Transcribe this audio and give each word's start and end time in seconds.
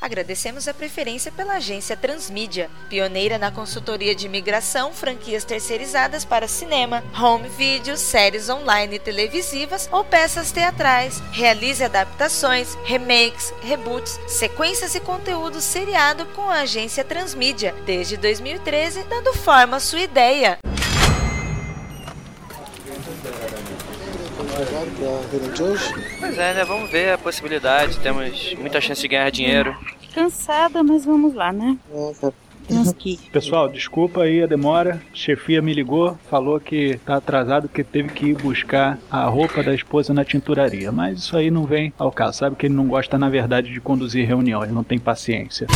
Agradecemos 0.00 0.68
a 0.68 0.74
preferência 0.74 1.32
pela 1.32 1.54
agência 1.54 1.96
Transmídia, 1.96 2.70
pioneira 2.88 3.36
na 3.36 3.50
consultoria 3.50 4.14
de 4.14 4.26
imigração, 4.26 4.92
franquias 4.92 5.44
terceirizadas 5.44 6.24
para 6.24 6.46
cinema, 6.46 7.02
home 7.20 7.48
video, 7.48 7.96
séries 7.96 8.48
online 8.48 9.00
televisivas 9.00 9.88
ou 9.90 10.04
peças 10.04 10.52
teatrais. 10.52 11.20
Realize 11.32 11.82
adaptações, 11.82 12.78
remakes, 12.84 13.52
reboots, 13.60 14.20
sequências 14.28 14.94
e 14.94 15.00
conteúdo 15.00 15.60
seriado 15.60 16.26
com 16.26 16.48
a 16.48 16.60
agência 16.60 17.02
Transmídia, 17.02 17.74
desde 17.84 18.16
2013, 18.16 19.02
dando 19.04 19.34
forma 19.34 19.78
à 19.78 19.80
sua 19.80 20.00
ideia. 20.00 20.58
Pois 26.18 26.38
é, 26.38 26.54
né? 26.54 26.64
Vamos 26.64 26.90
ver 26.90 27.12
a 27.12 27.18
possibilidade. 27.18 27.98
Temos 28.00 28.54
muita 28.58 28.80
chance 28.80 29.00
de 29.00 29.08
ganhar 29.08 29.30
dinheiro. 29.30 29.76
Cansada, 30.14 30.82
mas 30.82 31.04
vamos 31.04 31.34
lá, 31.34 31.52
né? 31.52 31.76
É, 31.94 32.12
cara. 32.20 32.34
Que. 32.98 33.18
Pessoal, 33.32 33.68
desculpa 33.68 34.24
aí 34.24 34.42
a 34.42 34.46
demora. 34.46 35.00
Chefia 35.14 35.62
me 35.62 35.72
ligou, 35.72 36.18
falou 36.28 36.60
que 36.60 37.00
tá 37.04 37.16
atrasado 37.16 37.66
porque 37.66 37.82
teve 37.82 38.10
que 38.10 38.26
ir 38.26 38.34
buscar 38.36 38.98
a 39.10 39.24
roupa 39.24 39.62
da 39.62 39.74
esposa 39.74 40.12
na 40.12 40.22
tinturaria. 40.22 40.92
Mas 40.92 41.20
isso 41.20 41.36
aí 41.36 41.50
não 41.50 41.64
vem 41.64 41.92
ao 41.98 42.12
caso. 42.12 42.38
Sabe 42.38 42.56
que 42.56 42.66
ele 42.66 42.74
não 42.74 42.86
gosta, 42.86 43.16
na 43.16 43.30
verdade, 43.30 43.72
de 43.72 43.80
conduzir 43.80 44.26
reunião. 44.26 44.62
Ele 44.62 44.72
não 44.72 44.84
tem 44.84 44.98
paciência. 44.98 45.66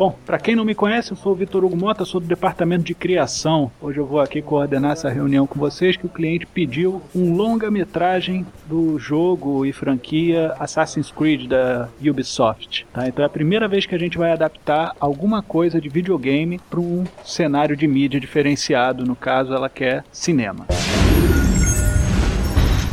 Bom, 0.00 0.16
para 0.24 0.38
quem 0.38 0.56
não 0.56 0.64
me 0.64 0.74
conhece, 0.74 1.10
eu 1.10 1.16
sou 1.18 1.32
o 1.32 1.34
Vitor 1.34 1.62
Hugo 1.62 1.76
Mota, 1.76 2.06
sou 2.06 2.22
do 2.22 2.26
departamento 2.26 2.84
de 2.84 2.94
criação. 2.94 3.70
Hoje 3.82 3.98
eu 3.98 4.06
vou 4.06 4.18
aqui 4.18 4.40
coordenar 4.40 4.92
essa 4.92 5.10
reunião 5.10 5.46
com 5.46 5.58
vocês 5.58 5.94
que 5.94 6.06
o 6.06 6.08
cliente 6.08 6.46
pediu 6.46 7.02
um 7.14 7.34
longa-metragem 7.34 8.46
do 8.64 8.98
jogo 8.98 9.66
e 9.66 9.74
franquia 9.74 10.54
Assassin's 10.58 11.10
Creed 11.10 11.46
da 11.46 11.90
Ubisoft. 12.00 12.86
Tá? 12.94 13.08
Então 13.08 13.22
é 13.22 13.26
a 13.26 13.28
primeira 13.28 13.68
vez 13.68 13.84
que 13.84 13.94
a 13.94 13.98
gente 13.98 14.16
vai 14.16 14.32
adaptar 14.32 14.96
alguma 14.98 15.42
coisa 15.42 15.78
de 15.78 15.90
videogame 15.90 16.58
para 16.70 16.80
um 16.80 17.04
cenário 17.22 17.76
de 17.76 17.86
mídia 17.86 18.18
diferenciado. 18.18 19.04
No 19.04 19.14
caso, 19.14 19.52
ela 19.52 19.68
quer 19.68 20.02
cinema. 20.10 20.66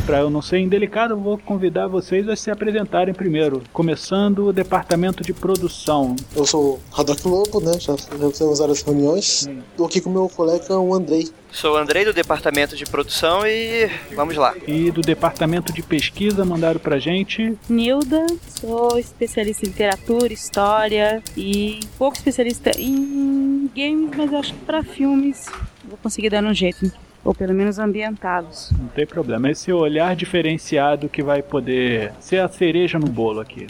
Para 0.08 0.20
eu 0.20 0.30
não 0.30 0.40
ser 0.40 0.60
indelicado, 0.60 1.12
eu 1.12 1.20
vou 1.20 1.36
convidar 1.36 1.86
vocês 1.86 2.26
a 2.30 2.34
se 2.34 2.50
apresentarem 2.50 3.12
primeiro, 3.12 3.62
começando 3.74 4.46
o 4.46 4.52
departamento 4.54 5.22
de 5.22 5.34
produção. 5.34 6.16
Eu 6.34 6.46
sou 6.46 6.80
o 6.96 6.98
Haddock 6.98 7.28
Lobo, 7.28 7.60
né? 7.60 7.78
Já, 7.78 7.94
já 7.94 8.30
fizemos 8.30 8.58
várias 8.58 8.80
reuniões. 8.80 9.46
Tô 9.76 9.84
aqui 9.84 10.00
com 10.00 10.08
o 10.08 10.12
meu 10.14 10.26
colega, 10.30 10.78
o 10.78 10.94
Andrei. 10.94 11.28
Sou 11.52 11.74
o 11.74 11.76
Andrei 11.76 12.06
do 12.06 12.14
departamento 12.14 12.74
de 12.74 12.86
produção 12.86 13.46
e 13.46 13.90
vamos 14.16 14.34
lá. 14.38 14.54
E 14.66 14.90
do 14.90 15.02
departamento 15.02 15.74
de 15.74 15.82
pesquisa 15.82 16.42
mandaram 16.42 16.80
pra 16.80 16.98
gente 16.98 17.58
Nilda, 17.68 18.24
sou 18.48 18.98
especialista 18.98 19.66
em 19.66 19.68
literatura, 19.68 20.32
história 20.32 21.22
e 21.36 21.80
pouco 21.98 22.16
especialista 22.16 22.70
em 22.80 23.70
games, 23.76 24.16
mas 24.16 24.32
acho 24.32 24.54
que 24.54 24.60
para 24.60 24.82
filmes 24.82 25.44
vou 25.86 25.98
conseguir 26.02 26.30
dar 26.30 26.42
um 26.42 26.54
jeito. 26.54 26.90
Ou 27.24 27.34
pelo 27.34 27.52
menos 27.52 27.78
ambientados. 27.78 28.70
Não 28.78 28.88
tem 28.88 29.06
problema. 29.06 29.50
Esse 29.50 29.72
olhar 29.72 30.14
diferenciado 30.16 31.08
que 31.08 31.22
vai 31.22 31.42
poder 31.42 32.12
ser 32.20 32.40
a 32.40 32.48
cereja 32.48 32.98
no 32.98 33.06
bolo 33.06 33.40
aqui. 33.40 33.66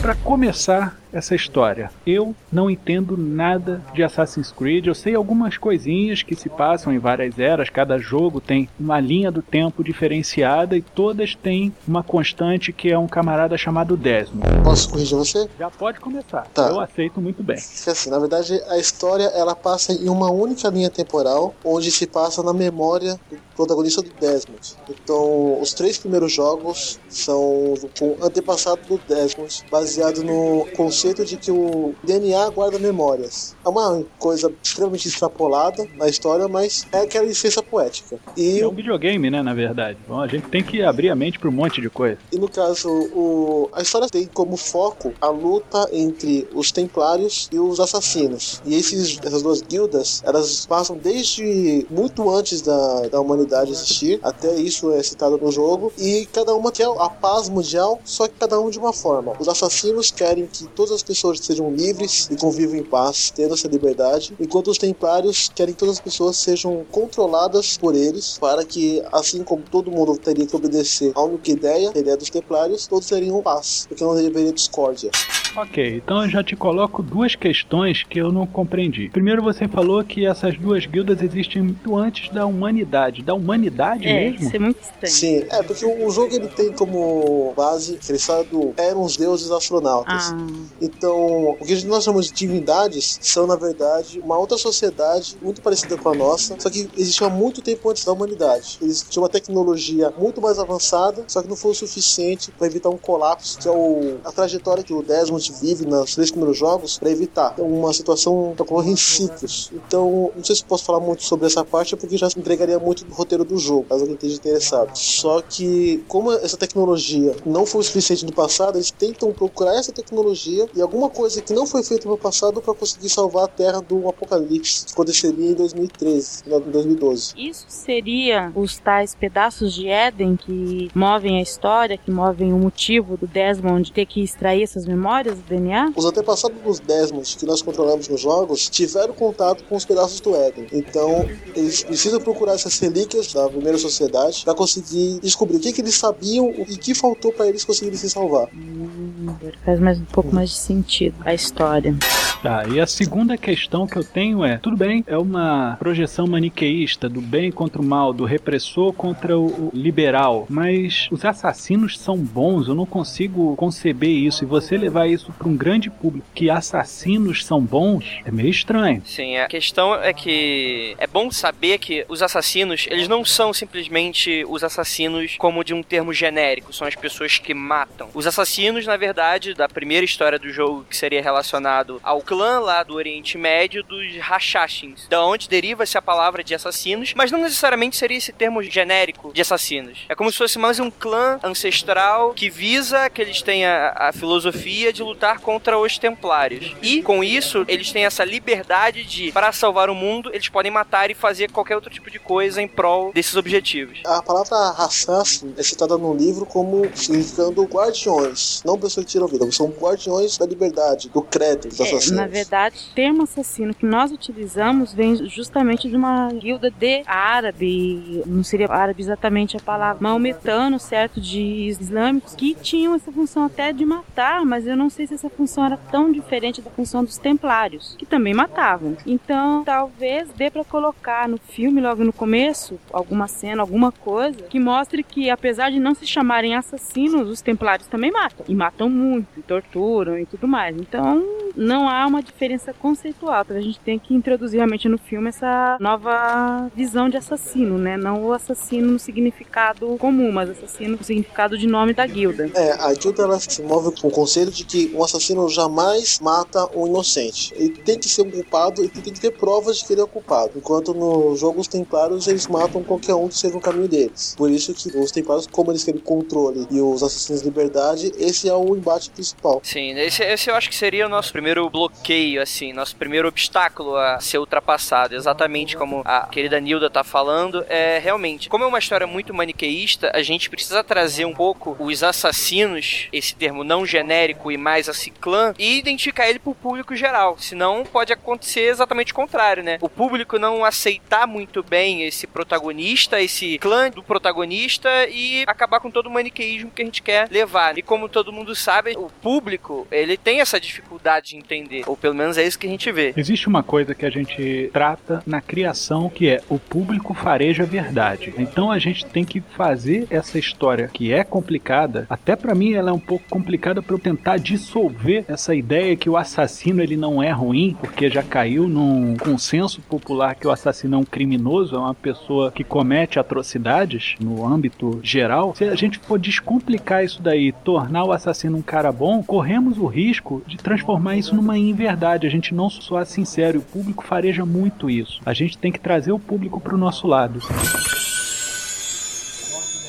Para 0.00 0.14
começar 0.14 0.98
essa 1.12 1.34
história, 1.34 1.90
eu 2.06 2.34
não 2.52 2.70
entendo 2.70 3.16
nada 3.16 3.82
de 3.94 4.02
Assassin's 4.02 4.52
Creed. 4.52 4.86
Eu 4.86 4.94
sei 4.94 5.14
algumas 5.14 5.56
coisinhas 5.56 6.22
que 6.22 6.34
se 6.34 6.48
passam 6.48 6.92
em 6.92 6.98
várias 6.98 7.38
eras. 7.38 7.70
Cada 7.70 7.98
jogo 7.98 8.40
tem 8.40 8.68
uma 8.78 9.00
linha 9.00 9.30
do 9.30 9.42
tempo 9.42 9.82
diferenciada 9.82 10.76
e 10.76 10.82
todas 10.82 11.34
têm 11.34 11.72
uma 11.86 12.02
constante 12.02 12.72
que 12.72 12.90
é 12.90 12.98
um 12.98 13.08
camarada 13.08 13.56
chamado 13.56 13.96
Desmond. 13.96 14.46
Posso 14.62 14.90
corrigir 14.90 15.16
você? 15.16 15.48
Já 15.58 15.70
pode 15.70 16.00
começar. 16.00 16.46
Tá. 16.52 16.68
Eu 16.68 16.80
aceito 16.80 17.20
muito 17.20 17.42
bem. 17.42 17.56
Assim, 17.56 18.10
na 18.10 18.18
verdade, 18.18 18.60
a 18.68 18.78
história 18.78 19.24
ela 19.34 19.56
passa 19.56 19.92
em 19.92 20.08
uma 20.08 20.30
única 20.30 20.68
linha 20.68 20.90
temporal, 20.90 21.54
onde 21.64 21.90
se 21.90 22.06
passa 22.06 22.42
na 22.42 22.52
memória 22.52 23.18
do 23.30 23.38
protagonista 23.56 24.02
do 24.02 24.10
Desmond. 24.20 24.76
Então, 24.88 25.60
os 25.60 25.72
três 25.72 25.98
primeiros 25.98 26.32
jogos 26.32 27.00
são 27.08 27.74
com 27.98 28.10
o 28.10 28.18
antepassado 28.22 28.80
do 28.88 29.00
Desmond, 29.08 29.64
baseado 29.70 30.22
no 30.22 30.66
conceito 30.76 30.97
de 31.24 31.36
que 31.36 31.50
o 31.50 31.94
DNA 32.02 32.50
guarda 32.50 32.78
memórias. 32.78 33.56
É 33.64 33.68
uma 33.68 34.04
coisa 34.18 34.52
extremamente 34.62 35.08
extrapolada 35.08 35.86
na 35.96 36.08
história, 36.08 36.48
mas 36.48 36.86
é 36.92 37.00
aquela 37.00 37.26
licença 37.26 37.62
poética. 37.62 38.18
E, 38.36 38.60
É 38.60 38.66
um 38.66 38.74
videogame, 38.74 39.30
né, 39.30 39.42
na 39.42 39.54
verdade. 39.54 39.98
Bom, 40.08 40.20
a 40.20 40.26
gente 40.26 40.48
tem 40.48 40.62
que 40.62 40.82
abrir 40.82 41.10
a 41.10 41.14
mente 41.14 41.38
para 41.38 41.48
um 41.48 41.52
monte 41.52 41.80
de 41.80 41.88
coisa. 41.88 42.18
e 42.32 42.38
no 42.38 42.48
caso, 42.48 42.88
o, 42.88 43.68
a 43.72 43.82
história 43.82 44.08
tem 44.08 44.26
como 44.26 44.56
foco 44.56 45.12
a 45.20 45.28
luta 45.28 45.88
entre 45.92 46.48
os 46.52 46.72
templários 46.72 47.48
e 47.52 47.58
os 47.58 47.78
assassinos. 47.80 48.60
E 48.64 48.74
esses, 48.74 49.18
essas 49.22 49.42
duas 49.42 49.62
guildas, 49.62 50.22
elas 50.24 50.66
passam 50.66 50.96
desde 50.96 51.86
muito 51.90 52.28
antes 52.30 52.62
da, 52.62 53.08
da 53.08 53.20
humanidade 53.20 53.70
existir, 53.70 54.18
até 54.22 54.54
isso 54.56 54.92
é 54.92 55.02
citado 55.02 55.38
no 55.38 55.50
jogo, 55.52 55.92
e 55.98 56.26
cada 56.32 56.54
uma 56.54 56.72
quer 56.72 56.88
a 56.98 57.08
paz 57.08 57.48
mundial, 57.48 58.00
só 58.04 58.26
que 58.26 58.34
cada 58.38 58.58
um 58.60 58.70
de 58.70 58.78
uma 58.78 58.92
forma. 58.92 59.32
Os 59.38 59.48
assassinos 59.48 60.10
querem 60.10 60.46
que 60.46 60.66
todas 60.88 60.92
as 60.92 61.02
pessoas 61.02 61.38
sejam 61.40 61.70
livres 61.70 62.28
e 62.30 62.36
convivam 62.36 62.76
em 62.76 62.82
paz, 62.82 63.30
tendo 63.30 63.54
essa 63.54 63.68
liberdade, 63.68 64.34
enquanto 64.40 64.68
os 64.70 64.78
templários 64.78 65.50
querem 65.54 65.74
que 65.74 65.78
todas 65.78 65.96
as 65.96 66.00
pessoas 66.00 66.36
sejam 66.38 66.84
controladas 66.90 67.76
por 67.76 67.94
eles, 67.94 68.38
para 68.38 68.64
que, 68.64 69.02
assim 69.12 69.44
como 69.44 69.62
todo 69.70 69.90
mundo 69.90 70.16
teria 70.16 70.46
que 70.46 70.56
obedecer 70.56 71.12
a 71.14 71.22
única 71.22 71.50
ideia, 71.50 71.92
a 71.94 71.98
ideia 71.98 72.16
dos 72.16 72.30
templários, 72.30 72.86
todos 72.86 73.06
teriam 73.06 73.42
paz, 73.42 73.84
porque 73.86 74.02
não 74.02 74.12
haveria 74.12 74.52
discórdia. 74.52 75.10
Ok, 75.56 75.96
então 75.96 76.22
eu 76.22 76.28
já 76.28 76.44
te 76.44 76.54
coloco 76.54 77.02
duas 77.02 77.34
questões 77.34 78.04
que 78.04 78.18
eu 78.18 78.30
não 78.30 78.46
compreendi. 78.46 79.08
Primeiro, 79.08 79.42
você 79.42 79.66
falou 79.66 80.04
que 80.04 80.24
essas 80.24 80.56
duas 80.58 80.86
guildas 80.86 81.20
existem 81.22 81.62
muito 81.62 81.96
antes 81.96 82.30
da 82.32 82.46
humanidade. 82.46 83.22
Da 83.22 83.34
humanidade 83.34 84.06
É, 84.06 84.30
mesmo? 84.30 84.46
isso 84.46 84.56
é 84.56 84.58
muito 84.58 84.80
estranho. 84.80 85.14
Sim, 85.14 85.44
é 85.50 85.62
porque 85.62 85.84
o 85.84 86.10
jogo 86.10 86.34
ele 86.34 86.48
tem 86.48 86.72
como 86.72 87.52
base 87.56 87.96
que 87.96 88.12
eles 88.12 88.24
falam 88.24 88.44
do 88.44 88.74
eram 88.76 89.02
os 89.02 89.16
deuses 89.16 89.50
astronautas. 89.50 90.32
Ah, 90.32 90.46
Então, 90.80 91.50
o 91.50 91.64
que 91.64 91.84
nós 91.86 92.04
chamamos 92.04 92.26
de 92.26 92.32
divindades 92.32 93.18
são, 93.20 93.46
na 93.46 93.56
verdade, 93.56 94.20
uma 94.20 94.38
outra 94.38 94.56
sociedade 94.56 95.36
muito 95.42 95.60
parecida 95.60 95.96
com 95.96 96.08
a 96.08 96.14
nossa, 96.14 96.56
só 96.58 96.70
que 96.70 96.88
existiu 96.96 97.26
há 97.26 97.30
muito 97.30 97.60
tempo 97.60 97.88
antes 97.90 98.04
da 98.04 98.12
humanidade. 98.12 98.78
Eles 98.80 99.04
tinham 99.08 99.22
uma 99.22 99.28
tecnologia 99.28 100.12
muito 100.16 100.40
mais 100.40 100.58
avançada, 100.58 101.24
só 101.26 101.42
que 101.42 101.48
não 101.48 101.56
foi 101.56 101.72
o 101.72 101.74
suficiente 101.74 102.50
para 102.52 102.66
evitar 102.66 102.90
um 102.90 102.96
colapso, 102.96 103.58
que 103.58 103.68
é 103.68 103.70
o, 103.70 104.18
a 104.24 104.32
trajetória 104.32 104.84
que 104.84 104.92
o 104.92 105.02
Desmond 105.02 105.52
vive 105.60 105.84
nos 105.84 106.14
três 106.14 106.30
primeiros 106.30 106.56
jogos, 106.56 106.98
para 106.98 107.10
evitar 107.10 107.54
uma 107.58 107.92
situação 107.92 108.52
que 108.54 108.62
ocorre 108.62 108.90
em 108.92 108.96
ciclos. 108.96 109.70
Então, 109.72 110.30
não 110.34 110.44
sei 110.44 110.56
se 110.56 110.64
posso 110.64 110.84
falar 110.84 111.00
muito 111.00 111.22
sobre 111.24 111.46
essa 111.46 111.64
parte, 111.64 111.96
porque 111.96 112.16
já 112.16 112.28
entregaria 112.28 112.78
muito 112.78 113.04
do 113.04 113.14
roteiro 113.14 113.44
do 113.44 113.58
jogo, 113.58 113.84
caso 113.88 114.02
alguém 114.02 114.14
esteja 114.14 114.36
interessado. 114.36 114.96
Só 114.96 115.42
que, 115.42 116.04
como 116.06 116.32
essa 116.32 116.56
tecnologia 116.56 117.34
não 117.44 117.66
foi 117.66 117.80
o 117.80 117.84
suficiente 117.84 118.24
no 118.24 118.32
passado, 118.32 118.76
eles 118.76 118.90
tentam 118.90 119.32
procurar 119.32 119.76
essa 119.76 119.92
tecnologia 119.92 120.67
e 120.74 120.80
alguma 120.80 121.08
coisa 121.08 121.40
que 121.40 121.52
não 121.52 121.66
foi 121.66 121.82
feita 121.82 122.08
no 122.08 122.16
passado 122.16 122.60
para 122.60 122.74
conseguir 122.74 123.08
salvar 123.08 123.44
a 123.44 123.48
Terra 123.48 123.80
do 123.80 124.08
apocalipse, 124.08 124.86
que 124.86 124.92
aconteceria 124.92 125.50
em 125.50 125.54
2013, 125.54 126.44
não, 126.46 126.58
em 126.58 126.70
2012. 126.70 127.34
isso 127.36 127.64
seria 127.68 128.52
os 128.54 128.78
tais 128.78 129.14
pedaços 129.14 129.74
de 129.74 129.88
Éden 129.88 130.36
que 130.36 130.90
movem 130.94 131.38
a 131.38 131.42
história, 131.42 131.96
que 131.96 132.10
movem 132.10 132.52
o 132.52 132.58
motivo 132.58 133.16
do 133.16 133.26
Desmond 133.26 133.92
ter 133.92 134.06
que 134.06 134.22
extrair 134.22 134.62
essas 134.62 134.86
memórias 134.86 135.36
do 135.36 135.42
DNA? 135.42 135.92
Os 135.96 136.04
antepassados 136.04 136.60
dos 136.62 136.80
Desmond 136.80 137.36
que 137.36 137.46
nós 137.46 137.62
controlamos 137.62 138.08
nos 138.08 138.20
jogos 138.20 138.68
tiveram 138.68 139.14
contato 139.14 139.64
com 139.64 139.76
os 139.76 139.84
pedaços 139.84 140.20
do 140.20 140.34
Éden. 140.34 140.66
Então, 140.72 141.28
eles 141.54 141.82
precisam 141.82 142.20
procurar 142.20 142.54
essas 142.54 142.78
relíquias 142.78 143.32
da 143.32 143.48
primeira 143.48 143.78
sociedade 143.78 144.44
para 144.44 144.54
conseguir 144.54 145.18
descobrir 145.20 145.56
o 145.56 145.60
que, 145.60 145.72
que 145.72 145.80
eles 145.80 145.94
sabiam 145.94 146.50
e 146.50 146.74
o 146.74 146.78
que 146.78 146.94
faltou 146.94 147.32
para 147.32 147.46
eles 147.48 147.64
conseguirem 147.64 147.98
se 147.98 148.08
salvar. 148.10 148.48
Hum, 148.54 149.34
faz 149.64 149.80
mais 149.80 149.98
um 149.98 150.04
pouco 150.04 150.34
mais 150.34 150.50
de 150.50 150.56
sentido 150.58 151.16
a 151.24 151.34
história. 151.34 151.96
Tá, 152.42 152.64
e 152.68 152.80
a 152.80 152.86
segunda 152.86 153.36
questão 153.36 153.86
que 153.86 153.96
eu 153.96 154.04
tenho 154.04 154.44
é: 154.44 154.58
tudo 154.58 154.76
bem, 154.76 155.02
é 155.06 155.18
uma 155.18 155.76
projeção 155.78 156.26
maniqueísta 156.26 157.08
do 157.08 157.20
bem 157.20 157.50
contra 157.50 157.82
o 157.82 157.84
mal, 157.84 158.12
do 158.12 158.24
repressor 158.24 158.92
contra 158.92 159.36
o 159.36 159.48
o 159.48 159.70
liberal, 159.74 160.46
mas 160.48 161.08
os 161.10 161.24
assassinos 161.24 161.98
são 161.98 162.16
bons, 162.16 162.68
eu 162.68 162.74
não 162.74 162.86
consigo 162.86 163.56
conceber 163.56 164.10
isso. 164.10 164.44
E 164.44 164.46
você 164.46 164.76
levar 164.76 165.06
isso 165.06 165.32
para 165.32 165.48
um 165.48 165.56
grande 165.56 165.90
público 165.90 166.26
que 166.34 166.50
assassinos 166.50 167.44
são 167.44 167.60
bons 167.60 168.20
é 168.24 168.30
meio 168.30 168.50
estranho. 168.50 169.02
Sim, 169.04 169.36
a 169.36 169.46
questão 169.46 169.94
é 169.94 170.12
que 170.12 170.94
é 170.98 171.06
bom 171.06 171.30
saber 171.30 171.78
que 171.78 172.04
os 172.08 172.22
assassinos, 172.22 172.86
eles 172.90 173.08
não 173.08 173.24
são 173.24 173.52
simplesmente 173.52 174.44
os 174.48 174.62
assassinos 174.62 175.36
como 175.38 175.64
de 175.64 175.74
um 175.74 175.82
termo 175.82 176.12
genérico, 176.12 176.72
são 176.72 176.86
as 176.86 176.94
pessoas 176.94 177.38
que 177.38 177.54
matam. 177.54 178.08
Os 178.14 178.26
assassinos, 178.26 178.86
na 178.86 178.96
verdade, 178.96 179.54
da 179.54 179.68
primeira 179.68 180.04
história 180.04 180.38
do 180.38 180.47
jogo 180.50 180.84
que 180.88 180.96
seria 180.96 181.22
relacionado 181.22 182.00
ao 182.02 182.20
clã 182.20 182.58
lá 182.60 182.82
do 182.82 182.94
Oriente 182.94 183.36
Médio 183.38 183.82
dos 183.82 184.16
Hashashins, 184.16 185.06
da 185.08 185.24
onde 185.24 185.48
deriva-se 185.48 185.96
a 185.96 186.02
palavra 186.02 186.42
de 186.44 186.54
assassinos, 186.54 187.12
mas 187.14 187.30
não 187.30 187.40
necessariamente 187.40 187.96
seria 187.96 188.18
esse 188.18 188.32
termo 188.32 188.62
genérico 188.62 189.32
de 189.32 189.40
assassinos. 189.40 190.00
É 190.08 190.14
como 190.14 190.30
se 190.30 190.38
fosse 190.38 190.58
mais 190.58 190.80
um 190.80 190.90
clã 190.90 191.38
ancestral 191.42 192.32
que 192.34 192.50
visa 192.50 193.10
que 193.10 193.20
eles 193.20 193.42
tenham 193.42 193.70
a, 193.70 194.08
a 194.08 194.12
filosofia 194.12 194.92
de 194.92 195.02
lutar 195.02 195.40
contra 195.40 195.78
os 195.78 195.98
templários. 195.98 196.74
E 196.82 197.02
com 197.02 197.22
isso, 197.22 197.64
eles 197.68 197.92
têm 197.92 198.04
essa 198.04 198.24
liberdade 198.24 199.04
de, 199.04 199.32
para 199.32 199.52
salvar 199.52 199.90
o 199.90 199.94
mundo, 199.94 200.30
eles 200.32 200.48
podem 200.48 200.70
matar 200.70 201.10
e 201.10 201.14
fazer 201.14 201.50
qualquer 201.50 201.74
outro 201.74 201.90
tipo 201.90 202.10
de 202.10 202.18
coisa 202.18 202.62
em 202.62 202.68
prol 202.68 203.12
desses 203.12 203.36
objetivos. 203.36 204.00
A 204.04 204.22
palavra 204.22 204.56
assassin 204.78 205.54
é 205.56 205.62
citada 205.62 205.96
no 205.98 206.14
livro 206.14 206.46
como 206.46 206.88
significando 206.94 207.62
guardiões, 207.64 208.62
não 208.64 208.78
pessoas 208.78 209.06
que 209.06 209.12
tiram 209.12 209.26
vida, 209.26 209.50
são 209.52 209.68
guardiões 209.68 210.37
da 210.38 210.46
liberdade, 210.46 211.08
do 211.08 211.22
credo 211.22 211.68
dos 211.68 211.80
É, 211.80 211.82
assassinos. 211.82 212.16
na 212.16 212.26
verdade, 212.26 212.76
o 212.90 212.94
termo 212.94 213.22
assassino 213.24 213.74
que 213.74 213.84
nós 213.84 214.10
utilizamos 214.12 214.92
vem 214.92 215.16
justamente 215.28 215.88
de 215.88 215.96
uma 215.96 216.28
guilda 216.32 216.70
de 216.70 217.02
árabe, 217.06 218.22
não 218.26 218.42
seria 218.42 218.70
árabe 218.70 219.02
exatamente 219.02 219.56
a 219.56 219.60
palavra, 219.60 219.98
maometano, 220.00 220.78
certo, 220.78 221.20
de 221.20 221.40
islâmicos, 221.40 222.34
que 222.34 222.54
tinham 222.54 222.94
essa 222.94 223.10
função 223.10 223.44
até 223.44 223.72
de 223.72 223.84
matar, 223.84 224.44
mas 224.44 224.66
eu 224.66 224.76
não 224.76 224.90
sei 224.90 225.06
se 225.06 225.14
essa 225.14 225.28
função 225.30 225.64
era 225.64 225.76
tão 225.90 226.10
diferente 226.12 226.60
da 226.60 226.70
função 226.70 227.04
dos 227.04 227.18
templários, 227.18 227.94
que 227.98 228.06
também 228.06 228.34
matavam. 228.34 228.96
Então, 229.06 229.64
talvez 229.64 230.28
dê 230.36 230.50
pra 230.50 230.64
colocar 230.64 231.28
no 231.28 231.38
filme, 231.38 231.80
logo 231.80 232.04
no 232.04 232.12
começo, 232.12 232.78
alguma 232.92 233.26
cena, 233.28 233.62
alguma 233.62 233.90
coisa, 233.92 234.42
que 234.42 234.58
mostre 234.60 235.02
que, 235.02 235.30
apesar 235.30 235.70
de 235.70 235.78
não 235.80 235.94
se 235.94 236.06
chamarem 236.06 236.54
assassinos, 236.54 237.28
os 237.28 237.40
templários 237.40 237.88
também 237.88 238.10
matam. 238.10 238.44
E 238.48 238.54
matam 238.54 238.88
muito, 238.88 239.26
e 239.36 239.42
torturam 239.42 240.18
e 240.18 240.26
tudo 240.30 240.46
mais. 240.46 240.76
Então, 240.76 241.24
não 241.56 241.88
há 241.88 242.06
uma 242.06 242.22
diferença 242.22 242.72
conceitual. 242.72 243.42
Então, 243.42 243.56
a 243.56 243.60
gente 243.60 243.80
tem 243.80 243.98
que 243.98 244.14
introduzir 244.14 244.58
realmente 244.58 244.88
no 244.88 244.98
filme 244.98 245.28
essa 245.28 245.76
nova 245.80 246.70
visão 246.74 247.08
de 247.08 247.16
assassino, 247.16 247.78
né? 247.78 247.96
Não 247.96 248.24
o 248.24 248.32
assassino 248.32 248.92
no 248.92 248.98
significado 248.98 249.96
comum, 249.98 250.30
mas 250.30 250.50
assassino 250.50 250.96
no 250.96 251.04
significado 251.04 251.58
de 251.58 251.66
nome 251.66 251.92
da 251.92 252.06
guilda. 252.06 252.50
É, 252.54 252.72
a 252.72 252.92
guilda 252.94 253.22
ela 253.24 253.38
se 253.40 253.62
move 253.62 253.94
com 254.00 254.08
o 254.08 254.10
conselho 254.10 254.50
de 254.50 254.64
que 254.64 254.92
um 254.94 255.02
assassino 255.02 255.48
jamais 255.48 256.20
mata 256.20 256.68
um 256.76 256.86
inocente. 256.86 257.52
Ele 257.56 257.70
tem 257.70 257.98
que 257.98 258.08
ser 258.08 258.22
um 258.22 258.30
culpado 258.30 258.84
e 258.84 258.88
tem 258.88 259.12
que 259.12 259.20
ter 259.20 259.32
provas 259.32 259.78
de 259.78 259.84
que 259.84 259.92
ele 259.92 260.00
é 260.00 260.04
o 260.04 260.08
culpado. 260.08 260.52
Enquanto 260.56 260.94
nos 260.94 261.40
jogos 261.40 261.66
templários 261.66 262.28
eles 262.28 262.46
matam 262.46 262.82
qualquer 262.82 263.14
um 263.14 263.28
que 263.28 263.36
seja 263.36 263.54
no 263.54 263.60
caminho 263.60 263.88
deles. 263.88 264.34
Por 264.36 264.50
isso 264.50 264.72
que 264.74 264.96
os 264.96 265.10
templários, 265.10 265.46
como 265.46 265.70
eles 265.70 265.84
querem 265.84 266.00
controle 266.00 266.66
e 266.70 266.80
os 266.80 267.02
assassinos 267.02 267.42
de 267.42 267.48
liberdade, 267.48 268.12
esse 268.18 268.48
é 268.48 268.54
o 268.54 268.76
embate 268.76 269.10
principal. 269.10 269.60
Sim, 269.62 269.94
esse, 270.08 270.22
esse 270.24 270.50
eu 270.50 270.56
acho 270.56 270.68
que 270.68 270.74
seria 270.74 271.06
o 271.06 271.08
nosso 271.08 271.32
primeiro 271.32 271.68
bloqueio, 271.68 272.42
assim, 272.42 272.72
nosso 272.72 272.96
primeiro 272.96 273.28
obstáculo 273.28 273.96
a 273.96 274.18
ser 274.20 274.38
ultrapassado. 274.38 275.14
Exatamente 275.14 275.76
como 275.76 276.02
a 276.04 276.26
querida 276.26 276.58
Nilda 276.58 276.90
tá 276.90 277.04
falando, 277.04 277.64
é 277.68 277.98
realmente, 277.98 278.48
como 278.48 278.64
é 278.64 278.66
uma 278.66 278.78
história 278.78 279.06
muito 279.06 279.34
maniqueísta, 279.34 280.10
a 280.14 280.22
gente 280.22 280.48
precisa 280.48 280.82
trazer 280.82 281.24
um 281.24 281.34
pouco 281.34 281.76
os 281.78 282.02
assassinos, 282.02 283.08
esse 283.12 283.34
termo 283.34 283.62
não 283.62 283.84
genérico 283.84 284.50
e 284.50 284.56
mais 284.56 284.88
assim 284.88 285.12
clã, 285.20 285.54
e 285.58 285.78
identificar 285.78 286.28
ele 286.28 286.38
pro 286.38 286.54
público 286.54 286.96
geral. 286.96 287.36
Senão 287.38 287.84
pode 287.84 288.12
acontecer 288.12 288.62
exatamente 288.62 289.12
o 289.12 289.14
contrário, 289.14 289.62
né? 289.62 289.78
O 289.80 289.88
público 289.88 290.38
não 290.38 290.64
aceitar 290.64 291.26
muito 291.26 291.62
bem 291.62 292.02
esse 292.04 292.26
protagonista, 292.26 293.20
esse 293.20 293.58
clã 293.58 293.90
do 293.90 294.02
protagonista 294.02 294.88
e 295.08 295.44
acabar 295.46 295.80
com 295.80 295.90
todo 295.90 296.06
o 296.06 296.10
maniqueísmo 296.10 296.70
que 296.70 296.82
a 296.82 296.84
gente 296.84 297.02
quer 297.02 297.28
levar. 297.30 297.76
E 297.76 297.82
como 297.82 298.08
todo 298.08 298.32
mundo 298.32 298.54
sabe, 298.54 298.96
o 298.96 299.10
público, 299.10 299.86
ele 300.02 300.16
tem 300.16 300.40
essa 300.40 300.60
dificuldade 300.60 301.30
de 301.30 301.36
entender, 301.36 301.84
ou 301.86 301.96
pelo 301.96 302.14
menos 302.14 302.38
é 302.38 302.46
isso 302.46 302.58
que 302.58 302.66
a 302.66 302.70
gente 302.70 302.90
vê. 302.90 303.12
Existe 303.16 303.48
uma 303.48 303.62
coisa 303.62 303.94
que 303.94 304.06
a 304.06 304.10
gente 304.10 304.70
trata 304.72 305.22
na 305.26 305.40
criação 305.40 306.08
que 306.08 306.28
é 306.28 306.40
o 306.48 306.58
público 306.58 307.14
fareja 307.14 307.62
a 307.62 307.66
verdade. 307.66 308.32
Então 308.38 308.70
a 308.70 308.78
gente 308.78 309.04
tem 309.06 309.24
que 309.24 309.40
fazer 309.40 310.06
essa 310.10 310.38
história 310.38 310.88
que 310.92 311.12
é 311.12 311.24
complicada. 311.24 312.06
Até 312.08 312.36
pra 312.36 312.54
mim 312.54 312.74
ela 312.74 312.90
é 312.90 312.92
um 312.92 312.98
pouco 312.98 313.24
complicada 313.28 313.82
para 313.82 313.94
eu 313.94 313.98
tentar 313.98 314.38
dissolver 314.38 315.24
essa 315.28 315.54
ideia 315.54 315.96
que 315.96 316.08
o 316.08 316.16
assassino 316.16 316.82
ele 316.82 316.96
não 316.96 317.22
é 317.22 317.30
ruim, 317.30 317.76
porque 317.80 318.10
já 318.10 318.22
caiu 318.22 318.68
num 318.68 319.16
consenso 319.16 319.80
popular 319.82 320.34
que 320.34 320.46
o 320.46 320.50
assassino 320.50 320.96
é 320.96 320.98
um 320.98 321.04
criminoso, 321.04 321.76
é 321.76 321.78
uma 321.78 321.94
pessoa 321.94 322.52
que 322.52 322.64
comete 322.64 323.18
atrocidades 323.18 324.14
no 324.20 324.46
âmbito 324.46 325.00
geral. 325.02 325.54
Se 325.54 325.64
a 325.64 325.74
gente 325.74 325.98
for 325.98 326.18
descomplicar 326.18 327.04
isso 327.04 327.22
daí, 327.22 327.52
tornar 327.52 328.04
o 328.04 328.12
assassino 328.12 328.58
um 328.58 328.62
cara 328.62 328.90
bom, 328.92 329.22
corremos 329.22 329.78
o 329.78 329.86
risco 329.88 330.42
de 330.46 330.56
transformar 330.56 331.16
isso 331.16 331.34
numa 331.34 331.58
inverdade. 331.58 332.26
A 332.26 332.30
gente 332.30 332.54
não 332.54 332.70
soar 332.70 333.06
sincero, 333.06 333.56
e 333.56 333.60
o 333.60 333.62
público 333.62 334.04
fareja 334.04 334.44
muito 334.44 334.88
isso. 334.88 335.20
A 335.24 335.32
gente 335.32 335.58
tem 335.58 335.72
que 335.72 335.80
trazer 335.80 336.12
o 336.12 336.18
público 336.18 336.60
para 336.60 336.74
o 336.74 336.78
nosso 336.78 337.06
lado. 337.06 337.40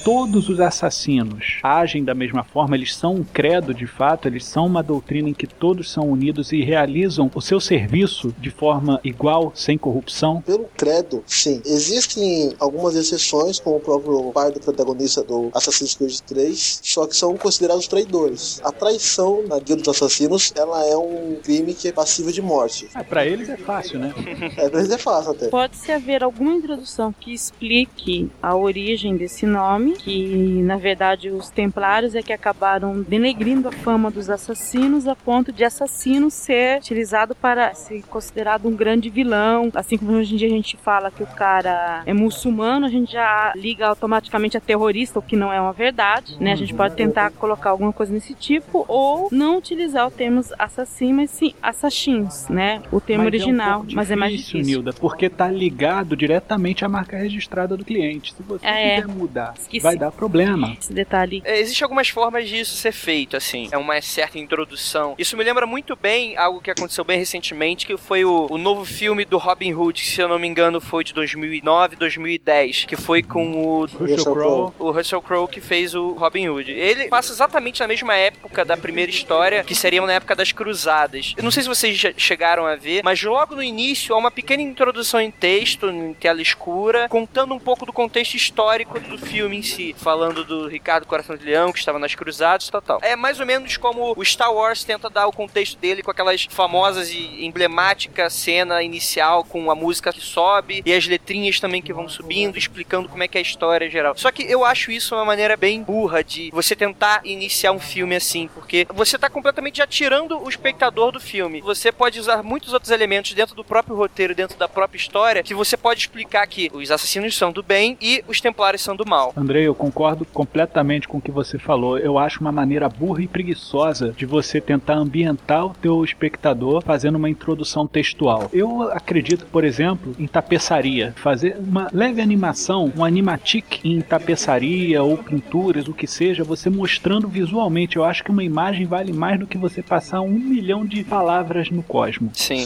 Todos 0.03 0.49
os 0.49 0.59
assassinos 0.59 1.59
agem 1.61 2.03
da 2.03 2.13
mesma 2.13 2.43
forma, 2.43 2.75
eles 2.75 2.95
são 2.95 3.15
um 3.15 3.23
credo 3.23 3.73
de 3.73 3.85
fato, 3.85 4.27
eles 4.27 4.45
são 4.45 4.65
uma 4.65 4.81
doutrina 4.81 5.29
em 5.29 5.33
que 5.33 5.45
todos 5.45 5.91
são 5.91 6.09
unidos 6.09 6.51
e 6.51 6.61
realizam 6.61 7.29
o 7.33 7.41
seu 7.41 7.59
serviço 7.59 8.33
de 8.39 8.49
forma 8.49 8.99
igual, 9.03 9.51
sem 9.53 9.77
corrupção. 9.77 10.41
Pelo 10.41 10.65
credo, 10.75 11.23
sim. 11.25 11.61
Existem 11.65 12.53
algumas 12.59 12.95
exceções, 12.95 13.59
como 13.59 13.77
o 13.77 13.79
próprio 13.79 14.31
pai 14.31 14.51
do 14.51 14.59
protagonista 14.59 15.23
do 15.23 15.49
Assassin's 15.53 15.95
Creed 15.95 16.19
3, 16.21 16.81
só 16.83 17.05
que 17.05 17.15
são 17.15 17.37
considerados 17.37 17.87
traidores. 17.87 18.61
A 18.63 18.71
traição 18.71 19.43
na 19.47 19.59
guilda 19.59 19.83
dos 19.83 19.95
assassinos, 19.95 20.53
ela 20.55 20.85
é 20.85 20.95
um 20.97 21.37
crime 21.43 21.73
que 21.73 21.89
é 21.89 21.91
passível 21.91 22.31
de 22.31 22.41
morte. 22.41 22.89
Ah, 22.93 23.03
para 23.03 23.25
eles 23.25 23.49
é 23.49 23.57
fácil, 23.57 23.99
né? 23.99 24.13
É, 24.57 24.69
pra 24.69 24.79
eles 24.79 24.91
é 24.91 24.97
fácil 24.97 25.31
até. 25.31 25.47
Pode-se 25.49 25.91
haver 25.91 26.23
alguma 26.23 26.53
introdução 26.53 27.13
que 27.13 27.33
explique 27.33 28.31
a 28.41 28.55
origem 28.55 29.17
desse 29.17 29.45
nome, 29.45 29.97
que 30.03 30.61
na 30.63 30.77
verdade 30.77 31.29
os 31.29 31.49
templários 31.49 32.15
é 32.15 32.21
que 32.21 32.31
acabaram 32.33 33.01
denegrindo 33.01 33.67
a 33.67 33.71
fama 33.71 34.09
dos 34.09 34.29
assassinos 34.29 35.07
a 35.07 35.15
ponto 35.15 35.51
de 35.51 35.63
assassino 35.63 36.29
ser 36.31 36.77
utilizado 36.79 37.35
para 37.35 37.73
ser 37.73 38.01
considerado 38.03 38.67
um 38.67 38.75
grande 38.75 39.09
vilão. 39.09 39.69
Assim 39.75 39.97
como 39.97 40.13
hoje 40.13 40.33
em 40.33 40.37
dia 40.37 40.47
a 40.47 40.51
gente 40.51 40.77
fala 40.77 41.11
que 41.11 41.21
o 41.23 41.27
cara 41.27 42.01
é 42.05 42.13
muçulmano, 42.13 42.85
a 42.85 42.89
gente 42.89 43.11
já 43.11 43.51
liga 43.55 43.87
automaticamente 43.87 44.57
a 44.57 44.61
terrorista, 44.61 45.19
o 45.19 45.21
que 45.21 45.35
não 45.35 45.51
é 45.51 45.59
uma 45.59 45.73
verdade, 45.73 46.37
né? 46.39 46.53
A 46.53 46.55
gente 46.55 46.73
pode 46.73 46.95
tentar 46.95 47.31
colocar 47.31 47.69
alguma 47.71 47.91
coisa 47.93 48.11
nesse 48.13 48.33
tipo 48.33 48.85
ou 48.87 49.27
não 49.31 49.57
utilizar 49.57 50.07
o 50.07 50.11
termo 50.11 50.41
assassino, 50.57 51.17
mas 51.17 51.29
sim 51.31 51.53
assassins, 51.61 52.47
né? 52.49 52.81
O 52.91 53.01
termo 53.01 53.23
Mas 53.25 53.33
original, 53.33 53.69
é 53.69 53.75
um 53.75 53.79
pouco 53.81 53.95
mas 53.95 54.11
é 54.11 54.15
mais 54.15 54.31
difícil, 54.31 54.59
difícil. 54.59 54.77
Nilda, 54.83 54.93
porque 54.93 55.29
tá 55.29 55.49
ligado 55.49 56.15
diretamente 56.15 56.85
à 56.85 56.89
marca 56.89 57.17
registrada 57.17 57.75
do 57.75 57.83
cliente. 57.83 58.33
Se 58.33 58.43
você 58.43 58.65
É. 58.65 58.95
quiser 59.01 59.07
mudar, 59.07 59.53
Vai 59.81 59.97
dar 59.97 60.11
problema. 60.11 60.75
Esse 60.79 60.93
detalhe 60.93 61.41
É, 61.45 61.59
Existem 61.59 61.85
algumas 61.85 62.09
formas 62.09 62.47
disso 62.47 62.75
ser 62.75 62.91
feito, 62.91 63.35
assim. 63.37 63.69
É 63.71 63.77
uma 63.77 64.01
certa 64.01 64.37
introdução. 64.39 65.15
Isso 65.17 65.35
me 65.37 65.43
lembra 65.43 65.65
muito 65.65 65.95
bem 65.95 66.37
algo 66.37 66.61
que 66.61 66.71
aconteceu 66.71 67.03
bem 67.03 67.17
recentemente, 67.17 67.85
que 67.85 67.97
foi 67.97 68.23
o, 68.25 68.47
o 68.49 68.57
novo 68.57 68.85
filme 68.85 69.25
do 69.25 69.37
Robin 69.37 69.73
Hood, 69.73 70.01
que 70.01 70.07
se 70.07 70.21
eu 70.21 70.27
não 70.27 70.39
me 70.39 70.47
engano 70.47 70.79
foi 70.81 71.03
de 71.03 71.13
2009, 71.13 71.95
2010, 71.95 72.85
que 72.85 72.95
foi 72.95 73.21
com 73.21 73.51
o 73.65 73.85
Russell 73.85 74.33
Crowe. 74.33 74.71
o 74.79 74.91
Russell 74.91 75.21
Crowe 75.21 75.47
que 75.47 75.61
fez 75.61 75.93
o 75.95 76.13
Robin 76.13 76.49
Hood. 76.49 76.71
Ele 76.71 77.07
passa 77.07 77.31
exatamente 77.31 77.79
na 77.79 77.87
mesma 77.87 78.15
época 78.15 78.63
da 78.65 78.77
primeira 78.77 79.11
história, 79.11 79.63
que 79.63 79.75
seria 79.75 80.01
na 80.01 80.13
época 80.13 80.35
das 80.35 80.51
Cruzadas. 80.51 81.33
Eu 81.37 81.43
não 81.43 81.51
sei 81.51 81.63
se 81.63 81.69
vocês 81.69 81.97
já 81.97 82.11
chegaram 82.15 82.65
a 82.65 82.75
ver, 82.75 83.01
mas 83.03 83.21
logo 83.21 83.55
no 83.55 83.63
início 83.63 84.13
há 84.15 84.17
uma 84.17 84.31
pequena 84.31 84.61
introdução 84.63 85.19
em 85.19 85.31
texto, 85.31 85.89
em 85.89 86.13
tela 86.13 86.41
escura, 86.41 87.07
contando 87.09 87.53
um 87.53 87.59
pouco 87.59 87.85
do 87.85 87.93
contexto 87.93 88.35
histórico 88.35 88.99
do 88.99 89.17
filme 89.17 89.57
falando 89.97 90.43
do 90.43 90.67
Ricardo 90.67 91.05
Coração 91.05 91.35
de 91.35 91.45
Leão, 91.45 91.71
que 91.71 91.79
estava 91.79 91.99
nas 91.99 92.15
Cruzadas 92.15 92.69
tal, 92.69 92.81
tal. 92.81 92.99
É 93.01 93.15
mais 93.15 93.39
ou 93.39 93.45
menos 93.45 93.77
como 93.77 94.13
o 94.15 94.25
Star 94.25 94.53
Wars 94.53 94.83
tenta 94.83 95.09
dar 95.09 95.27
o 95.27 95.31
contexto 95.31 95.77
dele 95.77 96.03
com 96.03 96.11
aquelas 96.11 96.47
famosas 96.49 97.11
e 97.11 97.45
emblemáticas 97.45 98.33
cena 98.33 98.81
inicial 98.81 99.43
com 99.43 99.69
a 99.69 99.75
música 99.75 100.13
que 100.13 100.21
sobe 100.21 100.81
e 100.85 100.93
as 100.93 101.05
letrinhas 101.07 101.59
também 101.59 101.81
que 101.81 101.93
vão 101.93 102.07
subindo, 102.07 102.57
explicando 102.57 103.09
como 103.09 103.23
é 103.23 103.27
que 103.27 103.37
é 103.37 103.39
a 103.39 103.41
história 103.41 103.89
geral. 103.89 104.13
Só 104.17 104.31
que 104.31 104.43
eu 104.43 104.63
acho 104.63 104.91
isso 104.91 105.15
uma 105.15 105.25
maneira 105.25 105.57
bem 105.57 105.83
burra 105.83 106.23
de 106.23 106.49
você 106.51 106.75
tentar 106.75 107.21
iniciar 107.23 107.71
um 107.71 107.79
filme 107.79 108.15
assim, 108.15 108.49
porque 108.53 108.87
você 108.93 109.17
tá 109.17 109.29
completamente 109.29 109.77
já 109.77 109.87
tirando 109.87 110.41
o 110.41 110.49
espectador 110.49 111.11
do 111.11 111.19
filme. 111.19 111.61
Você 111.61 111.91
pode 111.91 112.19
usar 112.19 112.43
muitos 112.43 112.73
outros 112.73 112.91
elementos 112.91 113.33
dentro 113.33 113.55
do 113.55 113.63
próprio 113.63 113.95
roteiro, 113.95 114.33
dentro 114.35 114.57
da 114.57 114.67
própria 114.67 114.97
história, 114.97 115.43
que 115.43 115.53
você 115.53 115.77
pode 115.77 116.01
explicar 116.01 116.45
que 116.47 116.69
os 116.73 116.91
assassinos 116.91 117.35
são 117.35 117.51
do 117.51 117.61
bem 117.61 117.97
e 118.01 118.23
os 118.27 118.41
templários 118.41 118.81
são 118.81 118.95
do 118.95 119.05
mal. 119.05 119.33
Andrei 119.35 119.58
Andrei, 119.59 119.67
eu 119.67 119.75
concordo 119.75 120.25
completamente 120.25 121.07
com 121.07 121.17
o 121.17 121.21
que 121.21 121.31
você 121.31 121.57
falou. 121.59 121.97
Eu 121.97 122.17
acho 122.17 122.39
uma 122.39 122.51
maneira 122.51 122.87
burra 122.87 123.23
e 123.23 123.27
preguiçosa 123.27 124.13
de 124.15 124.25
você 124.25 124.61
tentar 124.61 124.95
ambientar 124.95 125.65
o 125.65 125.73
teu 125.73 126.03
espectador 126.03 126.81
fazendo 126.81 127.17
uma 127.17 127.29
introdução 127.29 127.85
textual. 127.85 128.49
Eu 128.53 128.83
acredito, 128.83 129.45
por 129.47 129.65
exemplo, 129.65 130.15
em 130.17 130.27
tapeçaria. 130.27 131.13
Fazer 131.17 131.57
uma 131.59 131.89
leve 131.91 132.21
animação, 132.21 132.91
um 132.95 133.03
animatic 133.03 133.83
em 133.83 133.99
tapeçaria 133.99 135.03
ou 135.03 135.17
pinturas, 135.17 135.89
o 135.89 135.93
que 135.93 136.07
seja, 136.07 136.43
você 136.43 136.69
mostrando 136.69 137.27
visualmente. 137.27 137.97
Eu 137.97 138.05
acho 138.05 138.23
que 138.23 138.31
uma 138.31 138.43
imagem 138.43 138.85
vale 138.85 139.11
mais 139.11 139.37
do 139.39 139.47
que 139.47 139.57
você 139.57 139.81
passar 139.81 140.21
um 140.21 140.29
milhão 140.29 140.85
de 140.85 141.03
palavras 141.03 141.69
no 141.69 141.83
cosmo. 141.83 142.31
Sim. 142.33 142.65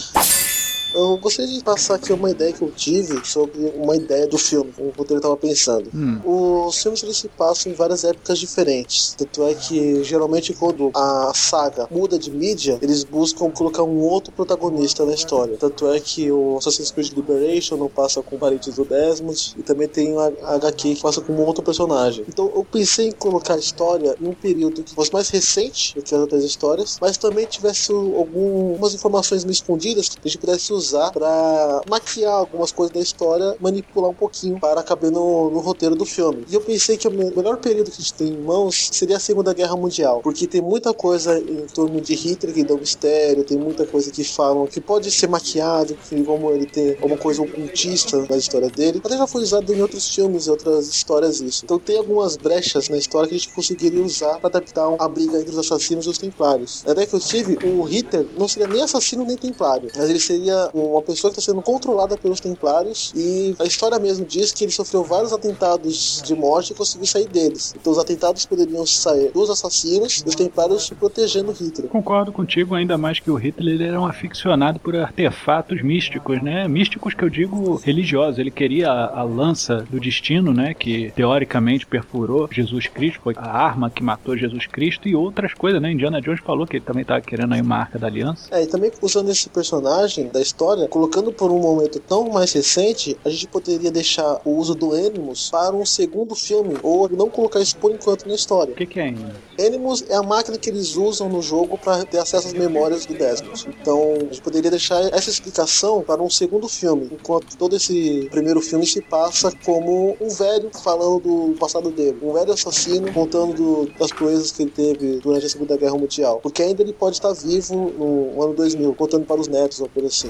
Eu 0.93 1.17
gostaria 1.17 1.51
de 1.51 1.63
passar 1.63 1.95
aqui 1.95 2.13
uma 2.13 2.29
ideia 2.29 2.53
que 2.53 2.62
eu 2.62 2.71
tive 2.71 3.25
sobre 3.25 3.73
uma 3.75 3.95
ideia 3.95 4.27
do 4.27 4.38
filme, 4.38 4.71
como 4.71 4.89
o 4.89 4.91
roteiro 4.91 5.17
estava 5.17 5.35
pensando. 5.35 5.89
Hum. 5.93 6.21
Os 6.67 6.81
filmes 6.81 7.01
eles 7.03 7.17
se 7.17 7.27
passam 7.27 7.71
em 7.71 7.75
várias 7.75 8.03
épocas 8.03 8.38
diferentes. 8.38 9.15
Tanto 9.17 9.43
é 9.43 9.55
que 9.55 10.03
geralmente 10.03 10.53
quando 10.53 10.91
a 10.93 11.31
saga 11.33 11.88
muda 11.89 12.19
de 12.19 12.29
mídia, 12.29 12.77
eles 12.81 13.03
buscam 13.03 13.50
colocar 13.50 13.83
um 13.83 14.00
outro 14.00 14.31
protagonista 14.31 15.05
na 15.05 15.13
história. 15.13 15.57
Tanto 15.57 15.88
é 15.91 16.00
que 16.00 16.31
o 16.31 16.57
Assassin's 16.57 16.91
Creed 16.91 17.12
Liberation 17.13 17.75
não 17.75 17.89
passa 17.89 18.21
com 18.21 18.38
parentes 18.38 18.75
do 18.75 18.85
Desmond 18.85 19.55
e 19.57 19.63
também 19.63 19.88
tem 19.88 20.15
a 20.17 20.55
HQ 20.55 20.95
que 20.95 21.01
passa 21.01 21.21
com 21.21 21.33
um 21.33 21.41
outro 21.41 21.63
personagem. 21.63 22.23
Então 22.27 22.51
eu 22.55 22.63
pensei 22.63 23.07
em 23.07 23.12
colocar 23.12 23.55
a 23.55 23.59
história 23.59 24.15
em 24.21 24.27
um 24.27 24.33
período 24.33 24.83
que 24.83 24.93
fosse 24.93 25.12
mais 25.12 25.29
recente 25.29 25.95
do 25.95 26.03
que 26.03 26.13
as 26.13 26.21
outras 26.21 26.43
histórias, 26.43 26.97
mas 27.01 27.17
também 27.17 27.45
tivesse 27.45 27.91
algumas 27.91 28.93
informações 28.93 29.43
meio 29.43 29.53
escondidas 29.53 30.09
que 30.09 30.17
a 30.23 30.27
gente 30.27 30.38
pudesse 30.38 30.71
usar 30.71 30.83
usar 30.84 31.12
para 31.12 31.82
maquiar 31.90 32.34
algumas 32.34 32.72
coisas 32.72 32.94
da 32.94 33.00
história, 33.02 33.56
manipular 33.60 34.12
um 34.12 34.13
pouquinho 34.13 34.60
para 34.60 34.84
caber 34.84 35.12
no, 35.12 35.50
no, 35.50 35.60
roteiro 35.60 35.96
do 35.96 36.06
filme. 36.06 36.46
E 36.50 36.54
eu 36.54 36.62
pensei 36.62 36.98
que 36.98 37.08
o 37.08 37.12
melhor 37.12 37.58
período 37.58 37.90
que 37.90 37.98
a 37.98 38.02
gente 38.02 38.13
tem 38.13 38.28
em 38.28 38.42
mãos 38.42 38.90
seria 38.92 39.18
a 39.18 39.20
Segunda 39.20 39.54
Guerra 39.54 39.75
Mundial, 39.75 40.22
porque 40.22 40.46
tem 40.46 40.62
muita 40.62 40.94
coisa 40.94 41.40
em 41.40 41.66
torno 41.68 42.02
de 42.02 42.13
Hitler 42.13 42.54
que 42.54 42.63
dá 42.63 42.74
um 42.74 42.78
mistério, 42.78 43.44
tem 43.44 43.58
muita 43.58 43.86
coisa 43.86 44.12
que 44.12 44.24
falam 44.24 44.68
que 44.68 44.82
pode 44.82 45.10
ser 45.10 45.28
maquiado, 45.28 45.96
que 45.96 46.24
como 46.24 46.52
ele 46.52 46.66
tem 46.66 46.92
alguma 46.96 47.18
coisa 47.18 47.42
ocultista 47.42 48.25
na 48.30 48.38
história 48.38 48.70
dele. 48.70 49.02
Até 49.04 49.18
já 49.18 49.28
foi 49.28 49.44
usado 49.44 49.74
em 49.74 49.82
outros 49.82 50.13
filmes 50.13 50.48
e 50.48 50.50
outras 50.50 50.88
histórias 50.88 51.40
isso. 51.40 51.63
Então 51.63 51.80
tem 51.80 51.98
algumas 51.98 52.36
brechas 52.36 52.90
na 52.90 52.98
história 52.98 53.28
que 53.28 53.36
a 53.36 53.38
gente 53.38 53.54
conseguiria 53.54 54.04
usar 54.04 54.40
para 54.40 54.50
adaptar 54.50 54.96
a 55.00 55.08
briga 55.08 55.40
entre 55.40 55.52
os 55.52 55.58
assassinos 55.58 56.06
e 56.06 56.10
os 56.10 56.18
templários. 56.18 56.84
Até 56.86 57.06
que 57.06 57.13
eu 57.13 57.20
tive, 57.20 57.58
o 57.66 57.84
Hitler 57.84 58.28
não 58.38 58.48
seria 58.48 58.68
nem 58.68 58.82
assassino 58.82 59.25
nem 59.25 59.38
templário, 59.38 59.90
mas 59.96 60.10
ele 60.10 60.20
seria 60.20 60.70
uma 60.74 61.01
pessoa 61.01 61.32
que 61.32 61.39
está 61.39 61.51
sendo 61.51 61.62
controlada 61.62 62.18
pelos 62.18 62.39
templários 62.39 63.13
e 63.15 63.56
a 63.60 63.63
história 63.63 64.00
mesmo 64.00 64.25
diz 64.25 64.51
que 64.51 64.63
ele 64.63 64.72
sofreu 64.72 65.03
vários 65.03 65.32
atentados 65.32 66.22
de 66.25 66.36
morte 66.36 66.72
e 66.72 66.75
conseguiu 66.75 67.06
sair 67.06 67.27
deles. 67.27 67.74
Então 67.80 67.92
os 67.92 68.00
atentados 68.00 68.46
poderiam 68.46 68.86
sair 68.86 69.32
dos 69.32 69.50
assassinos 69.50 70.24
e 70.25 70.27
os 70.27 70.36
templários 70.36 70.89
protegendo 70.89 71.51
Hitler. 71.51 71.89
Concordo 71.89 72.32
contigo, 72.32 72.75
ainda 72.75 72.98
mais 72.98 73.20
que 73.20 73.30
o 73.30 73.36
Hitler 73.36 73.82
era 73.82 74.00
um 74.00 74.06
aficionado 74.06 74.80
por 74.80 74.96
artefatos 74.96 75.82
místicos, 75.82 76.42
né? 76.42 76.68
Místicos 76.68 77.13
que 77.13 77.24
eu 77.24 77.30
digo 77.30 77.75
religiosos. 77.84 78.39
Ele 78.39 78.51
queria 78.51 78.89
a, 78.89 79.20
a 79.20 79.24
lança 79.24 79.86
do 79.89 80.00
destino, 80.00 80.53
né? 80.53 80.74
Que 80.74 81.12
teoricamente 81.15 81.86
perfurou 81.86 82.50
Jesus 82.51 82.88
Cristo, 82.88 83.20
foi 83.24 83.34
a 83.38 83.50
arma 83.50 83.89
que 83.89 84.03
matou 84.03 84.38
Jesus 84.38 84.65
Cristo 84.65 85.08
e 85.08 85.15
outras 85.15 85.53
coisas, 85.53 85.82
né? 85.82 85.92
Indiana 85.92 86.22
Jones 86.22 86.39
falou 86.42 86.65
que 86.65 86.77
ele 86.77 86.86
também 86.86 87.01
estava 87.01 87.22
querendo 87.22 87.53
aí 87.53 87.62
uma 87.62 87.77
arca 87.77 88.00
da 88.00 88.08
aliança. 88.08 88.48
É, 88.51 88.63
e 88.63 88.68
também 88.68 88.92
usando 89.01 89.30
esse 89.30 89.50
personagem 89.50 90.30
da 90.30 90.42
história 90.53 90.88
colocando 90.88 91.33
por 91.33 91.51
um 91.51 91.60
momento 91.60 92.00
tão 92.00 92.29
mais 92.29 92.53
recente, 92.53 93.17
a 93.25 93.29
gente 93.29 93.48
poderia 93.48 93.91
deixar 93.91 94.39
o 94.45 94.51
uso 94.51 94.75
do 94.75 94.93
Animus 94.93 95.50
para 95.50 95.75
um 95.75 95.86
segundo 95.86 96.36
filme, 96.36 96.77
ou 96.83 97.10
não 97.10 97.29
colocar 97.29 97.60
isso 97.60 97.75
por 97.77 97.91
enquanto 97.91 98.27
na 98.27 98.36
história. 98.36 98.74
O 98.74 98.75
que, 98.75 98.86
que 98.86 99.00
é 99.00 99.07
Animus? 99.07 99.33
Animus 99.60 100.05
é 100.10 100.15
a 100.15 100.24
máquina 100.24 100.57
que 100.57 100.69
eles 100.69 100.95
usam 100.95 101.27
no 101.27 101.41
jogo 101.41 101.77
para 101.77 102.05
ter 102.05 102.19
acesso 102.19 102.48
às 102.48 102.53
memórias 102.53 103.05
do 103.05 103.13
Desmond. 103.13 103.67
Então, 103.81 104.13
a 104.15 104.19
gente 104.19 104.41
poderia 104.41 104.69
deixar 104.69 105.01
essa 105.13 105.29
explicação 105.29 106.01
para 106.01 106.22
um 106.22 106.29
segundo 106.29 106.67
filme, 106.67 107.10
enquanto 107.12 107.57
todo 107.57 107.75
esse 107.75 108.27
primeiro 108.31 108.62
filme 108.62 108.86
se 108.86 109.01
passa 109.01 109.51
como 109.65 110.15
um 110.22 110.29
velho 110.29 110.69
falando 110.83 111.19
do 111.19 111.55
passado 111.60 111.89
dele, 111.89 112.17
um 112.22 112.33
velho 112.33 112.53
assassino 112.53 113.12
contando 113.12 113.53
do, 113.53 113.91
das 113.98 114.12
coisas 114.12 114.51
que 114.51 114.63
ele 114.63 114.72
teve 114.72 115.19
durante 115.19 115.45
a 115.45 115.50
Segunda 115.50 115.75
Guerra 115.77 115.98
Mundial, 115.98 116.39
porque 116.41 116.62
ainda 116.62 116.83
ele 116.83 116.93
pode 116.93 117.15
estar 117.15 117.33
vivo 117.33 117.93
no 117.98 118.43
ano 118.43 118.53
2000, 118.53 118.93
contando 118.93 119.25
para 119.25 119.39
os 119.39 119.48
netos 119.48 119.79
ou 119.79 119.89
coisa 119.89 120.07
assim. 120.07 120.29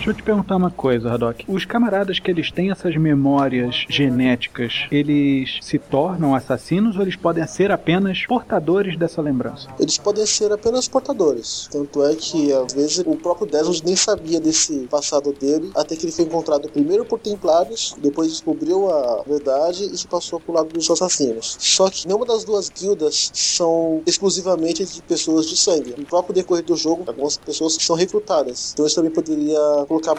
Deixa 0.00 0.12
eu 0.12 0.14
te 0.14 0.22
perguntar 0.22 0.56
uma 0.56 0.70
coisa, 0.70 1.12
Haddock. 1.12 1.44
Os 1.46 1.66
camaradas 1.66 2.18
que 2.18 2.30
eles 2.30 2.50
têm 2.50 2.70
essas 2.70 2.96
memórias 2.96 3.84
genéticas, 3.86 4.86
eles 4.90 5.58
se 5.60 5.78
tornam 5.78 6.34
assassinos 6.34 6.96
ou 6.96 7.02
eles 7.02 7.16
podem 7.16 7.46
ser 7.46 7.70
apenas 7.70 8.24
portadores 8.26 8.96
dessa 8.96 9.20
lembrança? 9.20 9.68
Eles 9.78 9.98
podem 9.98 10.24
ser 10.24 10.50
apenas 10.52 10.88
portadores. 10.88 11.68
Tanto 11.70 12.02
é 12.02 12.14
que, 12.14 12.50
às 12.50 12.72
vezes, 12.72 13.02
o 13.04 13.14
próprio 13.14 13.46
Desmond 13.46 13.84
nem 13.84 13.94
sabia 13.94 14.40
desse 14.40 14.86
passado 14.86 15.34
dele, 15.34 15.70
até 15.76 15.94
que 15.94 16.06
ele 16.06 16.12
foi 16.12 16.24
encontrado 16.24 16.70
primeiro 16.70 17.04
por 17.04 17.18
Templários, 17.18 17.94
depois 17.98 18.28
descobriu 18.30 18.90
a 18.90 19.22
verdade 19.26 19.84
e 19.84 19.98
se 19.98 20.06
passou 20.06 20.40
pro 20.40 20.54
lado 20.54 20.70
dos 20.70 20.90
assassinos. 20.90 21.58
Só 21.60 21.90
que 21.90 22.06
nenhuma 22.06 22.24
das 22.24 22.42
duas 22.42 22.70
guildas 22.70 23.30
são 23.34 24.00
exclusivamente 24.06 24.82
de 24.82 25.02
pessoas 25.02 25.44
de 25.44 25.58
sangue. 25.58 25.94
No 25.98 26.06
próprio 26.06 26.34
decorrer 26.34 26.64
do 26.64 26.74
jogo, 26.74 27.04
algumas 27.06 27.36
pessoas 27.36 27.74
são 27.78 27.94
recrutadas. 27.94 28.70
Então 28.72 28.86
isso 28.86 28.94
também 28.94 29.10
poderia 29.10 29.60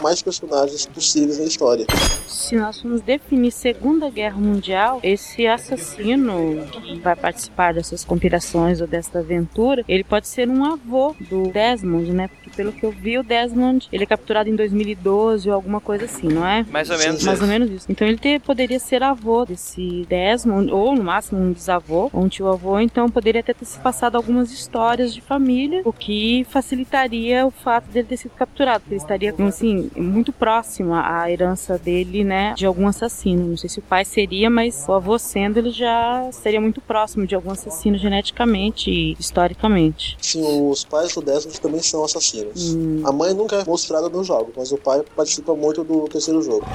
mais 0.00 0.22
personagens 0.22 0.86
possíveis 0.86 1.38
na 1.38 1.44
história. 1.44 1.86
Se 2.26 2.56
nós 2.56 2.80
formos 2.80 3.00
definir 3.00 3.50
Segunda 3.50 4.10
Guerra 4.10 4.38
Mundial, 4.38 5.00
esse 5.02 5.46
assassino 5.46 6.66
que 6.70 6.98
vai 6.98 7.14
participar 7.16 7.74
dessas 7.74 8.04
compilações 8.04 8.80
ou 8.80 8.86
desta 8.86 9.20
aventura, 9.20 9.84
ele 9.88 10.04
pode 10.04 10.26
ser 10.28 10.48
um 10.48 10.64
avô 10.64 11.14
do 11.20 11.48
Desmond, 11.50 12.12
né? 12.12 12.28
Porque 12.28 12.50
pelo 12.50 12.72
que 12.72 12.84
eu 12.84 12.90
vi, 12.90 13.18
o 13.18 13.22
Desmond, 13.22 13.88
ele 13.92 14.04
é 14.04 14.06
capturado 14.06 14.48
em 14.48 14.56
2012 14.56 15.48
ou 15.48 15.54
alguma 15.54 15.80
coisa 15.80 16.04
assim, 16.04 16.28
não 16.28 16.46
é? 16.46 16.64
Mais 16.70 16.90
ou 16.90 16.98
menos 16.98 17.22
Mais 17.24 17.38
isso. 17.38 17.44
ou 17.44 17.48
menos 17.50 17.70
isso. 17.70 17.86
Então 17.88 18.06
ele 18.06 18.18
ter, 18.18 18.40
poderia 18.40 18.78
ser 18.78 19.02
avô 19.02 19.44
desse 19.44 20.06
Desmond, 20.08 20.70
ou 20.70 20.94
no 20.94 21.02
máximo 21.02 21.40
um 21.40 21.52
bisavô, 21.52 22.10
ou 22.12 22.22
um 22.22 22.28
tio-avô, 22.28 22.78
então 22.78 23.08
poderia 23.08 23.40
até 23.40 23.52
ter 23.52 23.64
se 23.64 23.78
passado 23.78 24.16
algumas 24.16 24.52
histórias 24.52 25.12
de 25.14 25.20
família, 25.20 25.82
o 25.84 25.92
que 25.92 26.46
facilitaria 26.50 27.46
o 27.46 27.50
fato 27.50 27.90
dele 27.90 28.08
ter 28.08 28.16
sido 28.16 28.32
capturado, 28.32 28.80
porque 28.80 28.94
ele 28.94 29.02
estaria, 29.02 29.32
assim, 29.62 29.90
muito 29.96 30.32
próximo 30.32 30.92
à 30.92 31.30
herança 31.30 31.78
dele, 31.78 32.24
né, 32.24 32.54
de 32.56 32.66
algum 32.66 32.88
assassino. 32.88 33.46
Não 33.46 33.56
sei 33.56 33.70
se 33.70 33.78
o 33.78 33.82
pai 33.82 34.04
seria, 34.04 34.50
mas 34.50 34.84
o 34.88 34.92
avô 34.92 35.18
sendo, 35.18 35.58
ele 35.58 35.70
já 35.70 36.28
seria 36.32 36.60
muito 36.60 36.80
próximo 36.80 37.26
de 37.26 37.34
algum 37.34 37.52
assassino 37.52 37.96
geneticamente 37.96 38.90
e 38.90 39.16
historicamente. 39.18 40.16
Sim, 40.20 40.68
os 40.68 40.84
pais 40.84 41.14
do 41.14 41.22
Desmond 41.22 41.60
também 41.60 41.80
são 41.80 42.04
assassinos. 42.04 42.74
Hum. 42.74 43.02
A 43.04 43.12
mãe 43.12 43.32
nunca 43.32 43.56
é 43.56 43.64
mostrada 43.64 44.08
no 44.08 44.24
jogo, 44.24 44.52
mas 44.56 44.72
o 44.72 44.78
pai 44.78 45.02
participa 45.14 45.54
muito 45.54 45.84
do 45.84 46.08
terceiro 46.08 46.42
jogo. 46.42 46.66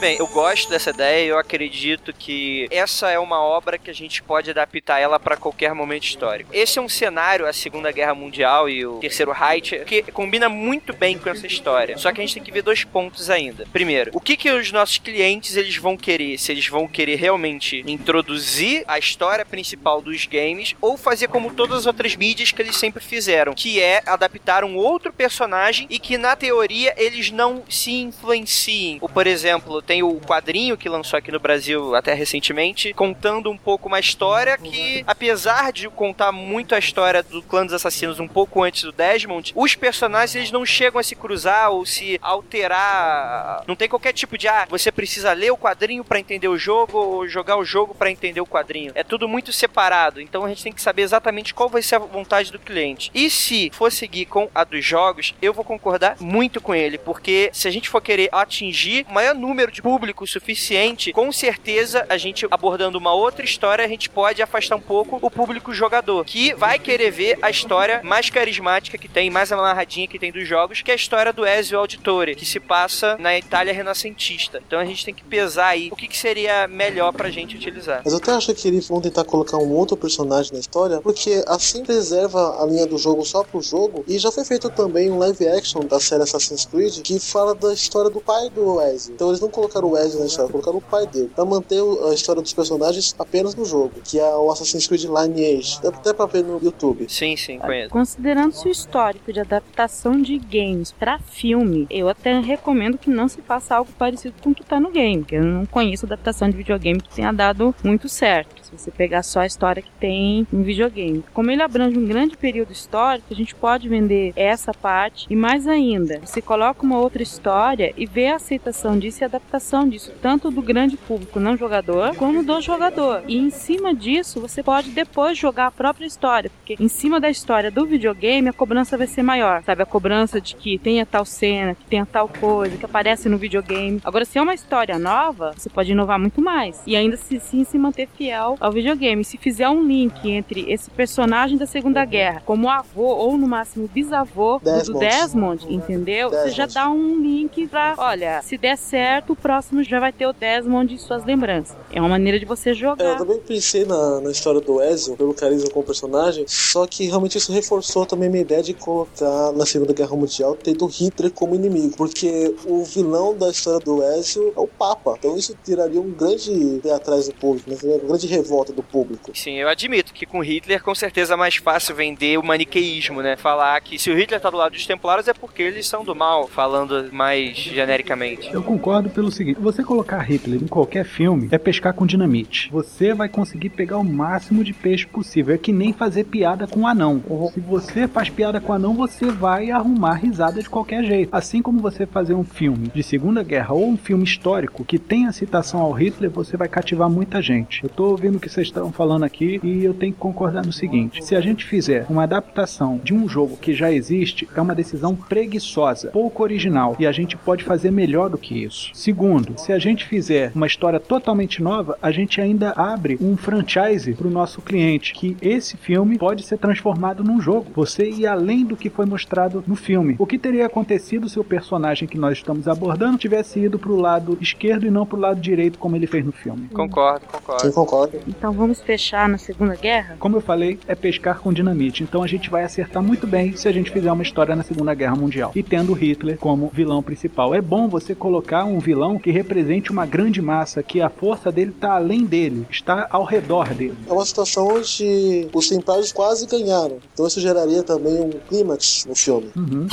Bem, 0.00 0.16
eu 0.18 0.26
gosto 0.26 0.70
dessa 0.70 0.88
ideia 0.88 1.26
e 1.26 1.28
eu 1.28 1.38
acredito 1.38 2.10
que 2.10 2.66
essa 2.70 3.10
é 3.10 3.18
uma 3.18 3.38
obra 3.38 3.76
que 3.76 3.90
a 3.90 3.94
gente 3.94 4.22
pode 4.22 4.50
adaptar 4.50 4.98
ela 4.98 5.20
para 5.20 5.36
qualquer 5.36 5.74
momento 5.74 6.04
histórico. 6.04 6.48
Esse 6.54 6.78
é 6.78 6.82
um 6.82 6.88
cenário, 6.88 7.46
a 7.46 7.52
Segunda 7.52 7.92
Guerra 7.92 8.14
Mundial 8.14 8.66
e 8.66 8.86
o 8.86 8.94
Terceiro 8.94 9.30
Reich, 9.30 9.84
que 9.84 10.02
combina 10.10 10.48
muito 10.48 10.94
bem 10.94 11.18
com 11.18 11.28
essa 11.28 11.46
história. 11.46 11.98
Só 11.98 12.10
que 12.12 12.18
a 12.18 12.24
gente 12.24 12.32
tem 12.32 12.42
que 12.42 12.50
ver 12.50 12.62
dois 12.62 12.82
pontos 12.82 13.28
ainda. 13.28 13.66
Primeiro, 13.70 14.10
o 14.14 14.20
que 14.22 14.38
que 14.38 14.50
os 14.50 14.72
nossos 14.72 14.96
clientes 14.96 15.54
eles 15.54 15.76
vão 15.76 15.98
querer? 15.98 16.38
Se 16.38 16.50
eles 16.50 16.66
vão 16.66 16.88
querer 16.88 17.16
realmente 17.16 17.84
introduzir 17.86 18.84
a 18.88 18.98
história 18.98 19.44
principal 19.44 20.00
dos 20.00 20.24
games 20.24 20.74
ou 20.80 20.96
fazer 20.96 21.28
como 21.28 21.52
todas 21.52 21.80
as 21.80 21.86
outras 21.86 22.16
mídias 22.16 22.52
que 22.52 22.62
eles 22.62 22.78
sempre 22.78 23.04
fizeram, 23.04 23.52
que 23.52 23.78
é 23.78 24.02
adaptar 24.06 24.64
um 24.64 24.76
outro 24.76 25.12
personagem 25.12 25.86
e 25.90 25.98
que 25.98 26.16
na 26.16 26.34
teoria 26.34 26.94
eles 26.96 27.30
não 27.30 27.62
se 27.68 27.92
influenciem. 27.92 28.96
Ou, 29.02 29.08
por 29.10 29.26
exemplo, 29.26 29.82
tem 29.90 30.04
o 30.04 30.20
quadrinho 30.20 30.76
que 30.76 30.88
lançou 30.88 31.18
aqui 31.18 31.32
no 31.32 31.40
Brasil 31.40 31.96
até 31.96 32.14
recentemente, 32.14 32.94
contando 32.94 33.50
um 33.50 33.56
pouco 33.56 33.88
uma 33.88 33.98
história 33.98 34.56
que, 34.56 35.02
apesar 35.04 35.72
de 35.72 35.88
contar 35.88 36.30
muito 36.30 36.76
a 36.76 36.78
história 36.78 37.24
do 37.24 37.42
clã 37.42 37.64
dos 37.64 37.74
assassinos 37.74 38.20
um 38.20 38.28
pouco 38.28 38.62
antes 38.62 38.84
do 38.84 38.92
Desmond, 38.92 39.52
os 39.52 39.74
personagens 39.74 40.36
eles 40.36 40.52
não 40.52 40.64
chegam 40.64 41.00
a 41.00 41.02
se 41.02 41.16
cruzar 41.16 41.72
ou 41.72 41.84
se 41.84 42.20
alterar. 42.22 43.64
Não 43.66 43.74
tem 43.74 43.88
qualquer 43.88 44.12
tipo 44.12 44.38
de 44.38 44.46
ah, 44.46 44.64
você 44.70 44.92
precisa 44.92 45.32
ler 45.32 45.50
o 45.50 45.58
quadrinho 45.58 46.04
para 46.04 46.20
entender 46.20 46.46
o 46.46 46.56
jogo 46.56 46.96
ou 46.96 47.26
jogar 47.26 47.56
o 47.56 47.64
jogo 47.64 47.92
para 47.92 48.12
entender 48.12 48.40
o 48.40 48.46
quadrinho. 48.46 48.92
É 48.94 49.02
tudo 49.02 49.28
muito 49.28 49.52
separado, 49.52 50.20
então 50.20 50.44
a 50.44 50.48
gente 50.50 50.62
tem 50.62 50.72
que 50.72 50.80
saber 50.80 51.02
exatamente 51.02 51.52
qual 51.52 51.68
vai 51.68 51.82
ser 51.82 51.96
a 51.96 51.98
vontade 51.98 52.52
do 52.52 52.60
cliente. 52.60 53.10
E 53.12 53.28
se 53.28 53.72
for 53.72 53.90
seguir 53.90 54.26
com 54.26 54.48
a 54.54 54.62
dos 54.62 54.84
jogos, 54.84 55.34
eu 55.42 55.52
vou 55.52 55.64
concordar 55.64 56.14
muito 56.20 56.60
com 56.60 56.76
ele, 56.76 56.96
porque 56.96 57.50
se 57.52 57.66
a 57.66 57.72
gente 57.72 57.88
for 57.88 58.00
querer 58.00 58.28
atingir 58.30 59.04
o 59.10 59.12
maior 59.12 59.34
número 59.34 59.72
de 59.72 59.79
de 59.80 59.82
público 59.82 60.26
suficiente, 60.26 61.12
com 61.12 61.32
certeza 61.32 62.04
a 62.08 62.18
gente 62.18 62.46
abordando 62.50 62.98
uma 62.98 63.14
outra 63.14 63.44
história, 63.44 63.84
a 63.84 63.88
gente 63.88 64.10
pode 64.10 64.42
afastar 64.42 64.76
um 64.76 64.80
pouco 64.80 65.18
o 65.22 65.30
público 65.30 65.72
jogador, 65.72 66.24
que 66.24 66.54
vai 66.54 66.78
querer 66.78 67.10
ver 67.10 67.38
a 67.40 67.50
história 67.50 68.02
mais 68.04 68.28
carismática 68.28 68.98
que 68.98 69.08
tem, 69.08 69.30
mais 69.30 69.50
amarradinha 69.50 70.06
que 70.06 70.18
tem 70.18 70.30
dos 70.30 70.46
jogos, 70.46 70.82
que 70.82 70.90
é 70.90 70.94
a 70.94 70.96
história 70.96 71.32
do 71.32 71.46
Ezio 71.46 71.78
Auditore, 71.78 72.34
que 72.34 72.44
se 72.44 72.60
passa 72.60 73.16
na 73.18 73.36
Itália 73.36 73.72
renascentista. 73.72 74.62
Então 74.66 74.78
a 74.78 74.84
gente 74.84 75.04
tem 75.04 75.14
que 75.14 75.24
pesar 75.24 75.68
aí 75.68 75.88
o 75.90 75.96
que, 75.96 76.06
que 76.06 76.18
seria 76.18 76.68
melhor 76.68 77.12
pra 77.12 77.30
gente 77.30 77.56
utilizar. 77.56 78.02
Mas 78.04 78.12
eu 78.12 78.18
até 78.18 78.32
acho 78.32 78.54
que 78.54 78.68
eles 78.68 78.86
vão 78.86 79.00
tentar 79.00 79.24
colocar 79.24 79.56
um 79.56 79.72
outro 79.72 79.96
personagem 79.96 80.52
na 80.52 80.58
história, 80.58 81.00
porque 81.00 81.42
assim 81.46 81.82
preserva 81.82 82.62
a 82.62 82.66
linha 82.66 82.86
do 82.86 82.98
jogo 82.98 83.24
só 83.24 83.42
pro 83.42 83.62
jogo. 83.62 84.04
E 84.06 84.18
já 84.18 84.30
foi 84.30 84.44
feito 84.44 84.68
também 84.70 85.10
um 85.10 85.18
live 85.18 85.48
action 85.48 85.80
da 85.80 85.98
série 85.98 86.22
Assassin's 86.22 86.66
Creed 86.66 87.00
que 87.00 87.18
fala 87.18 87.54
da 87.54 87.72
história 87.72 88.10
do 88.10 88.20
pai 88.20 88.50
do 88.50 88.80
Ezio. 88.82 89.14
Então 89.14 89.28
eles 89.28 89.40
não 89.40 89.48
colocaram 89.48 89.69
o 89.78 89.96
Ezio 89.96 90.20
na 90.20 90.26
história, 90.26 90.50
colocaram 90.50 90.78
o 90.78 90.82
pai 90.82 91.06
dele. 91.06 91.30
Pra 91.34 91.44
manter 91.44 91.80
a 92.08 92.14
história 92.14 92.42
dos 92.42 92.52
personagens 92.52 93.14
apenas 93.18 93.54
no 93.54 93.64
jogo, 93.64 93.92
que 94.04 94.18
é 94.18 94.36
o 94.36 94.50
Assassin's 94.50 94.86
Creed 94.86 95.04
Lineage. 95.04 95.80
Dá 95.82 95.88
até 95.90 96.12
pra 96.12 96.26
ver 96.26 96.42
no 96.42 96.58
YouTube. 96.62 97.06
Sim, 97.08 97.36
sim, 97.36 97.58
conheço. 97.58 97.90
Considerando-se 97.90 98.68
o 98.68 98.70
histórico 98.70 99.32
de 99.32 99.40
adaptação 99.40 100.20
de 100.20 100.38
games 100.38 100.92
pra 100.92 101.18
filme, 101.18 101.86
eu 101.90 102.08
até 102.08 102.38
recomendo 102.40 102.98
que 102.98 103.10
não 103.10 103.28
se 103.28 103.40
faça 103.42 103.76
algo 103.76 103.90
parecido 103.98 104.34
com 104.42 104.50
o 104.50 104.54
que 104.54 104.64
tá 104.64 104.80
no 104.80 104.90
game, 104.90 105.18
porque 105.18 105.36
eu 105.36 105.44
não 105.44 105.66
conheço 105.66 106.06
adaptação 106.06 106.48
de 106.48 106.56
videogame 106.56 107.00
que 107.00 107.14
tenha 107.14 107.32
dado 107.32 107.74
muito 107.84 108.08
certo. 108.08 108.64
Se 108.64 108.72
você 108.76 108.90
pegar 108.90 109.22
só 109.22 109.40
a 109.40 109.46
história 109.46 109.82
que 109.82 109.90
tem 109.98 110.46
em 110.52 110.62
videogame. 110.62 111.24
Como 111.32 111.50
ele 111.50 111.62
abrange 111.62 111.98
um 111.98 112.06
grande 112.06 112.36
período 112.36 112.72
histórico, 112.72 113.28
a 113.30 113.34
gente 113.34 113.54
pode 113.54 113.88
vender 113.88 114.32
essa 114.36 114.72
parte 114.72 115.26
e 115.30 115.36
mais 115.36 115.66
ainda, 115.66 116.20
você 116.24 116.40
coloca 116.40 116.82
uma 116.82 116.98
outra 116.98 117.22
história 117.22 117.92
e 117.96 118.06
vê 118.06 118.28
a 118.28 118.36
aceitação 118.36 118.98
disso 118.98 119.22
e 119.22 119.24
a 119.24 119.26
adaptação 119.26 119.59
disso, 119.88 120.12
tanto 120.20 120.50
do 120.50 120.62
grande 120.62 120.96
público 120.96 121.38
não 121.38 121.56
jogador, 121.56 122.14
como 122.16 122.42
do 122.42 122.60
jogador. 122.60 123.22
E 123.28 123.36
em 123.36 123.50
cima 123.50 123.94
disso, 123.94 124.40
você 124.40 124.62
pode 124.62 124.90
depois 124.90 125.36
jogar 125.38 125.66
a 125.66 125.70
própria 125.70 126.06
história, 126.06 126.50
porque 126.50 126.82
em 126.82 126.88
cima 126.88 127.20
da 127.20 127.30
história 127.30 127.70
do 127.70 127.86
videogame, 127.86 128.48
a 128.48 128.52
cobrança 128.52 128.96
vai 128.96 129.06
ser 129.06 129.22
maior, 129.22 129.62
sabe? 129.62 129.82
A 129.82 129.86
cobrança 129.86 130.40
de 130.40 130.54
que 130.56 130.78
tenha 130.78 131.04
tal 131.04 131.24
cena, 131.24 131.74
que 131.74 131.84
tenha 131.84 132.06
tal 132.06 132.28
coisa, 132.28 132.76
que 132.76 132.84
aparece 132.84 133.28
no 133.28 133.38
videogame. 133.38 134.00
Agora, 134.04 134.24
se 134.24 134.38
é 134.38 134.42
uma 134.42 134.54
história 134.54 134.98
nova, 134.98 135.52
você 135.56 135.68
pode 135.68 135.92
inovar 135.92 136.18
muito 136.18 136.40
mais 136.40 136.82
e 136.86 136.96
ainda 136.96 137.16
se 137.16 137.38
sim 137.38 137.64
se 137.64 137.78
manter 137.78 138.08
fiel 138.08 138.56
ao 138.60 138.72
videogame. 138.72 139.24
Se 139.24 139.36
fizer 139.36 139.68
um 139.68 139.84
link 139.84 140.28
entre 140.28 140.70
esse 140.70 140.90
personagem 140.90 141.56
da 141.56 141.66
Segunda 141.66 142.04
Guerra, 142.04 142.42
como 142.44 142.68
avô 142.68 143.14
ou 143.14 143.36
no 143.36 143.46
máximo 143.46 143.88
bisavô 143.88 144.58
do 144.58 144.64
Desmond. 144.64 145.00
Desmond, 145.00 145.66
entendeu? 145.68 146.30
Você 146.30 146.50
já 146.50 146.66
Desmond. 146.66 146.74
dá 146.74 146.90
um 146.90 147.20
link 147.20 147.66
pra, 147.68 147.94
olha, 147.98 148.40
se 148.42 148.56
der 148.56 148.76
certo, 148.76 149.32
o 149.32 149.36
próximo 149.50 149.82
já 149.82 149.98
vai 149.98 150.12
ter 150.12 150.26
o 150.28 150.32
Desmond 150.32 150.94
e 150.94 150.98
suas 150.98 151.24
lembranças. 151.24 151.76
É 151.92 152.00
uma 152.00 152.08
maneira 152.08 152.38
de 152.38 152.44
você 152.44 152.68
É, 152.68 152.72
eu 152.72 152.76
jogar. 152.76 153.16
também 153.18 153.40
pensei 153.40 153.84
na, 153.84 154.20
na 154.20 154.30
história 154.30 154.60
do 154.60 154.80
Ezio, 154.80 155.16
pelo 155.16 155.34
carisma 155.34 155.68
com 155.70 155.80
o 155.80 155.82
personagem, 155.82 156.44
só 156.46 156.86
que 156.86 157.06
realmente 157.06 157.36
isso 157.36 157.52
reforçou 157.52 158.06
também 158.06 158.28
minha 158.30 158.42
ideia 158.42 158.62
de 158.62 158.74
colocar 158.74 159.50
na 159.56 159.66
Segunda 159.66 159.92
Guerra 159.92 160.14
Mundial 160.14 160.56
tendo 160.62 160.86
Hitler 160.86 161.32
como 161.32 161.56
inimigo, 161.56 161.96
porque 161.96 162.54
o 162.64 162.84
vilão 162.84 163.36
da 163.36 163.50
história 163.50 163.80
do 163.80 164.00
Ezio 164.04 164.52
é 164.56 164.60
o 164.60 164.68
Papa, 164.68 165.16
então 165.18 165.36
isso 165.36 165.56
tiraria 165.64 166.00
um 166.00 166.12
grande 166.12 166.78
pé 166.80 166.92
atrás 166.92 167.26
do 167.26 167.34
público, 167.34 167.68
né? 167.70 167.76
Uma 167.82 167.98
grande 167.98 168.28
revolta 168.28 168.72
do 168.72 168.84
público. 168.84 169.32
Sim, 169.34 169.56
eu 169.56 169.68
admito 169.68 170.12
que 170.14 170.26
com 170.26 170.38
Hitler 170.44 170.80
com 170.80 170.94
certeza 170.94 171.34
é 171.34 171.36
mais 171.36 171.56
fácil 171.56 171.96
vender 171.96 172.38
o 172.38 172.42
maniqueísmo, 172.44 173.20
né? 173.20 173.36
Falar 173.36 173.80
que 173.80 173.98
se 173.98 174.10
o 174.12 174.16
Hitler 174.16 174.40
tá 174.40 174.48
do 174.48 174.56
lado 174.56 174.72
dos 174.72 174.86
templários 174.86 175.26
é 175.26 175.34
porque 175.34 175.60
eles 175.60 175.88
são 175.88 176.04
do 176.04 176.14
mal, 176.14 176.46
falando 176.46 177.12
mais 177.12 177.56
genericamente. 177.56 178.48
Eu 178.52 178.62
concordo 178.62 179.10
pelo 179.10 179.29
seguinte: 179.30 179.60
você 179.60 179.82
colocar 179.82 180.18
Hitler 180.20 180.62
em 180.62 180.66
qualquer 180.66 181.04
filme 181.04 181.48
é 181.50 181.58
pescar 181.58 181.94
com 181.94 182.06
dinamite. 182.06 182.70
Você 182.72 183.14
vai 183.14 183.28
conseguir 183.28 183.70
pegar 183.70 183.98
o 183.98 184.04
máximo 184.04 184.64
de 184.64 184.72
peixe 184.72 185.06
possível. 185.06 185.54
É 185.54 185.58
que 185.58 185.72
nem 185.72 185.92
fazer 185.92 186.24
piada 186.24 186.66
com 186.66 186.86
anão. 186.86 187.22
Se 187.52 187.60
você 187.60 188.06
faz 188.06 188.28
piada 188.28 188.60
com 188.60 188.72
anão, 188.72 188.94
você 188.94 189.26
vai 189.26 189.70
arrumar 189.70 190.14
risada 190.14 190.62
de 190.62 190.68
qualquer 190.68 191.04
jeito. 191.04 191.30
Assim 191.32 191.62
como 191.62 191.80
você 191.80 192.06
fazer 192.06 192.34
um 192.34 192.44
filme 192.44 192.88
de 192.94 193.02
Segunda 193.02 193.42
Guerra 193.42 193.74
ou 193.74 193.88
um 193.88 193.96
filme 193.96 194.24
histórico 194.24 194.84
que 194.84 194.98
tenha 194.98 195.32
citação 195.32 195.80
ao 195.80 195.92
Hitler, 195.92 196.30
você 196.30 196.56
vai 196.56 196.68
cativar 196.68 197.08
muita 197.08 197.40
gente. 197.42 197.82
Eu 197.82 197.88
tô 197.88 198.10
ouvindo 198.10 198.36
o 198.36 198.40
que 198.40 198.48
vocês 198.48 198.66
estão 198.66 198.92
falando 198.92 199.24
aqui 199.24 199.60
e 199.62 199.84
eu 199.84 199.94
tenho 199.94 200.12
que 200.12 200.18
concordar 200.18 200.64
no 200.64 200.72
seguinte: 200.72 201.24
se 201.24 201.36
a 201.36 201.40
gente 201.40 201.64
fizer 201.64 202.06
uma 202.08 202.24
adaptação 202.24 203.00
de 203.02 203.14
um 203.14 203.28
jogo 203.28 203.56
que 203.56 203.74
já 203.74 203.92
existe, 203.92 204.48
é 204.54 204.60
uma 204.60 204.74
decisão 204.74 205.14
preguiçosa, 205.14 206.10
pouco 206.10 206.42
original, 206.42 206.96
e 206.98 207.06
a 207.06 207.12
gente 207.12 207.36
pode 207.36 207.64
fazer 207.64 207.90
melhor 207.90 208.28
do 208.28 208.38
que 208.38 208.64
isso. 208.64 208.90
Segundo, 208.94 209.19
se 209.56 209.72
a 209.72 209.78
gente 209.78 210.06
fizer 210.06 210.50
uma 210.54 210.66
história 210.66 210.98
totalmente 210.98 211.62
nova, 211.62 211.98
a 212.00 212.10
gente 212.10 212.40
ainda 212.40 212.72
abre 212.74 213.18
um 213.20 213.36
franchise 213.36 214.14
para 214.14 214.26
o 214.26 214.30
nosso 214.30 214.62
cliente, 214.62 215.12
que 215.12 215.36
esse 215.42 215.76
filme 215.76 216.16
pode 216.16 216.42
ser 216.42 216.56
transformado 216.56 217.22
num 217.22 217.40
jogo. 217.40 217.66
Você 217.74 218.08
ir 218.08 218.26
além 218.26 218.64
do 218.64 218.76
que 218.76 218.88
foi 218.88 219.04
mostrado 219.04 219.62
no 219.66 219.76
filme. 219.76 220.16
O 220.18 220.26
que 220.26 220.38
teria 220.38 220.64
acontecido 220.66 221.28
se 221.28 221.38
o 221.38 221.44
personagem 221.44 222.08
que 222.08 222.16
nós 222.16 222.38
estamos 222.38 222.66
abordando 222.66 223.18
tivesse 223.18 223.60
ido 223.60 223.78
para 223.78 223.92
o 223.92 224.00
lado 224.00 224.38
esquerdo 224.40 224.86
e 224.86 224.90
não 224.90 225.04
para 225.04 225.18
o 225.18 225.20
lado 225.20 225.40
direito, 225.40 225.78
como 225.78 225.96
ele 225.96 226.06
fez 226.06 226.24
no 226.24 226.32
filme? 226.32 226.68
Concordo, 226.68 227.26
Sim, 227.26 227.32
concordo. 227.32 227.72
concordo. 227.72 228.18
Então 228.26 228.52
vamos 228.52 228.80
fechar 228.80 229.28
na 229.28 229.36
Segunda 229.36 229.74
Guerra? 229.74 230.16
Como 230.18 230.36
eu 230.36 230.40
falei, 230.40 230.78
é 230.88 230.94
pescar 230.94 231.40
com 231.40 231.52
dinamite. 231.52 232.02
Então 232.02 232.22
a 232.22 232.26
gente 232.26 232.48
vai 232.48 232.64
acertar 232.64 233.02
muito 233.02 233.26
bem 233.26 233.54
se 233.54 233.68
a 233.68 233.72
gente 233.72 233.90
fizer 233.90 234.10
uma 234.10 234.22
história 234.22 234.56
na 234.56 234.62
Segunda 234.62 234.94
Guerra 234.94 235.16
Mundial. 235.16 235.52
E 235.54 235.62
tendo 235.62 235.92
Hitler 235.92 236.38
como 236.38 236.70
vilão 236.72 237.02
principal. 237.02 237.54
É 237.54 237.60
bom 237.60 237.88
você 237.88 238.14
colocar 238.14 238.64
um 238.64 238.78
vilão 238.78 239.09
que 239.18 239.30
represente 239.30 239.90
uma 239.90 240.06
grande 240.06 240.40
massa, 240.40 240.82
que 240.82 241.00
a 241.00 241.08
força 241.08 241.50
dele 241.50 241.70
está 241.70 241.94
além 241.96 242.24
dele, 242.24 242.66
está 242.70 243.06
ao 243.10 243.24
redor 243.24 243.74
dele. 243.74 243.96
É 244.08 244.12
uma 244.12 244.24
situação 244.24 244.68
onde 244.68 245.48
os 245.52 245.68
templários 245.68 246.12
quase 246.12 246.46
ganharam, 246.46 246.98
então 247.12 247.26
isso 247.26 247.40
geraria 247.40 247.82
também 247.82 248.20
um 248.20 248.30
clímax 248.48 249.06
no 249.06 249.14
filme. 249.14 249.50
Uhum. 249.56 249.86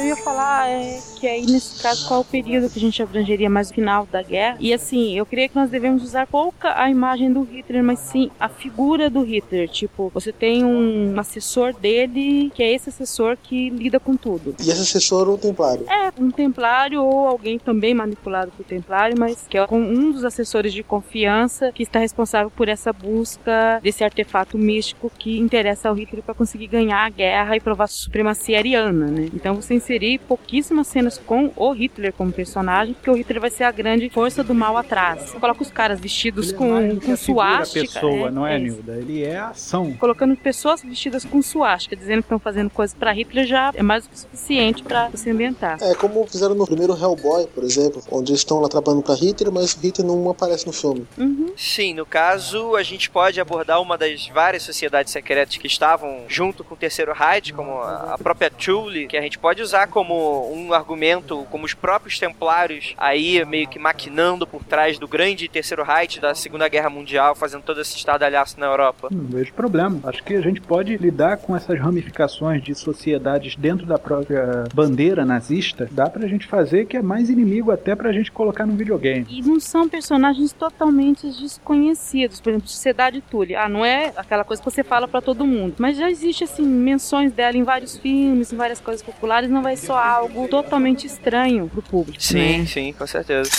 Eu 0.00 0.06
ia 0.06 0.16
falar 0.16 0.66
é, 0.66 0.98
que 1.18 1.26
aí, 1.26 1.44
nesse 1.44 1.82
caso, 1.82 2.08
qual 2.08 2.20
o 2.20 2.24
período 2.24 2.70
que 2.70 2.78
a 2.78 2.80
gente 2.80 3.02
abrangeria 3.02 3.50
mais 3.50 3.70
o 3.70 3.74
final 3.74 4.08
da 4.10 4.22
guerra. 4.22 4.56
E 4.58 4.72
assim, 4.72 5.14
eu 5.14 5.26
creio 5.26 5.50
que 5.50 5.54
nós 5.54 5.68
devemos 5.68 6.02
usar 6.02 6.26
pouca 6.26 6.80
a 6.80 6.88
imagem 6.88 7.30
do 7.30 7.42
Hitler, 7.42 7.84
mas 7.84 7.98
sim 7.98 8.30
a 8.40 8.48
figura 8.48 9.10
do 9.10 9.20
Hitler. 9.20 9.68
Tipo, 9.68 10.10
você 10.14 10.32
tem 10.32 10.64
um 10.64 11.14
assessor 11.20 11.74
dele, 11.74 12.50
que 12.54 12.62
é 12.62 12.72
esse 12.72 12.88
assessor 12.88 13.36
que 13.36 13.68
lida 13.68 14.00
com 14.00 14.16
tudo. 14.16 14.54
E 14.58 14.70
esse 14.70 14.80
assessor 14.80 15.28
é 15.28 15.32
um 15.32 15.36
templário. 15.36 15.84
É, 15.86 16.10
um 16.18 16.30
templário 16.30 17.04
ou 17.04 17.28
alguém 17.28 17.58
também 17.58 17.92
manipulado 17.92 18.50
por 18.56 18.64
templário, 18.64 19.18
mas 19.18 19.46
que 19.46 19.58
é 19.58 19.66
um 19.70 20.12
dos 20.12 20.24
assessores 20.24 20.72
de 20.72 20.82
confiança 20.82 21.72
que 21.72 21.82
está 21.82 21.98
responsável 21.98 22.50
por 22.50 22.70
essa 22.70 22.90
busca 22.90 23.78
desse 23.82 24.02
artefato 24.02 24.56
místico 24.56 25.12
que 25.18 25.38
interessa 25.38 25.90
ao 25.90 25.94
Hitler 25.94 26.22
para 26.22 26.34
conseguir 26.34 26.68
ganhar 26.68 27.04
a 27.04 27.10
guerra 27.10 27.54
e 27.54 27.60
provar 27.60 27.86
sua 27.86 28.04
supremacia 28.04 28.56
ariana, 28.56 29.06
né? 29.06 29.28
Então 29.34 29.54
você 29.56 29.74
inserir 29.90 30.18
pouquíssimas 30.20 30.86
cenas 30.86 31.18
com 31.18 31.50
o 31.56 31.72
Hitler 31.72 32.12
como 32.12 32.32
personagem, 32.32 32.94
porque 32.94 33.10
o 33.10 33.14
Hitler 33.14 33.40
vai 33.40 33.50
ser 33.50 33.64
a 33.64 33.72
grande 33.72 34.08
força 34.08 34.44
do 34.44 34.54
mal 34.54 34.76
atrás. 34.76 35.30
Você 35.30 35.38
coloca 35.38 35.62
os 35.62 35.70
caras 35.70 35.98
vestidos 35.98 36.48
Ele 36.50 36.54
é 36.54 36.58
com, 36.58 37.00
que 37.00 37.06
com 37.06 37.16
suástica. 37.16 37.80
pessoa, 37.80 38.26
né? 38.26 38.30
não 38.30 38.46
é, 38.46 38.58
isso. 38.58 38.76
Nilda? 38.76 38.96
Ele 38.96 39.24
é 39.24 39.36
a 39.36 39.48
ação. 39.48 39.92
Colocando 39.94 40.36
pessoas 40.36 40.82
vestidas 40.82 41.24
com 41.24 41.42
suástica, 41.42 41.96
dizendo 41.96 42.18
que 42.18 42.26
estão 42.26 42.38
fazendo 42.38 42.70
coisas 42.70 42.94
para 42.94 43.12
Hitler, 43.12 43.46
já 43.46 43.72
é 43.74 43.82
mais 43.82 44.04
do 44.04 44.10
que 44.10 44.18
suficiente 44.18 44.82
para 44.82 45.08
você 45.08 45.30
ambientar. 45.30 45.78
É 45.82 45.94
como 45.94 46.24
fizeram 46.26 46.54
no 46.54 46.66
primeiro 46.66 46.92
Hellboy, 46.92 47.46
por 47.48 47.64
exemplo, 47.64 48.02
onde 48.10 48.30
eles 48.30 48.40
estão 48.40 48.60
lá 48.60 48.68
trabalhando 48.68 49.02
pra 49.02 49.14
Hitler, 49.14 49.52
mas 49.52 49.74
o 49.74 49.80
Hitler 49.80 50.06
não 50.06 50.30
aparece 50.30 50.66
no 50.66 50.72
filme. 50.72 51.06
Uhum. 51.18 51.52
Sim, 51.56 51.94
no 51.94 52.06
caso, 52.06 52.76
a 52.76 52.82
gente 52.82 53.10
pode 53.10 53.40
abordar 53.40 53.80
uma 53.80 53.98
das 53.98 54.28
várias 54.28 54.62
sociedades 54.62 55.12
secretas 55.12 55.56
que 55.56 55.66
estavam 55.66 56.24
junto 56.28 56.62
com 56.62 56.74
o 56.74 56.76
Terceiro 56.76 57.12
Reich, 57.12 57.52
como 57.52 57.80
a 57.80 58.10
a 58.10 58.18
própria 58.18 58.50
Thule, 58.50 59.06
que 59.06 59.16
a 59.16 59.22
gente 59.22 59.38
pode 59.38 59.62
usar 59.62 59.79
como 59.86 60.52
um 60.52 60.72
argumento, 60.72 61.46
como 61.50 61.64
os 61.64 61.74
próprios 61.74 62.18
Templários 62.18 62.94
aí 62.96 63.44
meio 63.44 63.68
que 63.68 63.78
maquinando 63.78 64.46
por 64.46 64.64
trás 64.64 64.98
do 64.98 65.08
grande 65.08 65.48
Terceiro 65.48 65.82
Reich 65.82 66.20
da 66.20 66.34
Segunda 66.34 66.68
Guerra 66.68 66.90
Mundial, 66.90 67.34
fazendo 67.34 67.62
todo 67.62 67.80
esse 67.80 67.96
estardalhaço 67.96 68.58
na 68.58 68.66
Europa. 68.66 69.08
Não 69.10 69.24
vejo 69.24 69.52
problema. 69.52 70.00
Acho 70.04 70.22
que 70.22 70.34
a 70.34 70.40
gente 70.40 70.60
pode 70.60 70.96
lidar 70.96 71.38
com 71.38 71.56
essas 71.56 71.78
ramificações 71.78 72.62
de 72.62 72.74
sociedades 72.74 73.56
dentro 73.56 73.86
da 73.86 73.98
própria 73.98 74.64
bandeira 74.74 75.24
nazista. 75.24 75.88
Dá 75.90 76.08
pra 76.08 76.26
gente 76.26 76.46
fazer 76.46 76.86
que 76.86 76.96
é 76.96 77.02
mais 77.02 77.30
inimigo 77.30 77.70
até 77.70 77.94
pra 77.94 78.12
gente 78.12 78.30
colocar 78.30 78.66
no 78.66 78.74
videogame. 78.74 79.26
E 79.28 79.42
não 79.42 79.58
são 79.60 79.88
personagens 79.88 80.52
totalmente 80.52 81.26
desconhecidos. 81.26 82.40
Por 82.40 82.50
exemplo, 82.50 82.68
Sociedade 82.68 83.20
Tully. 83.20 83.54
Ah, 83.54 83.68
não 83.68 83.84
é 83.84 84.12
aquela 84.16 84.44
coisa 84.44 84.62
que 84.62 84.70
você 84.70 84.82
fala 84.82 85.08
pra 85.08 85.20
todo 85.20 85.46
mundo. 85.46 85.74
Mas 85.78 85.96
já 85.96 86.10
existe, 86.10 86.44
assim, 86.44 86.62
menções 86.62 87.32
dela 87.32 87.56
em 87.56 87.62
vários 87.62 87.96
filmes, 87.96 88.52
em 88.52 88.56
várias 88.56 88.80
coisas 88.80 89.02
populares. 89.02 89.50
Não 89.50 89.62
vai 89.62 89.69
soar 89.76 90.06
algo 90.06 90.48
totalmente 90.48 91.06
estranho 91.06 91.68
pro 91.68 91.82
público. 91.82 92.22
Sim, 92.22 92.58
né? 92.58 92.66
sim, 92.66 92.92
com 92.92 93.06
certeza. 93.06 93.50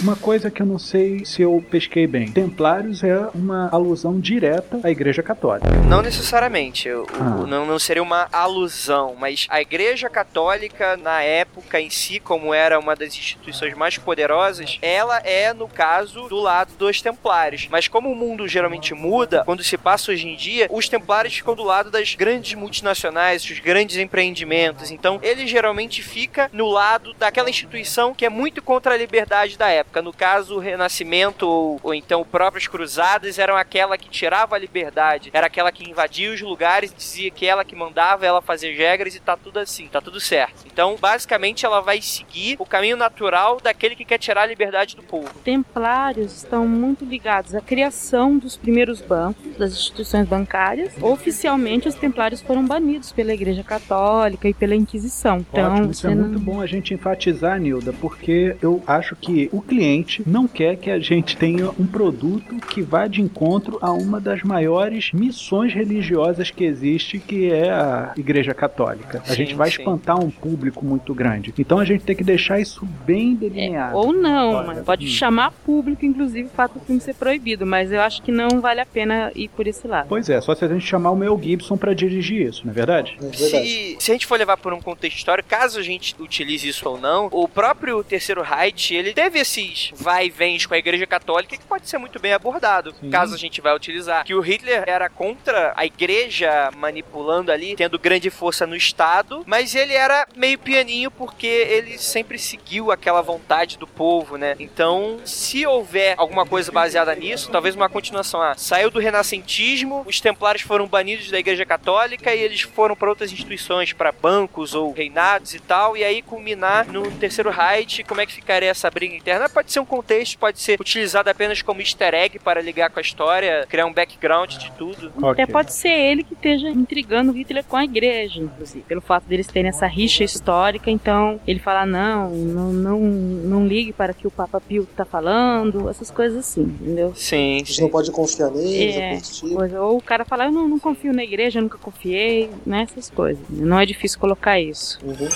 Uma 0.00 0.14
coisa 0.14 0.48
que 0.48 0.62
eu 0.62 0.66
não 0.66 0.78
sei 0.78 1.24
se 1.24 1.42
eu 1.42 1.64
pesquei 1.72 2.06
bem. 2.06 2.30
Templários 2.30 3.02
é 3.02 3.18
uma 3.34 3.68
alusão 3.72 4.20
direta 4.20 4.78
à 4.84 4.90
Igreja 4.92 5.24
Católica. 5.24 5.66
Não 5.88 6.00
necessariamente. 6.02 6.88
O- 6.88 7.04
Ah. 7.14 7.44
Não, 7.48 7.66
não 7.66 7.78
seria 7.80 8.02
uma 8.02 8.28
alusão, 8.30 9.16
mas 9.18 9.46
a 9.50 9.60
Igreja 9.60 10.08
Católica, 10.08 10.96
na 10.96 11.20
época 11.22 11.80
em 11.80 11.90
si, 11.90 12.20
como 12.20 12.54
era 12.54 12.78
uma 12.78 12.94
das 12.94 13.08
instituições 13.16 13.74
mais 13.74 13.98
poderosas, 13.98 14.78
ela 14.80 15.18
é, 15.24 15.52
no 15.52 15.66
caso, 15.66 16.28
do 16.28 16.36
lado 16.38 16.74
dos 16.78 17.02
Templários. 17.02 17.66
Mas 17.68 17.88
como 17.88 18.08
o 18.12 18.14
mundo 18.14 18.46
geralmente 18.46 18.94
muda, 18.94 19.42
quando 19.44 19.64
se 19.64 19.76
passa 19.76 20.12
hoje 20.12 20.28
em 20.28 20.36
dia, 20.36 20.68
os 20.70 20.88
Templários 20.88 21.34
ficam 21.34 21.56
do 21.56 21.64
lado 21.64 21.90
das 21.90 22.14
grandes 22.14 22.54
multinacionais, 22.54 23.44
dos 23.44 23.58
grandes 23.58 23.96
empreendimentos. 23.96 24.92
Então, 24.92 25.18
ele 25.24 25.44
geralmente 25.48 26.02
fica 26.04 26.48
no 26.52 26.68
lado 26.68 27.14
daquela 27.14 27.50
instituição 27.50 28.14
que 28.14 28.24
é 28.24 28.28
muito 28.28 28.62
contra 28.62 28.94
a 28.94 28.96
liberdade 28.96 29.58
da 29.58 29.68
época. 29.68 29.87
No 30.02 30.12
caso, 30.12 30.56
o 30.56 30.58
Renascimento 30.58 31.46
ou, 31.46 31.80
ou 31.82 31.94
então 31.94 32.24
próprias 32.24 32.66
Cruzadas 32.66 33.38
eram 33.38 33.56
aquela 33.56 33.98
que 33.98 34.08
tirava 34.08 34.54
a 34.54 34.58
liberdade, 34.58 35.30
era 35.32 35.46
aquela 35.48 35.72
que 35.72 35.88
invadia 35.88 36.32
os 36.32 36.40
lugares, 36.40 36.94
dizia 36.96 37.30
que 37.30 37.44
ela 37.46 37.64
que 37.64 37.74
mandava, 37.74 38.24
ela 38.24 38.40
fazia 38.40 38.70
as 38.70 38.76
regras 38.76 39.14
e 39.14 39.20
tá 39.20 39.36
tudo 39.36 39.58
assim, 39.58 39.88
tá 39.88 40.00
tudo 40.00 40.20
certo. 40.20 40.64
Então, 40.66 40.96
basicamente, 41.00 41.66
ela 41.66 41.80
vai 41.80 42.00
seguir 42.00 42.56
o 42.58 42.64
caminho 42.66 42.96
natural 42.96 43.58
daquele 43.62 43.96
que 43.96 44.04
quer 44.04 44.18
tirar 44.18 44.42
a 44.42 44.46
liberdade 44.46 44.94
do 44.96 45.02
povo. 45.02 45.28
Templários 45.44 46.36
estão 46.36 46.66
muito 46.66 47.04
ligados 47.04 47.54
à 47.54 47.60
criação 47.60 48.38
dos 48.38 48.56
primeiros 48.56 49.00
bancos, 49.00 49.56
das 49.56 49.72
instituições 49.72 50.26
bancárias. 50.28 50.92
Oficialmente, 51.02 51.88
os 51.88 51.94
templários 51.94 52.40
foram 52.40 52.64
banidos 52.64 53.12
pela 53.12 53.32
Igreja 53.34 53.62
Católica 53.64 54.48
e 54.48 54.54
pela 54.54 54.74
Inquisição. 54.74 55.38
Então, 55.38 55.72
Ótimo, 55.72 55.90
isso 55.90 56.06
é 56.06 56.14
não- 56.14 56.24
muito 56.28 56.38
bom 56.38 56.60
a 56.60 56.66
gente 56.66 56.94
enfatizar, 56.94 57.58
Nilda, 57.58 57.92
porque 57.92 58.56
eu 58.62 58.82
acho 58.86 59.16
que 59.16 59.48
o 59.52 59.60
cliente 59.78 60.22
não 60.26 60.48
quer 60.48 60.76
que 60.76 60.90
a 60.90 60.98
gente 60.98 61.36
tenha 61.36 61.70
um 61.78 61.86
produto 61.86 62.56
que 62.66 62.82
vá 62.82 63.06
de 63.06 63.22
encontro 63.22 63.78
a 63.80 63.92
uma 63.92 64.20
das 64.20 64.42
maiores 64.42 65.12
missões 65.12 65.72
religiosas 65.72 66.50
que 66.50 66.64
existe, 66.64 67.20
que 67.20 67.52
é 67.52 67.70
a 67.70 68.12
Igreja 68.16 68.52
Católica. 68.52 69.22
A 69.24 69.28
Sim, 69.28 69.34
gente 69.36 69.54
vai 69.54 69.70
sim. 69.70 69.78
espantar 69.78 70.18
um 70.18 70.30
público 70.30 70.84
muito 70.84 71.14
grande. 71.14 71.54
Então 71.56 71.78
a 71.78 71.84
gente 71.84 72.02
tem 72.02 72.16
que 72.16 72.24
deixar 72.24 72.58
isso 72.58 72.84
bem 73.06 73.36
delineado. 73.36 73.96
Ou 73.96 74.12
não, 74.12 74.54
Olha, 74.54 74.66
mas 74.66 74.80
pode 74.80 75.06
hum. 75.06 75.10
chamar 75.10 75.52
público, 75.64 76.04
inclusive, 76.04 76.48
o 76.48 76.50
fato 76.50 76.78
do 76.78 76.84
filme 76.84 77.00
ser 77.00 77.14
proibido, 77.14 77.64
mas 77.64 77.92
eu 77.92 78.00
acho 78.00 78.20
que 78.22 78.32
não 78.32 78.60
vale 78.60 78.80
a 78.80 78.86
pena 78.86 79.30
ir 79.36 79.48
por 79.48 79.66
esse 79.68 79.86
lado. 79.86 80.08
Pois 80.08 80.28
é, 80.28 80.40
só 80.40 80.56
se 80.56 80.64
a 80.64 80.68
gente 80.68 80.84
chamar 80.84 81.12
o 81.12 81.16
Mel 81.16 81.38
Gibson 81.40 81.76
pra 81.76 81.94
dirigir 81.94 82.48
isso, 82.48 82.62
não 82.64 82.72
é 82.72 82.74
verdade? 82.74 83.16
É 83.18 83.26
verdade. 83.26 83.68
Se, 83.68 83.96
se 84.00 84.10
a 84.10 84.14
gente 84.14 84.26
for 84.26 84.38
levar 84.38 84.56
por 84.56 84.72
um 84.72 84.80
contexto 84.80 85.18
histórico, 85.18 85.48
caso 85.48 85.78
a 85.78 85.82
gente 85.82 86.16
utilize 86.18 86.66
isso 86.66 86.88
ou 86.88 86.98
não, 86.98 87.28
o 87.30 87.46
próprio 87.46 88.02
Terceiro 88.02 88.42
Reich, 88.42 88.92
ele 88.92 89.12
teve 89.12 89.38
esses 89.68 89.92
vai 89.94 90.26
e 90.26 90.30
vens 90.30 90.66
com 90.66 90.74
a 90.74 90.78
Igreja 90.78 91.06
Católica 91.06 91.56
que 91.56 91.64
pode 91.64 91.88
ser 91.88 91.98
muito 91.98 92.18
bem 92.18 92.32
abordado, 92.32 92.94
Sim. 93.00 93.10
caso 93.10 93.34
a 93.34 93.38
gente 93.38 93.60
vai 93.60 93.74
utilizar. 93.74 94.24
Que 94.24 94.34
o 94.34 94.40
Hitler 94.40 94.84
era 94.86 95.08
contra 95.08 95.72
a 95.76 95.84
Igreja 95.84 96.70
manipulando 96.76 97.52
ali, 97.52 97.76
tendo 97.76 97.98
grande 97.98 98.30
força 98.30 98.66
no 98.66 98.76
Estado, 98.76 99.42
mas 99.46 99.74
ele 99.74 99.94
era 99.94 100.26
meio 100.36 100.58
pianinho 100.58 101.10
porque 101.10 101.46
ele 101.46 101.98
sempre 101.98 102.38
seguiu 102.38 102.90
aquela 102.90 103.22
vontade 103.22 103.78
do 103.78 103.86
povo, 103.86 104.36
né? 104.36 104.56
Então, 104.58 105.18
se 105.24 105.66
houver 105.66 106.14
alguma 106.16 106.46
coisa 106.46 106.70
baseada 106.70 107.14
nisso, 107.14 107.50
talvez 107.50 107.74
uma 107.74 107.88
continuação. 107.88 108.40
Ah, 108.40 108.54
saiu 108.56 108.90
do 108.90 108.98
renascentismo, 108.98 110.02
os 110.06 110.20
templários 110.20 110.62
foram 110.62 110.86
banidos 110.86 111.30
da 111.30 111.38
Igreja 111.38 111.64
Católica 111.64 112.34
e 112.34 112.40
eles 112.40 112.62
foram 112.62 112.96
para 112.96 113.08
outras 113.08 113.32
instituições, 113.32 113.92
para 113.92 114.12
bancos 114.12 114.74
ou 114.74 114.92
reinados 114.92 115.54
e 115.54 115.60
tal, 115.60 115.96
e 115.96 116.04
aí 116.04 116.22
culminar 116.22 116.86
no 116.86 117.10
terceiro 117.12 117.50
Reich, 117.50 118.04
como 118.04 118.20
é 118.20 118.26
que 118.26 118.32
ficaria 118.32 118.70
essa 118.70 118.90
briga 118.90 119.14
interna? 119.14 119.47
Pode 119.48 119.72
ser 119.72 119.80
um 119.80 119.84
contexto, 119.84 120.38
pode 120.38 120.60
ser 120.60 120.80
utilizado 120.80 121.28
apenas 121.28 121.62
como 121.62 121.80
easter 121.80 122.14
egg 122.14 122.38
para 122.38 122.60
ligar 122.60 122.90
com 122.90 122.98
a 122.98 123.02
história, 123.02 123.66
criar 123.68 123.86
um 123.86 123.92
background 123.92 124.50
de 124.56 124.70
tudo. 124.72 125.12
Até 125.18 125.42
Ok. 125.42 125.46
pode 125.46 125.72
ser 125.72 125.88
ele 125.90 126.22
que 126.24 126.34
esteja 126.34 126.68
intrigando 126.68 127.32
Hitler 127.32 127.64
com 127.64 127.76
a 127.76 127.84
igreja, 127.84 128.40
inclusive. 128.40 128.84
Pelo 128.86 129.00
fato 129.00 129.24
deles 129.24 129.46
terem 129.46 129.68
essa 129.68 129.86
rixa 129.86 130.22
histórica, 130.24 130.90
então 130.90 131.40
ele 131.46 131.58
fala, 131.58 131.84
não, 131.84 132.30
não, 132.30 132.72
não, 132.72 133.00
não 133.00 133.66
ligue 133.66 133.92
para 133.92 134.12
o 134.12 134.14
que 134.14 134.26
o 134.26 134.30
Papa 134.30 134.60
Pio 134.60 134.82
está 134.84 135.04
falando, 135.04 135.88
essas 135.88 136.10
coisas 136.10 136.38
assim, 136.38 136.62
entendeu? 136.62 137.12
Sim, 137.14 137.56
A 137.56 137.58
gente 137.58 137.74
sim. 137.74 137.82
não 137.82 137.88
pode 137.90 138.10
confiar 138.10 138.50
neles, 138.50 138.96
É, 138.96 139.08
coisa 139.10 139.22
do 139.24 139.32
tipo. 139.68 139.82
Ou 139.82 139.96
o 139.98 140.02
cara 140.02 140.24
fala, 140.24 140.44
eu 140.44 140.52
não, 140.52 140.68
não 140.68 140.78
confio 140.78 141.12
na 141.12 141.24
igreja, 141.24 141.58
eu 141.58 141.62
nunca 141.62 141.78
confiei, 141.78 142.50
né? 142.64 142.86
Essas 142.90 143.10
coisas. 143.10 143.42
Não 143.48 143.78
é 143.78 143.86
difícil 143.86 144.18
colocar 144.18 144.58
isso. 144.60 144.98
Uhum. 145.02 145.28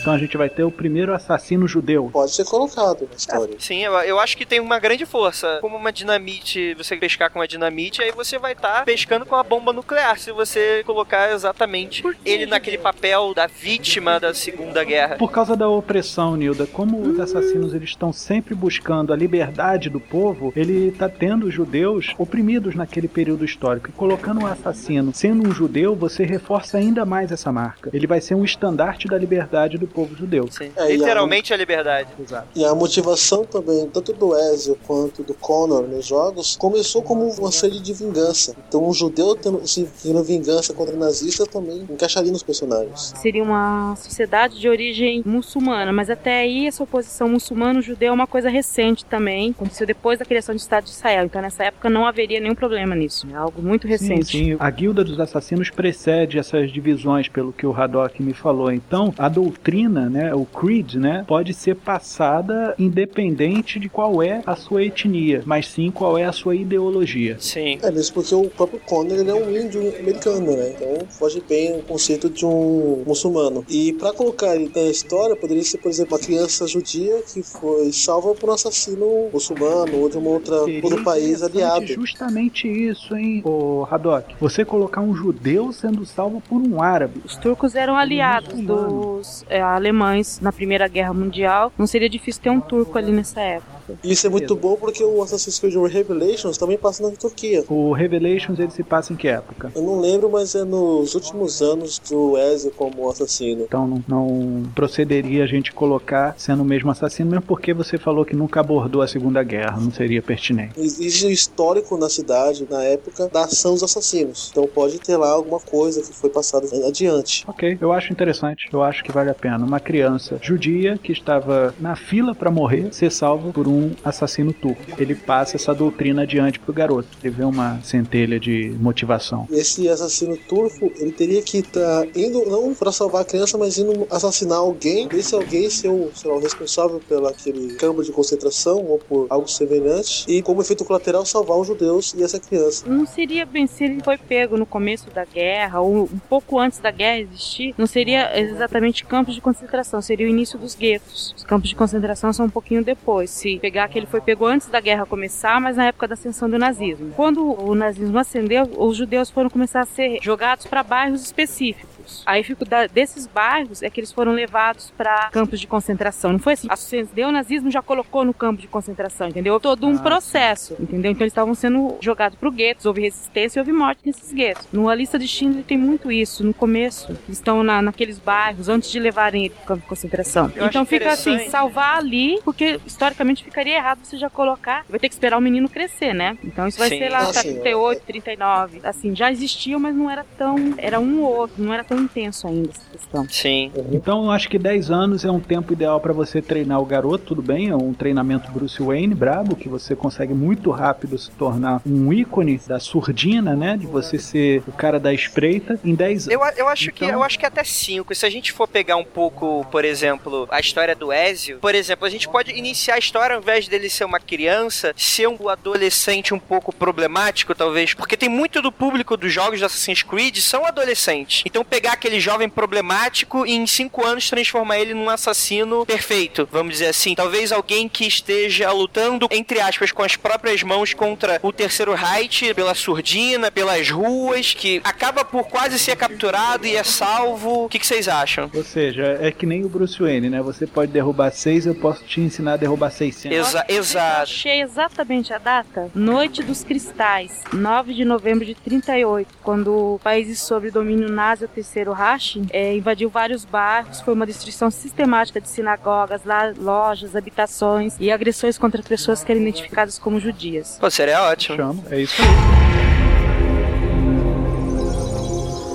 Então 0.00 0.14
a 0.14 0.18
gente 0.18 0.36
vai 0.36 0.48
ter 0.48 0.64
o 0.64 0.70
primeiro 0.70 1.14
assassino 1.14 1.68
judeu. 1.68 2.08
Pode 2.10 2.32
ser 2.32 2.44
colocado 2.44 3.06
na 3.08 3.16
história. 3.16 3.54
Sim, 3.58 3.84
eu, 3.84 3.92
eu 3.98 4.18
acho 4.18 4.36
que 4.36 4.46
tem 4.46 4.58
uma 4.58 4.78
grande 4.78 5.04
força. 5.04 5.58
Como 5.60 5.76
uma 5.76 5.92
dinamite, 5.92 6.74
você 6.74 6.96
pescar 6.96 7.30
com 7.30 7.38
uma 7.38 7.46
dinamite, 7.46 8.02
aí 8.02 8.10
você 8.10 8.38
vai 8.38 8.52
estar 8.52 8.84
pescando 8.84 9.26
com 9.26 9.34
uma 9.34 9.44
bomba 9.44 9.72
nuclear, 9.72 10.18
se 10.18 10.32
você 10.32 10.82
colocar 10.84 11.32
exatamente 11.32 12.02
ele 12.24 12.46
naquele 12.46 12.78
papel 12.78 13.34
da 13.34 13.46
vítima 13.46 14.18
da 14.18 14.32
Segunda 14.32 14.82
Guerra. 14.84 15.16
Por 15.16 15.30
causa 15.30 15.54
da 15.54 15.68
opressão, 15.68 16.34
Nilda, 16.34 16.66
como 16.66 17.00
os 17.00 17.20
assassinos 17.20 17.74
eles 17.74 17.90
estão 17.90 18.12
sempre 18.12 18.54
buscando 18.54 19.12
a 19.12 19.16
liberdade 19.16 19.90
do 19.90 20.00
povo, 20.00 20.52
ele 20.56 20.88
está 20.88 21.08
tendo 21.08 21.46
os 21.46 21.54
judeus 21.54 22.14
oprimidos 22.16 22.74
naquele 22.74 23.08
período 23.08 23.44
histórico. 23.44 23.90
E 23.90 23.92
colocando 23.92 24.40
um 24.40 24.46
assassino 24.46 25.12
sendo 25.14 25.46
um 25.46 25.52
judeu, 25.52 25.94
você 25.94 26.24
reforça 26.24 26.78
ainda 26.78 27.04
mais 27.04 27.30
essa 27.30 27.52
marca. 27.52 27.90
Ele 27.92 28.06
vai 28.06 28.20
ser 28.20 28.34
um 28.34 28.44
estandarte 28.44 29.06
da 29.06 29.18
liberdade 29.18 29.76
do 29.76 29.89
povo 29.90 30.14
judeu. 30.14 30.48
Sim. 30.50 30.70
É, 30.76 30.92
Literalmente 30.92 31.52
a 31.52 31.56
liberdade. 31.56 32.08
Exato. 32.18 32.48
E 32.54 32.64
a 32.64 32.74
motivação 32.74 33.44
também, 33.44 33.88
tanto 33.88 34.12
do 34.12 34.36
Ezio 34.36 34.78
quanto 34.86 35.22
do 35.22 35.34
Connor 35.34 35.82
nos 35.82 36.06
jogos, 36.06 36.56
começou 36.56 37.02
como 37.02 37.28
uma 37.28 37.52
sede 37.52 37.80
de 37.80 37.92
vingança. 37.92 38.54
Então 38.68 38.86
um 38.86 38.92
judeu 38.92 39.34
tendo, 39.34 39.66
se 39.66 39.88
tendo 40.02 40.22
vingança 40.22 40.72
contra 40.72 40.96
nazista 40.96 41.46
também 41.46 41.86
encaixaria 41.90 42.32
nos 42.32 42.42
personagens. 42.42 43.12
Seria 43.20 43.42
uma 43.42 43.94
sociedade 43.96 44.58
de 44.58 44.68
origem 44.68 45.22
muçulmana, 45.24 45.92
mas 45.92 46.10
até 46.10 46.40
aí 46.40 46.66
essa 46.66 46.82
oposição 46.82 47.28
muçulmano-judeu 47.28 48.08
é 48.08 48.12
uma 48.12 48.26
coisa 48.26 48.48
recente 48.48 49.04
também. 49.04 49.50
Aconteceu 49.50 49.86
depois 49.86 50.18
da 50.18 50.24
criação 50.24 50.54
do 50.54 50.58
Estado 50.58 50.84
de 50.84 50.90
Israel. 50.90 51.24
Então 51.24 51.42
nessa 51.42 51.64
época 51.64 51.88
não 51.90 52.06
haveria 52.06 52.40
nenhum 52.40 52.54
problema 52.54 52.94
nisso. 52.94 53.26
É 53.32 53.36
algo 53.36 53.62
muito 53.62 53.86
Sim, 53.86 53.88
recente. 53.88 54.26
sim. 54.26 54.56
A 54.58 54.70
guilda 54.70 55.02
dos 55.04 55.18
assassinos 55.18 55.70
precede 55.70 56.38
essas 56.38 56.70
divisões, 56.72 57.28
pelo 57.28 57.52
que 57.52 57.66
o 57.66 57.72
Haddock 57.74 58.22
me 58.22 58.32
falou. 58.32 58.70
Então, 58.72 59.12
a 59.18 59.28
doutrina, 59.28 59.79
né, 59.88 60.34
o 60.34 60.44
creed, 60.44 60.94
né, 60.94 61.24
pode 61.26 61.54
ser 61.54 61.76
passada 61.76 62.74
independente 62.78 63.78
de 63.78 63.88
qual 63.88 64.22
é 64.22 64.42
a 64.46 64.56
sua 64.56 64.84
etnia, 64.84 65.42
mas 65.44 65.68
sim 65.68 65.90
qual 65.90 66.16
é 66.18 66.24
a 66.24 66.32
sua 66.32 66.54
ideologia. 66.54 67.36
Sim. 67.38 67.78
É 67.82 67.90
mesmo 67.90 68.14
porque 68.14 68.34
o 68.34 68.48
próprio 68.50 68.80
Connor 68.80 69.18
ele 69.18 69.30
é 69.30 69.34
um 69.34 69.50
índio 69.50 69.80
americano, 69.98 70.56
né? 70.56 70.74
Então 70.76 71.06
foge 71.08 71.42
bem 71.48 71.78
o 71.78 71.82
conceito 71.82 72.28
de 72.28 72.44
um 72.44 73.02
muçulmano. 73.06 73.64
E 73.68 73.92
pra 73.94 74.12
colocar 74.12 74.54
ele 74.54 74.70
na 74.74 74.82
história, 74.82 75.36
poderia 75.36 75.62
ser, 75.62 75.78
por 75.78 75.90
exemplo, 75.90 76.16
uma 76.16 76.22
criança 76.22 76.66
judia 76.66 77.22
que 77.22 77.42
foi 77.42 77.92
salva 77.92 78.34
por 78.34 78.50
um 78.50 78.52
assassino 78.52 79.28
muçulmano 79.32 80.00
ou 80.00 80.08
de 80.08 80.18
uma 80.18 80.30
outra, 80.30 80.60
Seria 80.64 80.84
outro 80.84 81.04
país 81.04 81.42
aliado. 81.42 81.86
Justamente 81.86 82.68
isso, 82.68 83.16
hein, 83.16 83.42
o 83.44 83.86
Haddock. 83.90 84.34
Você 84.40 84.64
colocar 84.64 85.00
um 85.00 85.14
judeu 85.14 85.72
sendo 85.72 86.04
salvo 86.04 86.40
por 86.40 86.60
um 86.60 86.82
árabe. 86.82 87.20
Os 87.24 87.36
turcos 87.36 87.74
eram 87.74 87.96
aliados 87.96 88.54
muçulmano. 88.54 89.16
dos 89.16 89.44
é, 89.48 89.60
alemães 89.74 90.40
na 90.40 90.52
Primeira 90.52 90.88
Guerra 90.88 91.14
Mundial. 91.14 91.72
Não 91.78 91.86
seria 91.86 92.08
difícil 92.08 92.42
ter 92.42 92.50
um 92.50 92.60
turco 92.60 92.98
ali 92.98 93.12
nessa 93.12 93.40
época. 93.40 93.79
E 94.02 94.12
isso 94.12 94.26
é 94.26 94.30
muito 94.30 94.54
bom 94.56 94.76
porque 94.76 95.02
o 95.02 95.22
Assassin's 95.22 95.58
Creed 95.58 95.74
Revelations 95.74 96.56
também 96.56 96.78
passa 96.78 97.02
na 97.02 97.10
Turquia. 97.10 97.64
O 97.68 97.92
Revelations 97.92 98.58
ele 98.58 98.70
se 98.70 98.82
passa 98.82 99.12
em 99.12 99.16
que 99.16 99.28
época? 99.28 99.72
Eu 99.74 99.82
não 99.82 100.00
lembro, 100.00 100.30
mas 100.30 100.54
é 100.54 100.64
nos 100.64 101.14
últimos 101.14 101.62
anos 101.62 101.98
do 102.10 102.36
Ezio 102.38 102.72
como 102.76 103.08
assassino. 103.08 103.62
Então 103.62 103.86
não, 103.86 104.04
não 104.08 104.62
procederia 104.74 105.44
a 105.44 105.46
gente 105.46 105.72
colocar 105.72 106.34
sendo 106.36 106.62
o 106.62 106.64
mesmo 106.64 106.90
assassino, 106.90 107.30
mesmo 107.30 107.44
porque 107.46 107.72
você 107.72 107.98
falou 107.98 108.24
que 108.24 108.34
nunca 108.34 108.60
abordou 108.60 109.02
a 109.02 109.08
Segunda 109.08 109.42
Guerra, 109.42 109.78
não 109.80 109.92
seria 109.92 110.22
pertinente. 110.22 110.78
Existe 110.78 111.26
um 111.26 111.30
histórico 111.30 111.96
na 111.96 112.08
cidade, 112.08 112.66
na 112.68 112.82
época, 112.82 113.28
da 113.28 113.44
ação 113.44 113.72
dos 113.72 113.82
assassinos. 113.82 114.48
Então 114.50 114.66
pode 114.66 114.98
ter 114.98 115.16
lá 115.16 115.30
alguma 115.30 115.60
coisa 115.60 116.02
que 116.02 116.12
foi 116.12 116.30
passada 116.30 116.66
adiante. 116.86 117.44
Ok, 117.46 117.78
eu 117.80 117.92
acho 117.92 118.12
interessante, 118.12 118.68
eu 118.72 118.82
acho 118.82 119.02
que 119.02 119.12
vale 119.12 119.30
a 119.30 119.34
pena. 119.34 119.58
Uma 119.58 119.80
criança 119.80 120.38
judia 120.40 120.98
que 120.98 121.12
estava 121.12 121.74
na 121.78 121.96
fila 121.96 122.34
para 122.34 122.50
morrer 122.50 122.92
ser 122.92 123.10
salvo 123.10 123.52
por 123.52 123.66
um 123.66 123.79
um 123.80 123.94
assassino 124.04 124.52
turco. 124.52 124.82
Ele 124.98 125.14
passa 125.14 125.56
essa 125.56 125.74
doutrina 125.74 126.22
adiante 126.22 126.58
pro 126.58 126.72
garoto. 126.72 127.08
Ele 127.22 127.34
vê 127.34 127.44
uma 127.44 127.80
centelha 127.82 128.38
de 128.38 128.74
motivação. 128.78 129.46
Esse 129.50 129.88
assassino 129.88 130.36
turco, 130.36 130.92
ele 130.96 131.12
teria 131.12 131.42
que 131.42 131.58
estar 131.58 131.80
tá 131.80 132.06
indo 132.14 132.44
não 132.46 132.74
para 132.74 132.92
salvar 132.92 133.22
a 133.22 133.24
criança, 133.24 133.56
mas 133.56 133.78
indo 133.78 134.06
assassinar 134.10 134.58
alguém. 134.58 135.08
Esse 135.12 135.34
alguém 135.34 135.68
ser 135.70 135.88
o, 135.88 136.10
sei 136.14 136.30
lá, 136.30 136.36
o 136.36 136.40
responsável 136.40 137.00
pelo 137.08 137.26
aquele 137.26 137.74
campo 137.74 138.02
de 138.02 138.12
concentração 138.12 138.84
ou 138.84 138.98
por 138.98 139.26
algo 139.30 139.48
semelhante. 139.48 140.24
E 140.28 140.42
como 140.42 140.60
efeito 140.60 140.84
colateral, 140.84 141.24
salvar 141.24 141.58
os 141.58 141.66
judeus 141.66 142.14
e 142.14 142.22
essa 142.22 142.38
criança. 142.38 142.84
Não 142.88 143.06
seria 143.06 143.46
bem 143.46 143.66
se 143.66 143.84
ele 143.84 144.02
foi 144.02 144.18
pego 144.18 144.56
no 144.56 144.66
começo 144.66 145.10
da 145.10 145.24
guerra 145.24 145.80
ou 145.80 146.04
um 146.04 146.18
pouco 146.28 146.58
antes 146.58 146.78
da 146.78 146.90
guerra 146.90 147.20
existir. 147.20 147.74
Não 147.76 147.86
seria 147.86 148.38
exatamente 148.38 149.04
campos 149.04 149.34
de 149.34 149.40
concentração, 149.40 150.00
seria 150.02 150.26
o 150.26 150.30
início 150.30 150.58
dos 150.58 150.74
guetos. 150.74 151.34
Os 151.36 151.44
campos 151.44 151.68
de 151.68 151.76
concentração 151.76 152.32
são 152.32 152.46
um 152.46 152.50
pouquinho 152.50 152.84
depois. 152.84 153.30
Se 153.30 153.58
pegar 153.70 153.86
que 153.86 153.96
ele 153.96 154.06
foi 154.06 154.20
pego 154.20 154.46
antes 154.46 154.66
da 154.66 154.80
guerra 154.80 155.06
começar, 155.06 155.60
mas 155.60 155.76
na 155.76 155.86
época 155.86 156.08
da 156.08 156.14
ascensão 156.14 156.50
do 156.50 156.58
nazismo. 156.58 157.12
Quando 157.14 157.40
o 157.40 157.72
nazismo 157.72 158.18
ascendeu, 158.18 158.68
os 158.76 158.96
judeus 158.96 159.30
foram 159.30 159.48
começar 159.48 159.82
a 159.82 159.86
ser 159.86 160.18
jogados 160.20 160.66
para 160.66 160.82
bairros 160.82 161.22
específicos. 161.22 161.99
Aí 162.26 162.42
fico 162.42 162.64
da, 162.64 162.86
desses 162.86 163.26
bairros 163.26 163.82
é 163.82 163.90
que 163.90 164.00
eles 164.00 164.12
foram 164.12 164.32
levados 164.32 164.92
para 164.96 165.30
campos 165.30 165.60
de 165.60 165.66
concentração. 165.66 166.32
Não 166.32 166.38
foi 166.38 166.54
assim, 166.54 166.68
ascendeu 166.70 167.28
o 167.28 167.32
nazismo 167.32 167.70
já 167.70 167.82
colocou 167.82 168.24
no 168.24 168.34
campo 168.34 168.60
de 168.60 168.68
concentração, 168.68 169.28
entendeu? 169.28 169.58
Todo 169.60 169.86
um 169.86 169.96
ah, 169.96 170.02
processo, 170.02 170.74
sim. 170.76 170.82
entendeu? 170.82 171.10
Então 171.10 171.22
eles 171.22 171.32
estavam 171.32 171.54
sendo 171.54 171.96
jogados 172.00 172.38
pro 172.38 172.50
guetos, 172.50 172.86
houve 172.86 173.02
resistência 173.02 173.58
e 173.58 173.60
houve 173.60 173.72
morte 173.72 174.00
nesses 174.04 174.32
guetos. 174.32 174.66
No 174.72 174.92
lista 174.92 175.18
de 175.18 175.26
Schindler 175.26 175.64
tem 175.64 175.78
muito 175.78 176.10
isso, 176.10 176.44
no 176.44 176.52
começo. 176.52 177.10
Eles 177.10 177.38
estão 177.38 177.62
na, 177.62 177.80
naqueles 177.80 178.18
bairros 178.18 178.68
antes 178.68 178.90
de 178.90 178.98
levarem 178.98 179.46
ele 179.46 179.54
pro 179.54 179.64
campo 179.64 179.82
de 179.82 179.88
concentração. 179.88 180.52
Eu 180.54 180.66
então 180.66 180.84
fica 180.84 181.12
assim, 181.12 181.48
salvar 181.48 181.98
ali, 181.98 182.40
porque 182.44 182.80
historicamente 182.86 183.44
ficaria 183.44 183.76
errado 183.76 184.00
você 184.02 184.16
já 184.16 184.28
colocar, 184.28 184.84
vai 184.88 184.98
ter 184.98 185.08
que 185.08 185.14
esperar 185.14 185.38
o 185.38 185.40
menino 185.40 185.68
crescer, 185.68 186.12
né? 186.12 186.36
Então 186.44 186.66
isso 186.66 186.78
vai 186.78 186.88
sim. 186.88 186.98
ser 186.98 187.08
lá 187.08 187.22
ah, 187.22 187.32
38, 187.32 188.02
39. 188.02 188.80
Assim, 188.84 189.14
já 189.14 189.30
existia, 189.30 189.78
mas 189.78 189.94
não 189.94 190.10
era 190.10 190.24
tão, 190.36 190.74
era 190.76 191.00
um 191.00 191.22
ou 191.22 191.36
outro, 191.36 191.62
não 191.62 191.72
era 191.72 191.84
tão 191.84 191.99
intenso 192.00 192.46
ainda 192.46 192.70
essa 192.70 192.90
questão. 192.92 193.28
Sim. 193.28 193.72
Então 193.92 194.24
eu 194.24 194.30
acho 194.30 194.48
que 194.48 194.58
10 194.58 194.90
anos 194.90 195.24
é 195.24 195.30
um 195.30 195.40
tempo 195.40 195.72
ideal 195.72 196.00
para 196.00 196.12
você 196.12 196.40
treinar 196.40 196.80
o 196.80 196.84
garoto, 196.84 197.24
tudo 197.26 197.42
bem, 197.42 197.68
é 197.68 197.76
um 197.76 197.92
treinamento 197.92 198.50
Bruce 198.50 198.82
Wayne 198.82 199.14
brabo, 199.14 199.56
que 199.56 199.68
você 199.68 199.94
consegue 199.94 200.34
muito 200.34 200.70
rápido 200.70 201.18
se 201.18 201.30
tornar 201.32 201.80
um 201.86 202.12
ícone 202.12 202.60
da 202.66 202.78
surdina, 202.78 203.54
né? 203.54 203.76
De 203.76 203.86
você 203.86 204.18
ser 204.18 204.62
o 204.66 204.72
cara 204.72 204.98
da 204.98 205.12
espreita 205.12 205.78
em 205.84 205.94
10 205.94 206.28
anos. 206.28 206.40
Eu, 206.40 206.40
eu, 206.56 206.68
acho 206.68 206.90
então... 206.90 207.08
que, 207.08 207.14
eu 207.14 207.22
acho 207.22 207.38
que 207.38 207.46
até 207.46 207.64
5. 207.64 208.14
Se 208.14 208.26
a 208.26 208.30
gente 208.30 208.52
for 208.52 208.66
pegar 208.66 208.96
um 208.96 209.04
pouco, 209.04 209.66
por 209.70 209.84
exemplo, 209.84 210.48
a 210.50 210.60
história 210.60 210.94
do 210.94 211.12
Ezio, 211.12 211.58
por 211.58 211.74
exemplo, 211.74 212.06
a 212.06 212.10
gente 212.10 212.28
pode 212.28 212.52
iniciar 212.52 212.94
a 212.94 212.98
história 212.98 213.36
ao 213.36 213.42
invés 213.42 213.68
dele 213.68 213.88
ser 213.88 214.04
uma 214.04 214.20
criança, 214.20 214.92
ser 214.96 215.28
um 215.28 215.48
adolescente 215.48 216.34
um 216.34 216.38
pouco 216.38 216.74
problemático, 216.74 217.54
talvez, 217.54 217.94
porque 217.94 218.16
tem 218.16 218.28
muito 218.28 218.62
do 218.62 218.72
público 218.72 219.16
dos 219.16 219.32
jogos 219.32 219.58
de 219.58 219.64
Assassin's 219.64 220.02
Creed 220.02 220.38
são 220.38 220.64
adolescentes. 220.64 221.42
Então 221.46 221.64
pegar 221.80 221.94
aquele 221.94 222.20
jovem 222.20 222.46
problemático 222.46 223.46
e 223.46 223.52
em 223.52 223.66
5 223.66 224.06
anos 224.06 224.28
transformar 224.28 224.78
ele 224.78 224.92
num 224.92 225.08
assassino 225.08 225.86
perfeito, 225.86 226.46
vamos 226.52 226.74
dizer 226.74 226.88
assim. 226.88 227.14
Talvez 227.14 227.52
alguém 227.52 227.88
que 227.88 228.06
esteja 228.06 228.70
lutando, 228.70 229.26
entre 229.30 229.60
aspas, 229.60 229.90
com 229.90 230.02
as 230.02 230.14
próprias 230.14 230.62
mãos 230.62 230.92
contra 230.92 231.40
o 231.42 231.50
terceiro 231.50 231.94
Reich, 231.94 232.52
pela 232.52 232.74
surdina, 232.74 233.50
pelas 233.50 233.88
ruas, 233.88 234.52
que 234.52 234.82
acaba 234.84 235.24
por 235.24 235.48
quase 235.48 235.78
ser 235.78 235.96
capturado 235.96 236.66
e 236.66 236.76
é 236.76 236.84
salvo. 236.84 237.64
O 237.64 237.68
que, 237.70 237.78
que 237.78 237.86
vocês 237.86 238.08
acham? 238.08 238.50
Ou 238.54 238.62
seja, 238.62 239.16
é 239.18 239.32
que 239.32 239.46
nem 239.46 239.64
o 239.64 239.68
Bruce 239.68 239.98
Wayne, 239.98 240.28
né? 240.28 240.42
Você 240.42 240.66
pode 240.66 240.92
derrubar 240.92 241.30
seis, 241.30 241.64
eu 241.64 241.74
posso 241.74 242.04
te 242.04 242.20
ensinar 242.20 242.54
a 242.54 242.56
derrubar 242.58 242.90
600. 242.90 243.38
Exa 243.38 243.64
exato. 243.66 244.18
Eu 244.18 244.22
achei 244.22 244.60
exatamente 244.60 245.32
a 245.32 245.38
data. 245.38 245.90
Noite 245.94 246.42
dos 246.42 246.62
Cristais, 246.62 247.40
9 247.54 247.94
de 247.94 248.04
novembro 248.04 248.44
de 248.44 248.54
38, 248.54 249.28
quando 249.42 249.98
países 250.04 250.40
sob 250.40 250.70
domínio 250.70 251.08
nazi, 251.08 251.46
o 251.46 251.48
terceiro 251.70 251.92
Reich, 251.92 252.42
é, 252.50 252.76
invadiu 252.76 253.08
vários 253.08 253.44
bairros, 253.44 254.00
foi 254.00 254.12
uma 254.12 254.26
destruição 254.26 254.70
sistemática 254.72 255.40
de 255.40 255.48
sinagogas, 255.48 256.22
lojas, 256.58 257.14
habitações 257.14 257.94
e 258.00 258.10
agressões 258.10 258.58
contra 258.58 258.82
pessoas 258.82 259.22
que 259.22 259.30
eram 259.30 259.40
identificadas 259.40 259.96
como 259.96 260.18
judias. 260.18 260.76
Pô, 260.80 260.90
seria 260.90 261.22
ótimo. 261.22 261.56
Chama, 261.56 261.84
é 261.90 262.00
isso 262.00 262.20
aí. 262.20 262.89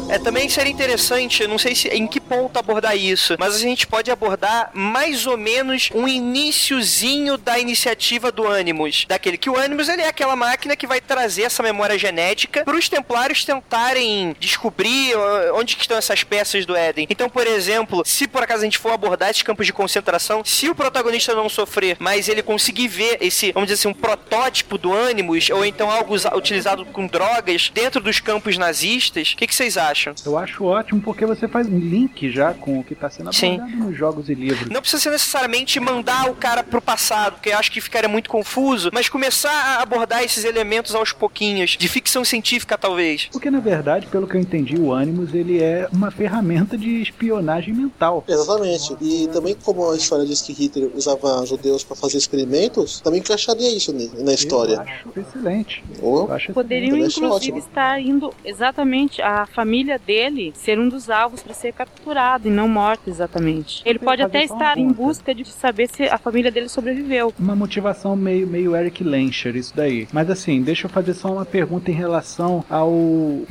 É, 0.08 0.20
também 0.20 0.48
seria 0.48 0.72
interessante, 0.72 1.48
não 1.48 1.58
sei 1.58 1.74
se 1.74 1.88
em 1.88 2.06
que 2.06 2.20
ponto 2.20 2.58
abordar 2.60 2.96
isso, 2.96 3.36
mas 3.40 3.56
a 3.56 3.60
gente 3.60 3.88
pode 3.88 4.12
abordar 4.12 4.70
mais 4.74 5.26
ou 5.26 5.36
menos 5.36 5.90
um 5.94 6.08
iníciozinho 6.08 7.38
da 7.38 7.58
iniciativa 7.58 8.32
do 8.32 8.48
Animus. 8.48 9.06
Daquele 9.08 9.38
que 9.38 9.50
o 9.50 9.58
Animus 9.58 9.90
ele 9.90 10.04
é 10.04 10.08
aquela 10.08 10.36
máquina 10.36 10.76
que 10.76 10.86
vai 10.86 11.02
trazer 11.02 11.44
essa 11.44 11.64
memória 11.64 11.98
genética 11.98 12.64
para 12.64 12.78
os 12.78 12.88
templários 12.88 13.44
tentarem 13.44 14.36
descobrir 14.40 15.16
onde 15.56 15.76
estão 15.76 15.98
essas 15.98 16.24
peças 16.24 16.66
do 16.66 16.76
Éden. 16.76 17.08
Então, 17.10 17.28
por 17.28 17.48
exemplo, 17.48 18.04
se 18.06 18.28
por 18.28 18.44
acaso 18.44 18.62
a 18.62 18.66
gente 18.66 18.78
for 18.78 18.94
abordar 18.94 19.32
esses 19.32 19.42
campos 19.42 19.66
de 19.66 19.74
concentração, 19.74 20.44
se 20.46 20.70
o 20.70 20.76
protagonista 20.76 21.34
não 21.34 21.50
sofrer, 21.50 21.98
mas 22.00 22.30
ele 22.30 22.44
conseguir 22.44 22.88
ver 22.88 23.18
esse, 23.22 23.52
vamos 23.52 23.70
dizer 23.70 23.80
assim, 23.80 23.88
um 23.88 24.00
protótipo 24.00 24.78
do 24.78 24.94
Animus, 24.94 25.50
ou 25.50 25.66
então 25.66 25.90
algo 25.90 26.16
utilizado 26.36 26.86
com 26.86 27.08
drogas 27.08 27.72
dentro 27.74 28.00
dos 28.00 28.20
campos 28.20 28.56
nazistas, 28.56 29.34
o 29.34 29.38
que, 29.38 29.48
que 29.48 29.56
vocês 29.56 29.78
acham? 29.78 29.95
Acham? 29.96 30.14
Eu 30.26 30.38
acho 30.38 30.64
ótimo 30.66 31.02
porque 31.02 31.26
você 31.26 31.48
faz 31.48 31.68
um 31.68 31.80
link 31.80 32.30
já 32.30 32.54
com 32.54 32.80
o 32.80 32.84
que 32.84 32.94
está 32.94 33.10
sendo 33.10 33.30
abordado 33.30 33.72
Sim. 33.72 33.78
nos 33.78 33.98
jogos 33.98 34.30
e 34.30 34.36
livros. 34.36 34.70
Não 34.70 34.82
precisa 34.82 35.02
ser 35.02 35.10
necessariamente 35.12 35.80
mandar 35.80 36.30
o 36.30 36.36
cara 36.36 36.64
pro 36.64 36.82
passado, 36.82 37.34
porque 37.34 37.50
eu 37.50 37.58
acho 37.58 37.72
que 37.72 37.80
ficaria 37.80 38.10
muito 38.10 38.30
confuso, 38.30 38.90
mas 38.94 39.08
começar 39.08 39.52
a 39.52 39.82
abordar 39.82 40.24
esses 40.24 40.44
elementos 40.44 40.94
aos 40.94 41.12
pouquinhos, 41.12 41.72
de 41.72 41.88
ficção 41.88 42.26
científica 42.26 42.78
talvez. 42.78 43.30
Porque 43.32 43.50
na 43.50 43.60
verdade, 43.60 44.08
pelo 44.08 44.28
que 44.28 44.36
eu 44.36 44.42
entendi, 44.42 44.78
o 44.78 44.94
Animus 44.94 45.34
ele 45.34 45.62
é 45.62 45.88
uma 45.92 46.12
ferramenta 46.12 46.78
de 46.78 47.02
espionagem 47.02 47.74
mental. 47.74 48.24
Exatamente. 48.28 48.96
E 49.02 49.28
também 49.32 49.56
como 49.64 49.90
a 49.92 49.96
história 49.96 50.26
diz 50.26 50.42
que 50.42 50.54
Hitler 50.54 50.92
usava 50.94 51.46
judeus 51.46 51.84
para 51.84 51.96
fazer 51.96 52.18
experimentos, 52.18 53.00
também 53.00 53.20
encaixaria 53.20 53.76
isso 53.76 53.94
na 53.94 54.34
história. 54.34 54.76
Eu 54.76 54.82
acho 54.82 55.20
excelente. 55.20 55.84
Oh. 56.02 56.26
Eu 56.26 56.34
acho 56.34 56.54
Poderiam 56.54 56.98
inclusive 56.98 57.60
estar 57.60 58.00
indo 58.02 58.34
exatamente 58.44 59.22
a 59.22 59.46
família 59.46 59.85
família 59.86 60.00
dele 60.00 60.54
ser 60.56 60.80
um 60.80 60.90
dos 60.90 61.10
alvos 61.10 61.44
para 61.44 61.54
ser 61.54 61.72
capturado 61.74 62.48
e 62.48 62.52
não 62.52 62.68
morto 62.68 63.08
exatamente. 63.10 63.84
Ele 63.86 64.00
pode 64.00 64.22
até 64.22 64.44
estar 64.44 64.78
em 64.78 64.92
busca 64.92 65.34
de 65.34 65.46
saber 65.46 65.88
se 65.88 66.04
a 66.04 66.18
família 66.18 66.52
dele 66.52 66.68
sobreviveu. 66.68 67.34
Uma 67.38 67.56
motivação 67.56 68.16
meio, 68.16 68.48
meio 68.48 68.76
Eric 68.76 69.04
Lencher, 69.04 69.56
isso 69.56 69.74
daí. 69.76 70.08
Mas 70.12 70.30
assim, 70.30 70.62
deixa 70.62 70.88
eu 70.88 70.90
fazer 70.90 71.14
só 71.14 71.32
uma 71.32 71.46
pergunta 71.46 71.92
em 71.92 71.94
relação 71.94 72.66
ao 72.70 72.92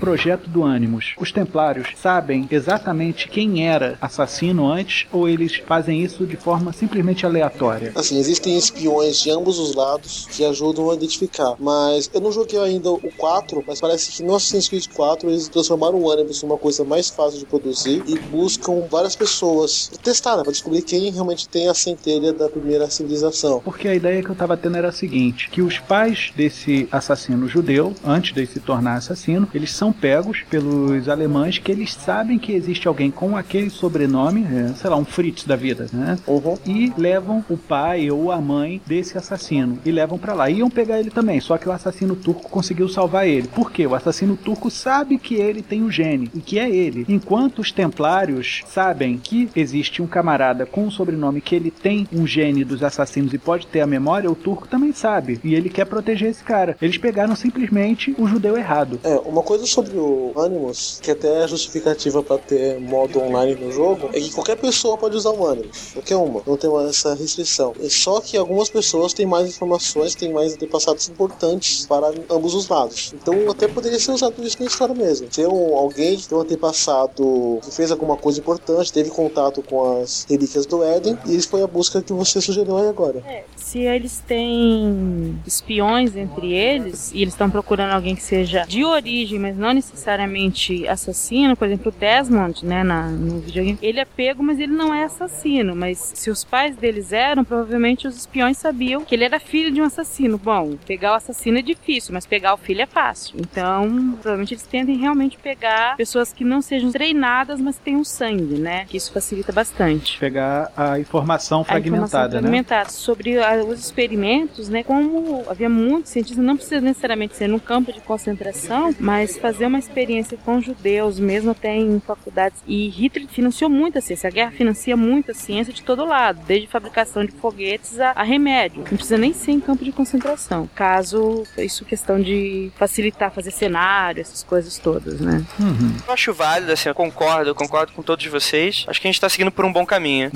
projeto 0.01 0.49
do 0.49 0.65
Animus. 0.65 1.15
Os 1.19 1.31
Templários 1.31 1.89
sabem 1.97 2.49
exatamente 2.51 3.29
quem 3.29 3.67
era 3.67 3.97
assassino 4.01 4.69
antes 4.69 5.07
ou 5.13 5.29
eles 5.29 5.57
fazem 5.57 6.03
isso 6.03 6.27
de 6.27 6.37
forma 6.37 6.73
simplesmente 6.73 7.25
aleatória? 7.25 7.93
Assim, 7.95 8.19
existem 8.19 8.59
espiões 8.59 9.21
de 9.21 9.31
ambos 9.31 9.59
os 9.59 9.75
lados 9.75 10.27
que 10.31 10.45
ajudam 10.45 10.91
a 10.91 10.95
identificar. 10.95 11.55
Mas 11.61 12.11
eu 12.13 12.21
não 12.21 12.33
joguei 12.33 12.59
ainda 12.59 12.91
o 12.91 13.13
4, 13.17 13.63
mas 13.67 13.81
parece 13.81 14.11
que 14.11 14.23
no 14.23 14.35
Assassin's 14.35 14.69
Creed 14.69 14.87
4 14.89 15.31
eles 15.31 15.49
transformaram 15.49 16.01
o 16.01 16.11
Animus 16.11 16.24
uma 16.43 16.59
coisa 16.59 16.85
mais 16.85 17.09
fácil 17.09 17.39
de 17.39 17.47
produzir 17.47 18.03
e 18.07 18.19
buscam 18.19 18.83
várias 18.91 19.17
pessoas 19.17 19.89
pra 19.93 20.03
testar, 20.03 20.37
né, 20.37 20.43
para 20.43 20.53
descobrir 20.53 20.83
quem 20.83 21.11
realmente 21.11 21.49
tem 21.49 21.69
a 21.69 21.75
centelha 21.75 22.33
da 22.33 22.49
primeira 22.49 22.89
civilização. 22.91 23.61
Porque 23.65 23.89
a 23.89 23.95
ideia 23.95 24.23
que 24.23 24.31
eu 24.31 24.35
tava 24.35 24.57
tendo 24.57 24.77
era 24.77 24.89
a 24.89 24.93
seguinte, 24.93 25.49
que 25.51 25.63
os 25.63 25.79
pais 25.79 26.33
desse 26.37 26.89
assassino 26.91 27.49
judeu, 27.49 27.95
antes 28.05 28.35
de 28.35 28.47
se 28.47 28.61
tornar 28.61 28.97
assassino, 28.97 29.49
eles 29.55 29.73
são 29.73 29.93
pegos 29.93 30.43
pelos 30.51 31.09
alemães 31.09 31.59
que 31.59 31.73
eles 31.73 31.95
sabem 31.95 32.39
que 32.39 32.53
existe 32.53 32.89
alguém 32.89 33.11
com 33.11 33.37
aquele 33.37 33.71
sobrenome, 33.71 34.45
é, 34.45 34.75
sei 34.75 34.91
lá, 34.91 34.97
um 34.97 35.05
Fritz 35.05 35.45
da 35.45 35.57
vida, 35.57 35.89
né? 35.93 36.19
Uhum. 36.27 36.59
E 36.67 36.93
levam 36.97 37.45
o 37.49 37.57
pai 37.57 38.11
ou 38.11 38.31
a 38.31 38.41
mãe 38.41 38.81
desse 38.87 39.17
assassino 39.17 39.79
e 39.85 39.91
levam 39.91 40.19
para 40.19 40.35
lá. 40.35 40.51
Iam 40.51 40.71
pegar 40.71 40.99
ele 40.99 41.11
também, 41.11 41.41
só 41.41 41.57
que 41.59 41.69
o 41.69 41.73
assassino 41.73 42.17
turco 42.17 42.49
conseguiu 42.49 42.89
salvar 42.89 43.27
ele. 43.27 43.49
Por 43.49 43.71
quê? 43.71 43.87
O 43.87 43.95
assassino 43.95 44.37
turco 44.37 44.71
sabe 44.71 45.19
que 45.19 45.35
ele 45.35 45.63
tem 45.63 45.83
o 45.83 45.91
gene 45.91 46.14
e 46.35 46.41
que 46.41 46.59
é 46.59 46.71
ele. 46.71 47.05
Enquanto 47.09 47.61
os 47.61 47.73
templários 47.73 48.63
sabem 48.69 49.19
que 49.19 49.49
existe 49.55 50.03
um 50.03 50.07
camarada 50.07 50.67
com 50.67 50.85
um 50.85 50.91
sobrenome 50.91 51.41
que 51.41 51.55
ele 51.55 51.71
tem 51.71 52.07
um 52.13 52.27
gene 52.27 52.65
dos 52.65 52.83
assassinos 52.83 53.33
e 53.33 53.39
pode 53.39 53.67
ter 53.67 53.81
a 53.81 53.87
memória, 53.87 54.31
o 54.31 54.35
turco 54.35 54.69
também 54.69 54.93
sabe. 54.93 55.41
E 55.43 55.55
ele 55.55 55.69
quer 55.69 55.85
proteger 55.85 56.31
esse 56.31 56.43
cara. 56.45 56.77
Eles 56.81 56.99
pegaram 56.99 57.35
simplesmente 57.35 58.15
o 58.19 58.27
judeu 58.27 58.57
errado. 58.57 59.01
É, 59.03 59.15
uma 59.25 59.43
coisa 59.43 59.67
sobre 59.67 59.97
o 59.97 60.33
Animus, 60.37 61.01
que 61.03 61.11
até 61.11 61.45
é 61.45 61.49
justificativa 61.49 62.23
para 62.23 62.39
ter 62.39 62.81
modo 62.81 63.21
online 63.21 63.55
no 63.55 63.73
jogo, 63.73 64.11
é 64.13 64.21
que 64.21 64.33
qualquer 64.33 64.57
pessoa 64.57 64.97
pode 64.97 65.17
usar 65.17 65.31
o 65.31 65.47
Animus. 65.47 65.93
Qualquer 65.93 66.17
uma. 66.17 66.43
Não 66.47 66.57
tem 66.57 66.71
essa 66.89 67.15
restrição. 67.15 67.75
É 67.81 67.89
só 67.89 68.21
que 68.21 68.37
algumas 68.37 68.69
pessoas 68.69 69.13
têm 69.13 69.27
mais 69.27 69.49
informações, 69.49 70.15
têm 70.15 70.33
mais 70.33 70.55
antepassados 70.55 71.09
importantes 71.09 71.87
para 71.87 72.13
ambos 72.31 72.55
os 72.55 72.69
lados. 72.69 73.15
Então 73.15 73.51
até 73.51 73.69
poderia 73.69 73.99
ser 73.99 74.13
usado 74.13 74.35
isso 74.43 74.57
na 74.61 74.67
história 74.67 74.95
mesmo. 74.95 75.29
Ter 75.29 75.47
um, 75.47 75.77
alguém 75.77 76.04
tem 76.29 76.39
um 76.39 76.41
antepassado 76.41 77.61
que 77.63 77.71
fez 77.71 77.91
alguma 77.91 78.17
coisa 78.17 78.41
importante, 78.41 78.93
teve 78.93 79.11
contato 79.11 79.63
com 79.63 80.01
as 80.01 80.27
relíquias 80.29 80.67
do 80.67 80.83
Éden, 80.83 81.19
e 81.27 81.37
isso 81.37 81.49
foi 81.49 81.63
a 81.63 81.67
busca 81.67 82.03
que 82.03 82.13
você 82.13 82.41
sugeriu 82.41 82.77
aí 82.77 82.89
agora. 82.89 83.23
É, 83.27 83.45
se 83.57 83.81
eles 83.81 84.23
têm 84.27 85.39
espiões 85.47 86.17
entre 86.17 86.53
eles, 86.53 87.13
e 87.13 87.23
eles 87.23 87.35
estão 87.35 87.51
procurando 87.51 87.93
alguém 87.93 88.15
que 88.15 88.23
seja 88.23 88.65
de 88.67 88.85
origem, 88.85 89.39
mas 89.39 89.57
não 89.57 89.73
necessariamente 89.73 90.87
assassino, 90.89 91.57
por 91.57 91.67
exemplo, 91.67 91.93
o 91.95 92.01
Desmond, 92.01 92.65
né, 92.65 92.83
na, 92.83 93.09
no 93.09 93.41
videogame, 93.41 93.79
ele 93.83 94.01
é 94.01 94.05
pego, 94.05 94.43
mas 94.43 94.59
ele 94.59 94.73
não 94.73 94.93
é 94.95 95.05
assassino. 95.05 95.75
Mas 95.75 96.13
se 96.15 96.31
os 96.31 96.45
pais 96.45 96.77
deles 96.77 97.13
eram, 97.13 97.45
provavelmente 97.45 98.07
os 98.07 98.17
espiões 98.17 98.57
sabiam 98.59 99.05
que 99.05 99.15
ele 99.15 99.25
era 99.25 99.41
filho 99.41 99.71
de 99.71 99.81
um 99.81 99.85
assassino. 99.85 100.39
Bom, 100.39 100.77
pegar 100.87 101.13
o 101.13 101.17
assassino 101.17 101.59
é 101.59 101.63
difícil, 101.63 102.13
mas 102.13 102.27
pegar 102.27 102.55
o 102.55 102.59
filho 102.59 102.83
é 102.83 102.87
fácil. 102.87 103.37
Então, 103.39 104.13
provavelmente 104.21 104.55
eles 104.55 104.67
tendem 104.67 104.97
realmente 104.97 105.39
pegar 105.39 105.94
pessoas 105.97 106.33
que 106.33 106.45
não 106.45 106.61
sejam 106.61 106.91
treinadas, 106.91 107.61
mas 107.61 107.77
tenham 107.79 108.05
sangue, 108.05 108.59
né? 108.59 108.85
Que 108.87 108.97
isso 108.97 109.13
facilita 109.13 109.53
bastante. 109.53 110.19
Pegar 110.19 110.71
a 110.77 110.99
informação 110.99 111.65
fragmentada, 111.65 111.95
a 111.95 112.07
informação 112.07 112.29
né? 112.29 112.41
fragmentada. 112.41 112.91
Sobre 112.91 113.39
a, 113.39 113.65
os 113.65 113.81
experimentos, 113.81 114.69
né? 114.69 114.83
Como 114.83 115.45
havia 115.49 115.69
muitos 115.69 116.13
cientistas, 116.13 116.45
não 116.45 116.57
precisa 116.57 116.81
necessariamente 116.81 117.37
ser 117.37 117.49
num 117.49 117.59
campo 117.59 117.93
de 117.93 118.01
concentração, 118.01 118.95
mas 118.99 119.37
fazer 119.37 119.67
uma 119.67 119.79
experiência 119.79 120.39
com 120.45 120.61
judeus, 120.61 121.19
mesmo 121.19 121.51
até 121.51 121.77
em 121.77 122.01
faculdades. 122.01 122.63
E 122.67 122.89
Hitler 122.89 123.29
financiou 123.29 123.71
muito 123.71 123.99
a 123.99 124.01
ciência. 124.01 124.29
A 124.29 124.33
guerra 124.33 124.51
financia 124.51 124.97
muito 124.97 125.31
a 125.31 125.35
ciência 125.35 125.73
de 125.73 125.83
todo 125.83 126.05
lado, 126.05 126.41
desde 126.47 126.67
fabricação 126.67 127.25
de 127.25 127.33
foguetes 127.33 127.99
a, 128.01 128.11
a 128.11 128.23
remédio. 128.23 128.79
Não 128.79 128.97
precisa 128.97 129.19
nem 129.19 129.33
ser 129.33 129.53
em 129.53 129.61
campo 129.61 129.85
de 129.85 129.93
concentração. 129.93 130.69
Caso 130.75 131.45
isso 131.59 131.85
questão 131.85 132.21
de 132.21 132.71
facilitar 132.77 133.31
fazer 133.31 133.51
cenário, 133.51 134.21
essas 134.21 134.43
coisas 134.43 134.79
todas, 134.79 135.21
né? 135.21 135.45
Uhum. 135.59 135.84
Eu 136.07 136.15
acho 136.15 136.33
válido, 136.33 136.73
assim, 136.73 136.89
eu 136.89 136.95
concordo, 136.95 137.51
eu 137.51 137.55
concordo 137.55 137.93
com 137.93 138.03
todos 138.03 138.25
vocês. 138.27 138.85
Acho 138.89 139.01
que 139.01 139.07
a 139.07 139.11
gente 139.11 139.21
tá 139.21 139.29
seguindo 139.29 139.51
por 139.51 139.65
um 139.65 139.73
bom 139.73 139.85
caminho. 139.87 140.31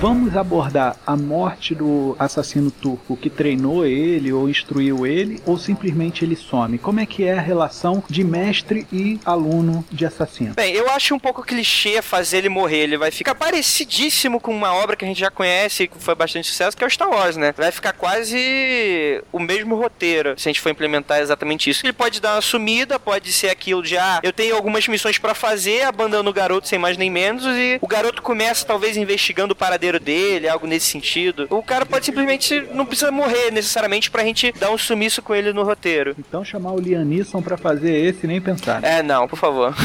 Vamos 0.00 0.36
abordar 0.36 0.96
a 1.06 1.16
morte 1.16 1.74
do 1.74 2.14
assassino 2.18 2.70
turco 2.70 3.16
que 3.16 3.30
treinou 3.30 3.86
ele 3.86 4.32
ou 4.32 4.50
instruiu 4.50 5.06
ele, 5.06 5.40
ou 5.46 5.56
simplesmente 5.56 6.24
ele 6.24 6.36
some? 6.36 6.76
Como 6.76 7.00
é 7.00 7.06
que 7.06 7.24
é 7.24 7.32
a 7.32 7.40
relação 7.40 8.04
de 8.10 8.22
mestre 8.22 8.86
e 8.92 9.18
aluno 9.24 9.82
de 9.90 10.04
assassino? 10.04 10.54
Bem, 10.54 10.74
eu 10.74 10.90
acho 10.90 11.14
um 11.14 11.18
pouco 11.18 11.42
clichê 11.42 12.02
fazer 12.02 12.38
ele 12.38 12.50
morrer. 12.50 12.80
Ele 12.80 12.98
vai 12.98 13.10
ficar 13.10 13.34
parecidíssimo 13.34 14.38
com 14.40 14.54
uma 14.54 14.74
obra 14.74 14.94
que 14.94 15.06
a 15.06 15.08
gente 15.08 15.20
já 15.20 15.30
conhece 15.30 15.84
e 15.84 15.88
que 15.88 15.96
foi 15.98 16.14
bastante 16.14 16.48
sucesso, 16.48 16.76
que 16.76 16.84
é 16.84 16.86
o 16.86 16.90
Star 16.90 17.08
Wars, 17.08 17.36
né? 17.36 17.54
Vai 17.56 17.72
ficar 17.72 17.94
quase 17.94 19.22
o 19.32 19.38
mesmo 19.38 19.74
roteiro 19.74 20.34
se 20.36 20.48
a 20.48 20.52
gente 20.52 20.60
for 20.60 20.70
implementar 20.70 21.20
exatamente 21.20 21.70
isso. 21.70 21.84
Ele 21.84 21.92
pode 21.94 22.20
dar 22.20 22.34
uma 22.34 22.42
sumida, 22.42 22.98
pode 22.98 23.32
ser 23.32 23.48
aquilo 23.48 23.82
de, 23.82 23.96
ah, 23.96 24.20
eu 24.22 24.32
tenho 24.32 24.54
algumas 24.54 24.86
missões 24.86 25.16
para 25.16 25.34
fazer, 25.34 25.82
abandono 25.84 26.28
o 26.28 26.32
garoto 26.32 26.68
sem 26.68 26.78
mais 26.78 26.98
nem 26.98 27.10
menos, 27.10 27.44
e 27.46 27.78
o 27.80 27.86
garoto 27.86 28.20
começa 28.20 28.66
talvez 28.66 28.98
investigando 28.98 29.52
o 29.52 29.56
dele, 30.00 30.48
algo 30.48 30.66
nesse 30.66 30.86
sentido. 30.86 31.46
O 31.50 31.62
cara 31.62 31.84
pode 31.86 32.06
simplesmente 32.06 32.60
não 32.72 32.86
precisa 32.86 33.10
morrer 33.10 33.50
necessariamente 33.50 34.10
pra 34.10 34.24
gente 34.24 34.52
dar 34.52 34.70
um 34.70 34.78
sumiço 34.78 35.22
com 35.22 35.34
ele 35.34 35.52
no 35.52 35.62
roteiro. 35.62 36.14
Então 36.18 36.44
chamar 36.44 36.72
o 36.72 36.80
Liam 36.80 37.04
Neeson 37.04 37.42
pra 37.42 37.56
fazer 37.56 37.92
esse 37.92 38.26
nem 38.26 38.40
pensar. 38.40 38.82
É, 38.82 39.02
não, 39.02 39.28
por 39.28 39.38
favor. 39.38 39.74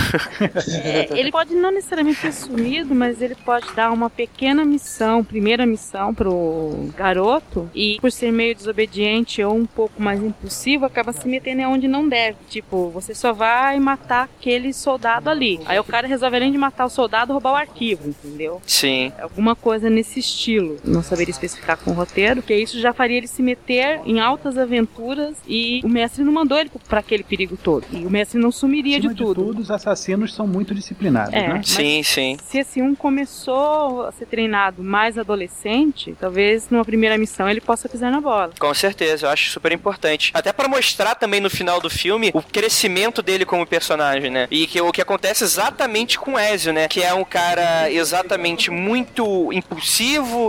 É, 0.82 1.08
ele 1.18 1.32
pode 1.32 1.54
não 1.54 1.72
necessariamente 1.72 2.22
ter 2.22 2.32
sumido, 2.32 2.96
mas 2.96 3.22
ele 3.22 3.36
pode 3.36 3.72
dar 3.74 3.92
uma 3.92 4.10
pequena 4.10 4.64
missão, 4.64 5.24
primeira 5.24 5.66
missão 5.66 6.14
pro 6.14 6.90
garoto, 6.96 7.70
e 7.74 7.98
por 8.00 8.12
ser 8.12 8.32
meio 8.32 8.56
desobediente 8.56 9.44
ou 9.44 9.56
um 9.56 9.66
pouco 9.66 10.02
mais 10.02 10.22
impulsivo, 10.22 10.86
acaba 10.86 11.12
se 11.12 11.28
metendo 11.28 11.64
onde 11.64 11.88
não 11.88 12.08
deve. 12.08 12.38
Tipo, 12.50 12.90
você 12.90 13.14
só 13.14 13.34
vai 13.34 13.80
matar 13.80 14.24
aquele 14.24 14.74
soldado 14.74 15.30
ali. 15.30 15.60
Aí 15.66 15.80
o 15.80 15.84
cara 15.84 16.08
resolve, 16.08 16.38
além 16.38 16.52
de 16.52 16.58
matar 16.58 16.86
o 16.86 16.90
soldado, 16.90 17.34
roubar 17.34 17.54
o 17.54 17.56
arquivo, 17.56 18.10
entendeu? 18.10 18.62
Sim. 18.66 19.12
Alguma 19.20 19.56
coisa 19.56 19.89
nesse 19.90 20.20
estilo. 20.20 20.78
Não 20.84 21.02
saberia 21.04 21.32
especificar 21.32 21.78
com 21.78 21.92
o 21.92 21.94
roteiro, 21.94 22.42
porque 22.42 22.56
isso 22.56 22.80
já 22.80 22.94
faria 22.94 23.18
ele 23.18 23.28
se 23.28 23.42
meter 23.42 24.02
em 24.06 24.20
altas 24.20 24.58
aventuras 24.58 25.36
e 25.48 25.82
o 25.84 25.90
mestre 25.90 26.24
não 26.24 26.32
mandou 26.32 26.58
ele 26.58 26.70
pra 26.88 27.00
aquele 27.00 27.24
perigo 27.24 27.58
todo. 27.58 27.86
E 27.92 28.06
o 28.06 28.10
mestre 28.10 28.40
não 28.40 28.52
sumiria 28.52 28.98
Acima 28.98 29.14
de 29.14 29.18
tudo. 29.24 29.46
tudo, 29.46 29.62
os 29.62 29.72
assassinos 29.72 30.34
são 30.34 30.48
muito 30.48 30.74
disciplinados, 30.74 31.34
É, 31.34 31.48
né? 31.48 31.62
Sim, 31.64 32.04
sim. 32.04 32.38
Se 32.44 32.60
esse 32.60 32.82
um 32.82 32.96
começou 32.96 34.04
a 34.04 34.12
ser 34.12 34.26
treinado 34.26 34.84
mais 34.84 35.18
adolescente, 35.18 36.16
talvez 36.20 36.70
numa 36.70 36.86
primeira 36.86 37.18
missão 37.18 37.50
ele 37.50 37.62
possa 37.62 37.88
pisar 37.90 38.12
na 38.12 38.22
bola. 38.22 38.52
Com 38.60 38.74
certeza, 38.74 39.26
eu 39.26 39.30
acho 39.30 39.52
super 39.52 39.72
importante. 39.72 40.32
Até 40.34 40.52
pra 40.54 40.68
mostrar 40.68 41.16
também 41.16 41.40
no 41.40 41.50
final 41.50 41.80
do 41.82 41.90
filme 41.90 42.32
o 42.34 42.42
crescimento 42.42 43.22
dele 43.22 43.46
como 43.46 43.66
personagem, 43.66 44.30
né? 44.30 44.48
E 44.52 44.68
que 44.68 44.80
o 44.82 44.92
que 44.92 45.02
acontece 45.02 45.44
exatamente 45.44 46.18
com 46.20 46.34
o 46.34 46.40
Ezio, 46.40 46.74
né? 46.74 46.88
Que 46.88 47.02
é 47.04 47.14
um 47.14 47.24
cara 47.24 47.92
exatamente 47.92 48.70
muito 48.72 49.52
impulsivo, 49.54 49.79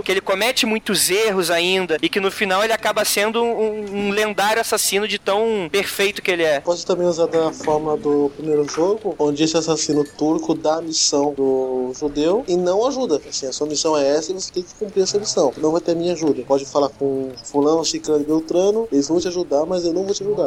que 0.03 0.11
ele 0.11 0.21
comete 0.21 0.65
muitos 0.65 1.09
erros 1.09 1.49
ainda 1.49 1.97
e 2.01 2.09
que 2.09 2.19
no 2.19 2.31
final 2.31 2.63
ele 2.63 2.73
acaba 2.73 3.03
sendo 3.05 3.43
um, 3.43 4.07
um 4.07 4.09
lendário 4.11 4.61
assassino 4.61 5.07
de 5.07 5.17
tão 5.17 5.69
perfeito 5.71 6.21
que 6.21 6.31
ele 6.31 6.43
é. 6.43 6.59
Pode 6.59 6.85
também 6.85 7.07
usar 7.07 7.27
da 7.27 7.51
forma 7.51 7.97
do 7.97 8.31
primeiro 8.35 8.67
jogo, 8.67 9.15
onde 9.17 9.43
esse 9.43 9.57
assassino 9.57 10.03
turco 10.17 10.53
dá 10.53 10.77
a 10.77 10.81
missão 10.81 11.33
do 11.33 11.91
judeu 11.97 12.43
e 12.47 12.55
não 12.55 12.85
ajuda. 12.87 13.21
Assim, 13.27 13.47
a 13.47 13.53
sua 13.53 13.67
missão 13.67 13.97
é 13.97 14.07
essa 14.07 14.31
e 14.31 14.35
você 14.35 14.51
tem 14.51 14.63
que 14.63 14.73
cumprir 14.75 15.03
essa 15.03 15.19
missão. 15.19 15.53
Não 15.57 15.71
vai 15.71 15.81
ter 15.81 15.95
minha 15.95 16.13
ajuda. 16.13 16.43
Pode 16.43 16.65
falar 16.65 16.89
com 16.89 17.31
fulano, 17.43 17.83
ciclano 17.85 18.21
e 18.21 18.25
beltrano, 18.25 18.87
eles 18.91 19.07
vão 19.07 19.19
te 19.19 19.27
ajudar, 19.27 19.65
mas 19.65 19.85
eu 19.85 19.93
não 19.93 20.03
vou 20.03 20.13
te 20.13 20.23
ajudar. 20.23 20.45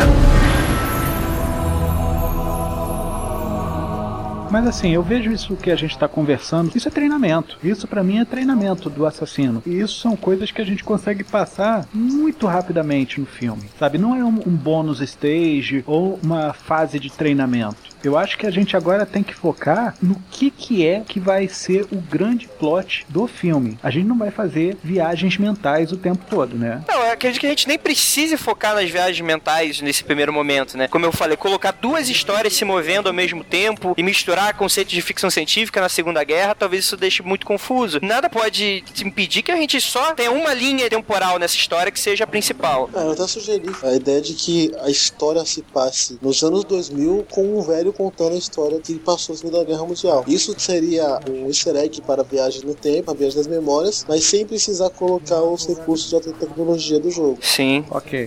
Mas 4.54 4.68
assim, 4.68 4.92
eu 4.92 5.02
vejo 5.02 5.32
isso 5.32 5.56
que 5.56 5.68
a 5.68 5.74
gente 5.74 5.90
está 5.90 6.06
conversando, 6.06 6.70
isso 6.76 6.86
é 6.86 6.90
treinamento. 6.90 7.58
Isso 7.60 7.88
para 7.88 8.04
mim 8.04 8.20
é 8.20 8.24
treinamento 8.24 8.88
do 8.88 9.04
assassino. 9.04 9.60
E 9.66 9.80
isso 9.80 9.98
são 9.98 10.14
coisas 10.14 10.52
que 10.52 10.62
a 10.62 10.64
gente 10.64 10.84
consegue 10.84 11.24
passar 11.24 11.88
muito 11.92 12.46
rapidamente 12.46 13.18
no 13.18 13.26
filme, 13.26 13.64
sabe? 13.76 13.98
Não 13.98 14.14
é 14.14 14.24
um, 14.24 14.40
um 14.46 14.54
bônus 14.54 15.00
stage 15.00 15.82
ou 15.88 16.20
uma 16.22 16.52
fase 16.52 17.00
de 17.00 17.10
treinamento. 17.10 17.93
Eu 18.04 18.18
acho 18.18 18.36
que 18.36 18.46
a 18.46 18.50
gente 18.50 18.76
agora 18.76 19.06
tem 19.06 19.22
que 19.22 19.34
focar 19.34 19.96
no 20.02 20.14
que 20.30 20.50
que 20.50 20.86
é 20.86 21.00
que 21.00 21.18
vai 21.18 21.48
ser 21.48 21.86
o 21.90 21.96
grande 21.96 22.46
plot 22.46 23.06
do 23.08 23.26
filme. 23.26 23.78
A 23.82 23.90
gente 23.90 24.06
não 24.06 24.18
vai 24.18 24.30
fazer 24.30 24.76
viagens 24.82 25.38
mentais 25.38 25.90
o 25.90 25.96
tempo 25.96 26.24
todo, 26.28 26.56
né? 26.56 26.82
Não, 26.86 27.02
eu 27.02 27.12
acredito 27.12 27.40
que 27.40 27.46
a 27.46 27.50
gente 27.50 27.66
nem 27.66 27.78
precise 27.78 28.36
focar 28.36 28.74
nas 28.74 28.90
viagens 28.90 29.20
mentais 29.26 29.80
nesse 29.80 30.04
primeiro 30.04 30.32
momento, 30.32 30.76
né? 30.76 30.86
Como 30.86 31.06
eu 31.06 31.12
falei, 31.12 31.36
colocar 31.36 31.72
duas 31.72 32.08
histórias 32.08 32.54
se 32.54 32.64
movendo 32.64 33.06
ao 33.06 33.14
mesmo 33.14 33.42
tempo 33.42 33.94
e 33.96 34.02
misturar 34.02 34.54
conceitos 34.54 34.92
de 34.92 35.00
ficção 35.00 35.30
científica 35.30 35.80
na 35.80 35.88
Segunda 35.88 36.22
Guerra, 36.22 36.54
talvez 36.54 36.84
isso 36.84 36.96
deixe 36.96 37.22
muito 37.22 37.46
confuso. 37.46 38.00
Nada 38.02 38.28
pode 38.28 38.84
impedir 39.02 39.42
que 39.42 39.52
a 39.52 39.56
gente 39.56 39.80
só 39.80 40.12
tenha 40.12 40.30
uma 40.30 40.52
linha 40.52 40.90
temporal 40.90 41.38
nessa 41.38 41.56
história 41.56 41.90
que 41.90 41.98
seja 41.98 42.24
a 42.24 42.26
principal. 42.26 42.90
É, 42.94 42.98
eu 42.98 43.12
até 43.12 43.26
sugeri 43.26 43.70
a 43.82 43.94
ideia 43.94 44.20
de 44.20 44.34
que 44.34 44.74
a 44.82 44.90
história 44.90 45.44
se 45.44 45.62
passe 45.62 46.18
nos 46.20 46.42
anos 46.42 46.64
2000 46.64 47.26
com 47.30 47.58
um 47.58 47.62
velho 47.62 47.93
contando 47.96 48.34
a 48.34 48.38
história 48.38 48.78
que 48.80 48.94
passou 48.98 49.34
na 49.34 49.40
Segunda 49.40 49.64
Guerra 49.64 49.84
Mundial. 49.84 50.24
Isso 50.26 50.54
seria 50.58 51.20
um 51.28 51.46
easter 51.46 51.76
egg 51.76 52.00
para 52.02 52.22
a 52.22 52.24
viagem 52.24 52.62
no 52.64 52.74
tempo, 52.74 53.10
a 53.10 53.14
viagem 53.14 53.36
das 53.38 53.46
memórias, 53.46 54.04
mas 54.08 54.24
sem 54.24 54.46
precisar 54.46 54.90
colocar 54.90 55.40
os 55.42 55.66
recursos 55.66 56.08
de 56.08 56.14
alta 56.14 56.32
tecnologia 56.32 56.98
do 56.98 57.10
jogo. 57.10 57.38
Sim. 57.42 57.84
Ok. 57.90 58.26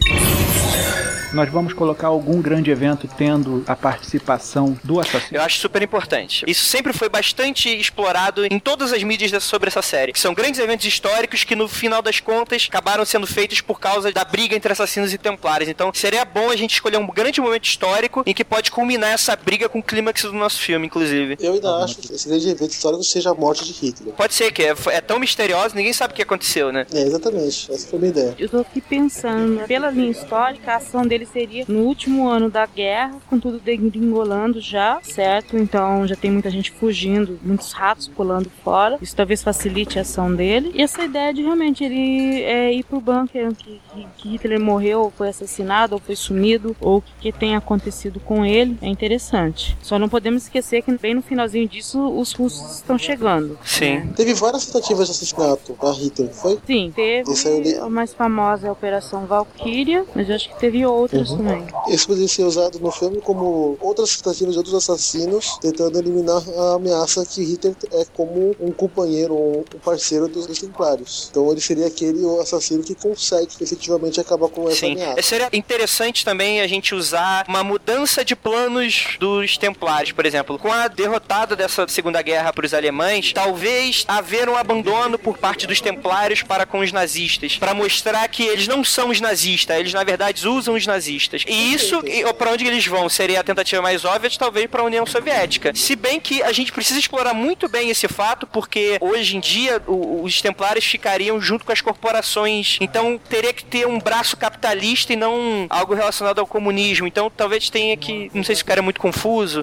Nós 1.34 1.50
vamos 1.50 1.74
colocar 1.74 2.08
algum 2.08 2.42
grande 2.42 2.72
evento 2.72 3.08
tendo 3.18 3.64
a 3.68 3.76
participação 3.76 4.80
do 4.82 5.00
assassino. 5.00 5.38
Eu 5.38 5.42
acho 5.42 5.60
super 5.60 5.82
importante. 5.82 6.46
Isso 6.48 6.64
sempre 6.64 6.94
foi 6.94 7.10
bastante 7.10 7.70
explorado 7.70 8.46
em 8.46 8.60
todas 8.60 8.94
as 8.94 9.04
mídias 9.04 9.44
sobre 9.44 9.68
essa 9.68 9.82
série. 9.82 10.14
Que 10.14 10.20
são 10.20 10.34
grandes 10.34 10.60
eventos 10.60 10.86
históricos 10.86 11.44
que, 11.44 11.56
no 11.56 11.68
final 11.68 12.02
das 12.02 12.22
contas, 12.22 12.68
acabaram 12.70 13.04
sendo 13.04 13.28
feitos 13.28 13.60
por 13.60 13.78
causa 13.78 14.10
da 14.12 14.24
briga 14.24 14.56
entre 14.56 14.72
assassinos 14.72 15.14
e 15.14 15.18
templários. 15.18 15.70
Então, 15.70 15.92
seria 15.94 16.24
bom 16.24 16.50
a 16.50 16.56
gente 16.56 16.74
escolher 16.74 16.98
um 16.98 17.08
grande 17.08 17.42
momento 17.42 17.66
histórico 17.66 18.24
em 18.26 18.34
que 18.34 18.46
pode 18.46 18.72
culminar 18.72 19.12
essa 19.12 19.36
briga 19.36 19.57
com 19.66 19.80
o 19.80 19.84
clímax 19.84 20.24
do 20.24 20.34
nosso 20.34 20.60
filme, 20.60 20.86
inclusive. 20.88 21.38
Eu 21.40 21.54
ainda 21.54 21.84
acho 21.84 21.98
que 21.98 22.14
esse 22.14 22.28
grande 22.28 22.50
evento 22.50 22.72
histórico 22.72 23.04
seja 23.04 23.32
a 23.32 23.34
morte 23.34 23.66
de 23.66 23.72
Hitler. 23.74 24.14
Pode 24.14 24.34
ser 24.34 24.52
que 24.52 24.64
é, 24.64 24.76
é 24.88 25.02
tão 25.02 25.20
misterioso, 25.20 25.76
ninguém 25.76 25.94
sabe 25.94 26.14
o 26.14 26.16
que 26.16 26.22
aconteceu, 26.22 26.72
né? 26.72 26.86
É, 26.94 27.02
exatamente. 27.02 27.72
Essa 27.72 27.88
foi 27.88 27.98
a 27.98 28.00
minha 28.00 28.12
ideia. 28.12 28.36
Eu 28.38 28.50
tô 28.50 28.60
aqui 28.60 28.82
pensando, 28.82 29.66
pela 29.68 29.90
linha 29.90 30.12
histórica, 30.12 30.74
a 30.74 30.76
ação 30.78 31.06
dele 31.06 31.26
seria 31.26 31.66
no 31.68 31.80
último 31.80 32.28
ano 32.28 32.50
da 32.50 32.66
guerra, 32.66 33.16
com 33.30 33.40
tudo 33.40 33.60
degringolando 33.60 34.62
já, 34.62 35.00
certo? 35.02 35.58
Então 35.58 36.08
já 36.08 36.16
tem 36.16 36.32
muita 36.32 36.50
gente 36.50 36.72
fugindo, 36.72 37.40
muitos 37.42 37.72
ratos 37.72 38.08
pulando 38.08 38.52
fora. 38.64 38.98
Isso 39.02 39.16
talvez 39.16 39.44
facilite 39.44 39.98
a 39.98 40.02
ação 40.02 40.34
dele. 40.34 40.72
E 40.74 40.82
essa 40.82 41.04
ideia 41.04 41.34
de 41.34 41.42
realmente 41.42 41.84
ele 41.84 42.44
é, 42.44 42.74
ir 42.74 42.84
pro 42.84 43.00
bunker 43.00 43.54
que, 43.56 43.82
que, 43.94 44.08
que 44.18 44.30
Hitler 44.30 44.60
morreu, 44.60 45.02
ou 45.02 45.12
foi 45.12 45.30
assassinado, 45.30 45.96
ou 45.96 46.00
foi 46.00 46.16
sumido, 46.16 46.76
ou 46.80 46.98
o 46.98 47.02
que, 47.02 47.14
que 47.20 47.32
tenha 47.32 47.58
acontecido 47.58 48.20
com 48.20 48.46
ele, 48.46 48.78
é 48.82 48.88
interessante. 48.88 49.47
Só 49.82 49.98
não 50.00 50.10
podemos 50.10 50.44
esquecer 50.44 50.82
que 50.82 50.92
bem 50.98 51.14
no 51.14 51.22
finalzinho 51.22 51.68
disso, 51.68 52.00
os 52.18 52.32
russos 52.34 52.78
estão 52.78 52.98
chegando. 52.98 53.58
Sim. 53.66 54.08
Teve 54.16 54.34
várias 54.34 54.66
tentativas 54.66 55.08
de 55.08 55.12
assassinato 55.12 55.76
a 55.82 55.92
Hitler, 55.92 56.30
foi? 56.34 56.58
Sim, 56.66 56.92
teve 56.96 57.32
Esse 57.32 57.50
li- 57.60 57.76
a 57.78 57.90
mais 57.90 58.14
famosa 58.14 58.68
é 58.68 58.70
a 58.70 58.74
Operação 58.74 59.26
Valkyria, 59.26 60.06
mas 60.16 60.30
eu 60.30 60.36
acho 60.36 60.50
que 60.50 60.60
teve 60.60 60.86
outras 60.86 61.08
outros 61.08 61.32
Uhum. 61.32 61.38
também. 61.38 61.68
Isso 61.90 62.08
poderia 62.08 62.28
ser 62.28 62.44
usado 62.44 62.80
no 62.80 62.92
filme 62.92 63.22
como 63.22 63.78
outras 63.80 64.16
tentativas 64.18 64.54
de 64.54 64.58
outros 64.58 64.76
assassinos 64.76 65.58
tentando 65.62 65.98
eliminar 65.98 66.42
a 66.58 66.74
ameaça 66.76 67.26
que 67.26 67.44
Hitler 67.44 67.76
é 67.94 68.06
como 68.14 68.56
um 68.60 68.72
companheiro, 68.72 69.34
um 69.36 69.64
um 69.76 69.80
parceiro 69.80 70.28
dos, 70.28 70.48
dos 70.48 70.60
Templários. 70.60 71.28
Então 71.32 71.50
ele 71.52 71.62
seria 71.62 71.88
aquele 71.88 72.24
assassino 72.42 72.84
que 72.84 72.96
consegue 72.96 73.52
efetivamente 73.62 74.20
acabar 74.20 74.50
com 74.50 74.68
essa 74.68 74.78
Sim. 74.82 74.94
ameaça. 74.94 75.22
Seria 75.22 75.50
interessante 75.54 76.24
também 76.26 76.62
a 76.62 76.68
gente 76.68 76.94
usar 76.96 77.46
uma 77.48 77.64
mudança 77.64 78.24
de 78.26 78.36
planos 78.36 79.16
dos 79.28 79.58
Templários, 79.58 80.12
por 80.12 80.26
exemplo. 80.26 80.58
Com 80.58 80.72
a 80.72 80.88
derrotada 80.88 81.56
dessa 81.56 81.88
Segunda 81.88 82.22
Guerra 82.22 82.54
para 82.54 82.66
os 82.66 82.74
alemães, 82.74 83.34
talvez 83.34 84.06
haver 84.08 84.48
um 84.50 84.56
abandono 84.56 85.18
por 85.20 85.38
parte 85.38 85.68
dos 85.68 85.82
Templários 85.82 86.42
para 86.44 86.66
com 86.66 86.80
os 86.80 86.92
nazistas, 86.92 87.58
para 87.58 87.74
mostrar 87.74 88.28
que 88.30 88.44
eles 88.44 88.68
não 88.68 88.84
são 88.84 89.10
os 89.10 89.20
nazistas, 89.20 89.78
eles 89.80 89.94
na 89.94 90.04
verdade 90.04 90.48
usam 90.48 90.76
os 90.76 90.86
nazistas. 90.86 91.44
E 91.48 91.74
isso, 91.74 92.02
para 92.38 92.52
onde 92.52 92.66
eles 92.66 92.86
vão, 92.86 93.10
seria 93.10 93.40
a 93.40 93.44
tentativa 93.44 93.82
mais 93.82 94.06
óbvia 94.06 94.30
talvez 94.38 94.68
para 94.70 94.82
a 94.82 94.86
União 94.86 95.06
Soviética. 95.06 95.72
Se 95.76 95.96
bem 95.96 96.20
que 96.20 96.42
a 96.44 96.52
gente 96.52 96.72
precisa 96.72 97.00
explorar 97.00 97.34
muito 97.34 97.68
bem 97.70 97.90
esse 97.90 98.08
fato, 98.08 98.46
porque 98.48 98.98
hoje 99.02 99.38
em 99.38 99.40
dia 99.40 99.82
o- 99.88 100.24
os 100.24 100.42
Templários 100.42 100.86
ficariam 100.86 101.40
junto 101.42 101.66
com 101.66 101.72
as 101.72 101.82
corporações. 101.82 102.78
Então 102.82 103.20
teria 103.30 103.54
que 103.54 103.64
ter 103.64 103.88
um 103.88 104.00
braço 104.00 104.36
capitalista 104.38 105.14
e 105.14 105.16
não 105.16 105.66
algo 105.70 105.94
relacionado 105.94 106.40
ao 106.40 106.48
comunismo. 106.48 107.08
Então 107.08 107.30
talvez 107.30 107.70
tenha 107.70 107.96
que, 107.98 108.30
não 108.34 108.44
sei 108.44 108.56
se 108.56 108.62
ficaria 108.62 108.82
muito 108.84 109.00
confuso, 109.00 109.17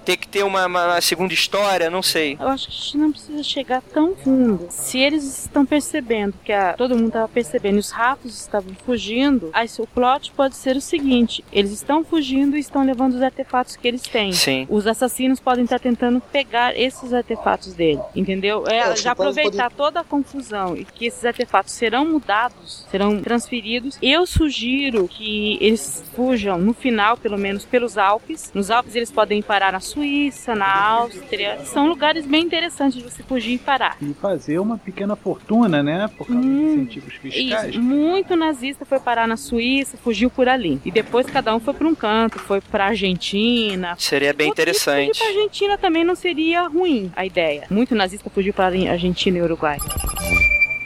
ter 0.05 0.17
que 0.17 0.29
ter 0.29 0.43
uma, 0.45 0.67
uma 0.67 1.01
segunda 1.01 1.33
história, 1.33 1.89
não 1.91 2.03
sei. 2.03 2.37
Eu 2.41 2.49
acho 2.49 2.67
que 2.69 2.73
a 2.73 2.77
gente 2.77 2.99
não 2.99 3.13
precisa 3.13 3.43
chegar 3.43 3.81
tão 3.83 4.15
fundo. 4.17 4.67
Se 4.71 4.99
eles 4.99 5.25
estão 5.45 5.65
percebendo 5.65 6.35
que 6.45 6.53
a- 6.53 6.75
todo 6.75 6.95
mundo 6.97 7.09
estava 7.09 7.29
percebendo 7.29 7.77
e 7.77 7.81
os 7.81 7.91
ratos 7.91 8.37
estavam 8.39 8.75
fugindo, 8.85 9.51
aí 9.53 9.69
o 9.79 9.87
plot 9.87 10.33
pode 10.33 10.57
ser 10.57 10.77
o 10.77 10.81
seguinte: 10.81 11.45
eles 11.53 11.71
estão 11.73 12.05
fugindo 12.05 12.57
e 12.57 12.61
estão 12.61 12.85
levando 12.85 13.15
os 13.15 13.23
artefatos 13.23 13.77
que 13.77 13.87
eles 13.89 14.03
têm. 14.03 14.33
Sim. 14.33 14.67
Os 14.71 14.87
assassinos 14.87 15.41
podem 15.41 15.65
estar 15.65 15.79
tentando 15.79 16.21
pegar 16.21 16.77
esses 16.79 17.13
artefatos 17.13 17.73
dele, 17.75 18.01
entendeu? 18.15 18.65
É, 18.69 18.75
É, 18.79 18.97
já 18.97 19.11
Templários 19.15 19.37
aproveitar 19.39 19.71
toda 19.71 20.01
a 20.01 20.05
confusão 20.05 20.77
e 20.77 20.85
que 20.85 21.07
esses 21.07 21.25
artefatos 21.25 21.73
serão 21.73 22.05
mudados, 22.05 22.87
serão 22.91 23.21
transferidos. 23.23 23.97
Eu 24.03 24.27
sugiro 24.27 25.09
que 25.09 25.59
eles 25.61 26.05
fujam 26.15 26.59
no 26.59 26.73
final, 26.75 27.17
pelo 27.17 27.39
menos 27.39 27.65
pelos 27.65 27.97
Alpes. 27.97 28.51
Nos 28.55 28.71
Alpes 28.71 28.95
eles 28.95 29.11
podem 29.11 29.41
parar 29.45 29.73
na 29.73 29.81
Suíça, 29.81 30.55
na 30.55 30.67
Áustria. 30.67 31.59
São 31.65 31.87
lugares 31.87 32.27
bem 32.27 32.43
interessantes 32.45 32.97
de 32.99 33.03
você 33.05 33.23
fugir 33.23 33.55
e 33.55 33.59
parar. 33.59 33.97
E 34.01 34.13
fazer 34.15 34.59
uma 34.59 34.77
pequena 34.79 35.15
fortuna, 35.17 35.83
né? 35.83 36.09
Por 36.17 36.27
causa 36.27 36.41
Hum, 36.41 36.65
dos 36.65 36.73
incentivos 36.75 37.15
fiscais. 37.15 37.69
Isso, 37.71 37.81
muito 37.83 38.35
nazista 38.37 38.85
foi 38.85 38.99
parar 38.99 39.29
na 39.29 39.37
Suíça, 39.37 39.97
fugiu 39.97 40.31
por 40.31 40.49
ali. 40.49 40.81
E 40.85 40.91
depois 40.91 41.27
cada 41.27 41.55
um 41.55 41.61
foi 41.61 41.75
para 41.75 41.87
um 41.87 41.95
canto, 41.95 42.39
foi 42.39 42.61
pra 42.61 42.87
Argentina. 42.87 43.95
Seria 43.99 44.33
bem 44.33 44.49
Outro 44.49 44.63
interessante. 44.63 45.09
Fugir 45.19 45.19
pra 45.19 45.29
Argentina 45.29 45.79
também 45.79 46.05
não 46.05 46.15
seria 46.15 46.67
ruim 46.67 47.13
a 47.15 47.25
ideia. 47.25 47.65
Muito 47.71 47.95
nazista 47.95 48.31
fugiu 48.31 48.53
para 48.53 48.67
Argentina 48.67 49.39
e 49.39 49.43
Uruguai. 49.43 49.79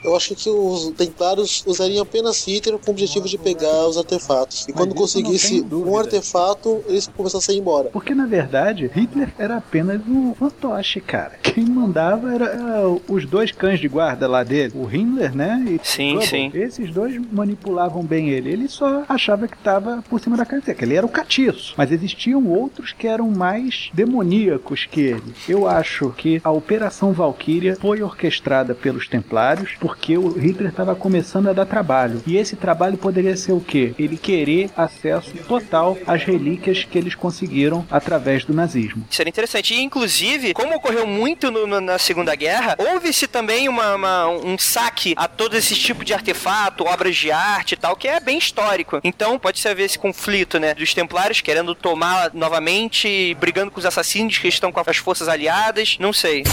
Eu 0.05 0.17
acho 0.17 0.35
que 0.35 0.49
os 0.49 0.91
Templários 0.97 1.65
usariam 1.67 2.03
apenas 2.03 2.45
Hitler 2.47 2.79
com 2.79 2.91
o 2.91 2.95
objetivo 2.95 3.29
de 3.29 3.39
pegar 3.39 3.87
os 3.87 3.97
artefatos. 3.97 4.67
E 4.69 4.73
quando 4.73 4.95
conseguisse 4.95 5.65
um 5.71 5.99
artefato, 5.99 6.83
eles 6.89 7.07
começassem 7.09 7.55
a 7.55 7.59
ir 7.59 7.61
embora. 7.61 7.91
Porque 7.91 8.15
na 8.15 8.27
verdade, 8.27 8.91
Hitler 8.95 9.33
era 9.39 9.57
apenas 9.57 10.01
um 10.07 10.35
fantoche, 10.35 11.01
cara. 11.01 11.39
Quem 11.43 11.65
mandava 11.65 12.33
era, 12.33 12.47
era 12.47 12.89
os 13.09 13.27
dois 13.27 13.51
cães 13.53 13.81
de 13.81 13.89
guarda 13.89 14.29
lá 14.29 14.43
dele, 14.43 14.73
o 14.75 14.89
Himmler, 14.89 15.35
né? 15.35 15.65
E 15.67 15.81
Sim, 15.83 16.21
sim. 16.23 16.51
Esses 16.55 16.91
dois 16.93 17.21
manipulavam 17.33 18.03
bem 18.03 18.31
ele. 18.31 18.51
Ele 18.51 18.69
só 18.69 19.05
achava 19.09 19.49
que 19.49 19.57
estava 19.57 20.03
por 20.09 20.21
cima 20.21 20.37
da 20.37 20.45
caneta, 20.45 20.75
que 20.75 20.85
ele 20.85 20.95
era 20.95 21.07
o 21.07 21.09
catiço. 21.09 21.75
Mas 21.77 21.91
existiam 21.91 22.47
outros 22.47 22.93
que 22.93 23.07
eram 23.07 23.31
mais 23.31 23.91
demoníacos 23.93 24.87
que 24.91 25.01
ele. 25.01 25.35
Eu 25.49 25.67
acho 25.69 26.11
que 26.17 26.41
a 26.45 26.51
Operação 26.51 27.13
Valkyria 27.13 27.77
foi 27.77 28.03
orquestrada 28.03 28.75
pelos 28.75 29.09
Templários 29.09 29.77
porque 29.89 30.19
o 30.19 30.29
Hitler 30.39 30.69
estava 30.69 30.95
começando 30.95 31.49
a 31.49 31.53
dar 31.55 31.65
trabalho. 31.65 32.23
E 32.27 32.37
esse 32.37 32.57
trabalho 32.57 32.99
poderia 32.99 33.35
ser 33.39 33.53
o 33.53 33.61
quê? 33.61 33.95
Ele 33.99 34.19
querer 34.19 34.69
acesso 34.77 35.33
total 35.49 35.97
às 36.07 36.23
relíquias 36.25 36.85
que 36.85 36.99
eles 36.99 37.15
conseguiram 37.15 37.87
através 37.91 38.45
do 38.45 38.53
nazismo. 38.53 39.07
Seria 39.11 39.31
interessante. 39.31 39.73
E, 39.73 39.81
inclusive, 39.81 40.53
como 40.53 40.75
ocorreu 40.77 41.07
muito 41.07 41.51
no- 41.51 41.67
no- 41.67 41.81
na 41.81 41.97
Segunda 41.97 42.35
Guerra, 42.35 42.77
houve-se 42.79 43.27
também 43.27 43.67
uma- 43.67 43.95
uma- 43.95 44.29
um 44.29 44.59
saque 44.59 45.15
a 45.17 45.27
todo 45.27 45.57
esse 45.57 45.75
tipo 45.75 46.05
de 46.05 46.13
artefato, 46.13 46.85
obras 46.85 47.17
de 47.17 47.33
arte 47.33 47.73
e 47.73 47.77
tal, 47.77 47.97
que 47.97 48.07
é 48.07 48.21
bem 48.21 48.37
histórico. 48.37 49.01
Então, 49.03 49.39
pode-se 49.39 49.67
haver 49.69 49.85
esse 49.85 49.99
conflito, 49.99 50.59
né? 50.59 50.75
Dos 50.75 50.93
templários 50.93 51.41
querendo 51.41 51.75
tomar 51.75 52.31
novamente, 52.35 53.35
brigando 53.41 53.71
com 53.71 53.81
os 53.81 53.87
assassinos 53.87 54.37
que 54.37 54.49
estão 54.49 54.71
com 54.71 54.83
as 54.87 54.99
forças 54.99 55.29
aliadas. 55.29 55.97
Não 55.99 56.13
sei. 56.13 56.45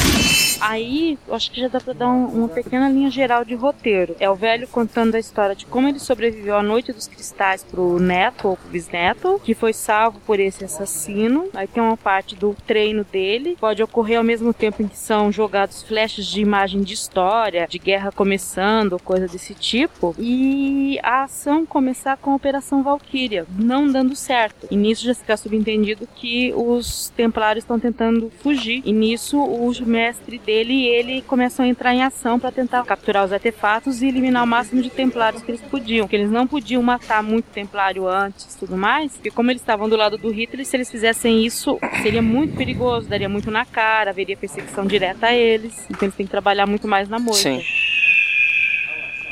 Aí, 0.62 1.18
acho 1.32 1.52
que 1.52 1.60
já 1.60 1.68
dá 1.68 1.82
pra 1.82 1.94
dar 1.94 2.08
um- 2.08 2.28
uma 2.28 2.48
pequena 2.48 2.90
linha 2.90 3.12
geral 3.26 3.44
de 3.44 3.56
roteiro. 3.56 4.16
É 4.20 4.30
o 4.30 4.36
velho 4.36 4.68
contando 4.68 5.16
a 5.16 5.20
história 5.20 5.56
de 5.56 5.66
como 5.66 5.88
ele 5.88 6.00
sobreviveu 6.00 6.56
à 6.56 6.62
noite 6.62 6.94
dos 6.94 7.08
cristais 7.08 7.64
pro 7.64 8.00
neto 8.00 8.50
ou 8.50 8.58
pro 8.58 8.70
bisneto, 8.70 9.42
que 9.44 9.56
foi 9.56 9.74
salvo 9.74 10.20
por 10.20 10.40
esse 10.40 10.64
assassino. 10.64 11.50
Aí 11.56 11.68
tem 11.68 11.82
uma 11.82 11.98
parte 11.98 12.36
do 12.36 12.56
treino 12.68 13.04
dele. 13.04 13.58
Pode 13.60 13.82
ocorrer 13.82 14.20
ao 14.20 14.24
mesmo 14.24 14.54
tempo 14.54 14.84
em 14.84 14.88
que 14.88 14.98
são 14.98 15.32
jogados 15.32 15.82
flashes 15.82 16.28
de 16.28 16.40
imagem 16.40 16.84
de 16.84 16.94
história, 16.94 17.66
de 17.68 17.80
guerra 17.80 18.12
começando, 18.12 19.00
coisa 19.00 19.28
desse 19.28 19.56
tipo. 19.56 20.16
E 20.20 21.00
a 21.02 21.24
ação 21.24 21.66
começar 21.66 22.18
com 22.18 22.32
a 22.32 22.36
Operação 22.36 22.84
Valkyria, 22.84 23.48
não 23.58 23.92
dando 23.92 24.16
certo. 24.16 24.68
E 24.70 24.78
nisso 24.78 25.04
já 25.04 25.16
fica 25.16 25.36
subentendido 25.36 26.08
que 26.16 26.54
os 26.56 27.10
templários 27.10 27.64
estão 27.64 27.80
tentando 27.80 28.32
fugir. 28.44 28.84
E 28.86 28.94
nisso 28.94 29.40
o 29.40 29.66
mestre 29.86 30.38
dele 30.38 30.74
e 30.74 30.88
ele 30.88 31.22
começam 31.24 31.66
a 31.66 31.68
entrar 31.68 31.94
em 31.94 32.04
ação 32.04 32.40
para 32.40 32.52
tentar 32.52 32.86
capturar 32.86 33.15
os 33.24 33.32
artefatos 33.32 34.02
e 34.02 34.08
eliminar 34.08 34.44
o 34.44 34.48
máximo 34.48 34.82
de 34.82 34.90
templários 34.90 35.42
que 35.42 35.52
eles 35.52 35.62
podiam. 35.62 36.08
Que 36.08 36.16
eles 36.16 36.32
não 36.32 36.48
podiam 36.48 36.82
matar 36.82 37.24
muito 37.24 37.46
templário 37.46 38.08
antes 38.08 38.56
tudo 38.56 38.76
mais. 38.76 39.14
Porque 39.14 39.32
como 39.32 39.52
eles 39.52 39.62
estavam 39.62 39.88
do 39.88 39.96
lado 39.96 40.18
do 40.18 40.30
Hitler, 40.30 40.66
se 40.66 40.76
eles 40.76 40.90
fizessem 40.90 41.46
isso, 41.46 41.78
seria 42.02 42.22
muito 42.22 42.56
perigoso, 42.56 43.08
daria 43.08 43.30
muito 43.30 43.52
na 43.52 43.66
cara, 43.66 44.10
haveria 44.10 44.36
perseguição 44.36 44.86
direta 44.86 45.28
a 45.28 45.34
eles. 45.34 45.86
Então 45.90 46.08
eles 46.08 46.16
têm 46.16 46.26
que 46.26 46.32
trabalhar 46.32 46.66
muito 46.66 46.88
mais 46.88 47.08
na 47.08 47.20
moita. 47.20 47.40
Sim. 47.40 47.62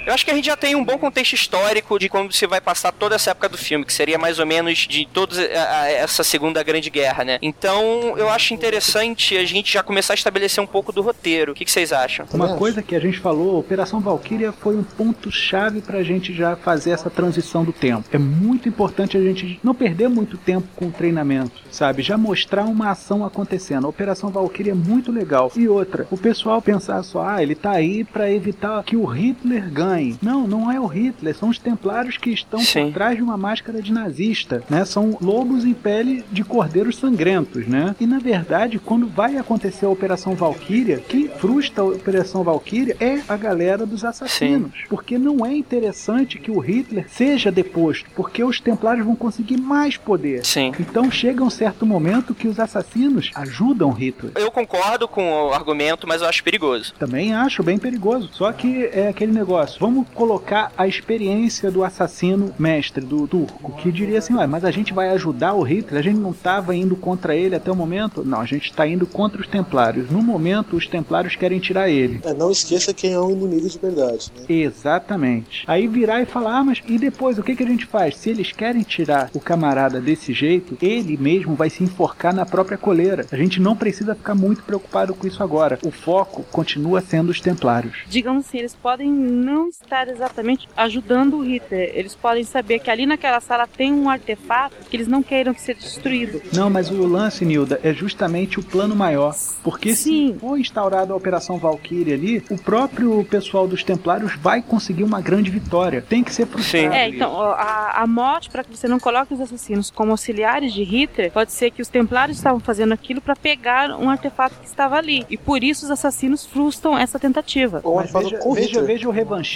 Eu 0.05 0.13
acho 0.13 0.25
que 0.25 0.31
a 0.31 0.35
gente 0.35 0.45
já 0.45 0.57
tem 0.57 0.75
um 0.75 0.83
bom 0.83 0.97
contexto 0.97 1.31
histórico 1.31 1.97
de 1.97 2.09
como 2.09 2.29
se 2.29 2.45
vai 2.45 2.59
passar 2.59 2.91
toda 2.91 3.15
essa 3.15 3.31
época 3.31 3.47
do 3.47 3.57
filme, 3.57 3.85
que 3.85 3.93
seria 3.93 4.17
mais 4.17 4.37
ou 4.37 4.45
menos 4.45 4.79
de 4.79 5.05
toda 5.07 5.33
a- 5.39 5.89
essa 5.89 6.25
Segunda 6.25 6.61
Grande 6.61 6.89
Guerra, 6.89 7.23
né? 7.23 7.39
Então, 7.41 8.13
eu 8.17 8.27
acho 8.29 8.53
interessante 8.53 9.37
a 9.37 9.45
gente 9.45 9.71
já 9.71 9.81
começar 9.81 10.11
a 10.13 10.15
estabelecer 10.15 10.61
um 10.61 10.67
pouco 10.67 10.91
do 10.91 11.01
roteiro. 11.01 11.53
O 11.53 11.55
que, 11.55 11.63
que 11.63 11.71
vocês 11.71 11.93
acham? 11.93 12.25
Uma 12.33 12.57
coisa 12.57 12.83
que 12.83 12.93
a 12.97 12.99
gente 12.99 13.17
falou, 13.17 13.57
Operação 13.57 14.01
Valkyria 14.01 14.51
foi 14.51 14.75
um 14.75 14.83
ponto 14.83 15.31
chave 15.31 15.79
para 15.79 15.99
a 15.99 16.03
gente 16.03 16.33
já 16.33 16.57
fazer 16.57 16.91
essa 16.91 17.09
transição 17.09 17.63
do 17.63 17.71
tempo. 17.71 18.03
É 18.11 18.17
muito 18.17 18.67
importante 18.67 19.15
a 19.15 19.21
gente 19.21 19.57
não 19.63 19.73
perder 19.73 20.09
muito 20.09 20.37
tempo 20.37 20.67
com 20.75 20.87
o 20.87 20.91
treinamento, 20.91 21.53
sabe? 21.71 22.01
Já 22.03 22.17
mostrar 22.17 22.65
uma 22.65 22.89
ação 22.91 23.23
acontecendo. 23.23 23.85
A 23.85 23.89
Operação 23.89 24.29
Valkyria 24.29 24.73
é 24.73 24.75
muito 24.75 25.13
legal. 25.13 25.49
E 25.55 25.65
outra, 25.69 26.05
o 26.11 26.17
pessoal 26.17 26.61
pensar 26.61 27.01
só, 27.03 27.25
ah, 27.25 27.41
ele 27.41 27.55
tá 27.55 27.71
aí 27.71 28.03
para 28.03 28.29
evitar 28.29 28.83
que 28.83 28.97
o 28.97 29.05
Hitler 29.05 29.71
ganhe. 29.71 29.92
Não, 30.21 30.47
não 30.47 30.71
é 30.71 30.79
o 30.79 30.85
Hitler, 30.85 31.35
são 31.35 31.49
os 31.49 31.57
templários 31.57 32.17
que 32.17 32.31
estão 32.31 32.59
Sim. 32.59 32.85
por 32.85 32.93
trás 32.93 33.15
de 33.15 33.23
uma 33.23 33.37
máscara 33.37 33.81
de 33.81 33.91
nazista, 33.91 34.63
né? 34.69 34.85
São 34.85 35.17
lobos 35.21 35.65
em 35.65 35.73
pele 35.73 36.23
de 36.31 36.43
cordeiros 36.43 36.97
sangrentos, 36.97 37.67
né? 37.67 37.95
E 37.99 38.05
na 38.05 38.19
verdade, 38.19 38.79
quando 38.79 39.07
vai 39.07 39.37
acontecer 39.37 39.85
a 39.85 39.89
Operação 39.89 40.35
Valkyria, 40.35 40.99
quem 41.07 41.27
frustra 41.27 41.83
a 41.83 41.87
Operação 41.87 42.43
Valkyria 42.43 42.95
é 42.99 43.21
a 43.27 43.37
galera 43.37 43.85
dos 43.85 44.03
assassinos, 44.03 44.71
porque 44.89 45.17
não 45.17 45.45
é 45.45 45.53
interessante 45.53 46.39
que 46.39 46.51
o 46.51 46.59
Hitler 46.59 47.05
seja 47.09 47.51
deposto, 47.51 48.09
porque 48.15 48.43
os 48.43 48.59
templários 48.59 49.05
vão 49.05 49.15
conseguir 49.15 49.57
mais 49.57 49.97
poder. 49.97 50.45
Sim. 50.45 50.71
Então 50.79 51.09
chega 51.11 51.43
um 51.43 51.49
certo 51.49 51.85
momento 51.85 52.33
que 52.33 52.47
os 52.47 52.59
assassinos 52.59 53.31
ajudam 53.35 53.91
Hitler. 53.91 54.31
Eu 54.35 54.51
concordo 54.51 55.07
com 55.07 55.47
o 55.47 55.53
argumento, 55.53 56.07
mas 56.07 56.21
eu 56.21 56.27
acho 56.27 56.43
perigoso. 56.43 56.93
Também 56.97 57.33
acho 57.33 57.63
bem 57.63 57.77
perigoso. 57.77 58.29
Só 58.33 58.51
que 58.51 58.85
é 58.85 59.07
aquele 59.07 59.31
negócio. 59.31 59.79
Vamos 59.83 60.07
colocar 60.15 60.71
a 60.77 60.87
experiência 60.87 61.69
do 61.69 61.83
assassino 61.83 62.55
mestre, 62.57 63.05
do 63.05 63.27
turco, 63.27 63.73
que 63.73 63.91
diria 63.91 64.19
assim: 64.19 64.33
Ué, 64.33 64.47
mas 64.47 64.63
a 64.63 64.71
gente 64.71 64.93
vai 64.93 65.09
ajudar 65.09 65.55
o 65.55 65.61
Hitler? 65.61 65.99
A 65.99 66.01
gente 66.01 66.19
não 66.19 66.31
estava 66.31 66.73
indo 66.73 66.95
contra 66.95 67.35
ele 67.35 67.53
até 67.53 67.69
o 67.69 67.75
momento? 67.75 68.23
Não, 68.23 68.39
a 68.39 68.45
gente 68.45 68.69
está 68.69 68.87
indo 68.87 69.05
contra 69.05 69.41
os 69.41 69.47
templários. 69.47 70.09
No 70.09 70.23
momento, 70.23 70.77
os 70.77 70.87
templários 70.87 71.35
querem 71.35 71.59
tirar 71.59 71.89
ele. 71.89 72.21
É, 72.23 72.33
não 72.33 72.49
esqueça 72.49 72.93
quem 72.93 73.11
é 73.11 73.19
o 73.19 73.29
inimigo 73.29 73.67
de 73.67 73.77
verdade. 73.77 74.31
Né? 74.33 74.45
Exatamente. 74.47 75.65
Aí 75.67 75.85
virar 75.85 76.21
e 76.21 76.25
falar, 76.25 76.59
ah, 76.59 76.63
mas 76.63 76.81
e 76.87 76.97
depois 76.97 77.37
o 77.37 77.43
que, 77.43 77.53
que 77.53 77.63
a 77.63 77.67
gente 77.67 77.85
faz? 77.85 78.15
Se 78.15 78.29
eles 78.29 78.53
querem 78.53 78.83
tirar 78.83 79.31
o 79.33 79.39
camarada 79.41 79.99
desse 79.99 80.31
jeito, 80.31 80.77
ele 80.81 81.17
mesmo 81.17 81.55
vai 81.55 81.69
se 81.69 81.83
enforcar 81.83 82.33
na 82.33 82.45
própria 82.45 82.77
coleira. 82.77 83.25
A 83.29 83.35
gente 83.35 83.59
não 83.59 83.75
precisa 83.75 84.15
ficar 84.15 84.33
muito 84.33 84.63
preocupado 84.63 85.13
com 85.13 85.27
isso 85.27 85.43
agora. 85.43 85.77
O 85.83 85.91
foco 85.91 86.41
continua 86.53 87.01
sendo 87.01 87.31
os 87.31 87.41
templários. 87.41 87.97
digamos 88.07 88.45
assim, 88.45 88.59
eles 88.59 88.73
podem 88.73 89.11
não 89.11 89.72
estar 89.73 90.07
exatamente 90.07 90.67
ajudando 90.77 91.37
o 91.37 91.41
Hitler. 91.43 91.91
Eles 91.95 92.13
podem 92.13 92.43
saber 92.43 92.79
que 92.79 92.91
ali 92.91 93.05
naquela 93.05 93.39
sala 93.39 93.67
tem 93.67 93.91
um 93.91 94.09
artefato 94.09 94.75
que 94.89 94.95
eles 94.95 95.07
não 95.07 95.23
queiram 95.23 95.53
que 95.53 95.61
seja 95.61 95.79
destruído. 95.79 96.41
Não, 96.53 96.69
mas 96.69 96.91
o 96.91 97.07
lance, 97.07 97.43
Nilda, 97.43 97.79
é 97.83 97.93
justamente 97.93 98.59
o 98.59 98.63
plano 98.63 98.95
maior. 98.95 99.35
Porque 99.63 99.95
Sim. 99.95 100.33
se 100.33 100.39
for 100.39 100.59
instaurada 100.59 101.13
a 101.13 101.15
Operação 101.15 101.57
Valkyrie 101.57 102.13
ali, 102.13 102.43
o 102.49 102.57
próprio 102.57 103.23
pessoal 103.25 103.67
dos 103.67 103.83
Templários 103.83 104.35
vai 104.35 104.61
conseguir 104.61 105.03
uma 105.03 105.21
grande 105.21 105.49
vitória. 105.49 106.01
Tem 106.01 106.23
que 106.23 106.33
ser 106.33 106.45
frustrado. 106.45 106.93
É, 106.93 107.07
isso. 107.07 107.15
então, 107.15 107.35
a, 107.41 108.01
a 108.01 108.07
morte, 108.07 108.49
para 108.49 108.63
que 108.63 108.75
você 108.75 108.87
não 108.87 108.99
coloque 108.99 109.33
os 109.33 109.41
assassinos 109.41 109.89
como 109.89 110.11
auxiliares 110.11 110.71
de 110.71 110.83
Hitler, 110.83 111.31
pode 111.31 111.51
ser 111.51 111.71
que 111.71 111.81
os 111.81 111.87
templários 111.87 112.37
estavam 112.37 112.59
fazendo 112.59 112.93
aquilo 112.93 113.21
para 113.21 113.35
pegar 113.35 113.91
um 113.91 114.09
artefato 114.09 114.55
que 114.59 114.67
estava 114.67 114.97
ali. 114.97 115.25
E 115.29 115.37
por 115.37 115.63
isso 115.63 115.85
os 115.85 115.91
assassinos 115.91 116.45
frustram 116.45 116.97
essa 116.97 117.17
tentativa. 117.17 117.81
Mas 117.83 118.11
veja, 118.11 118.39
veja, 118.53 118.81
veja 118.83 119.09
o 119.09 119.11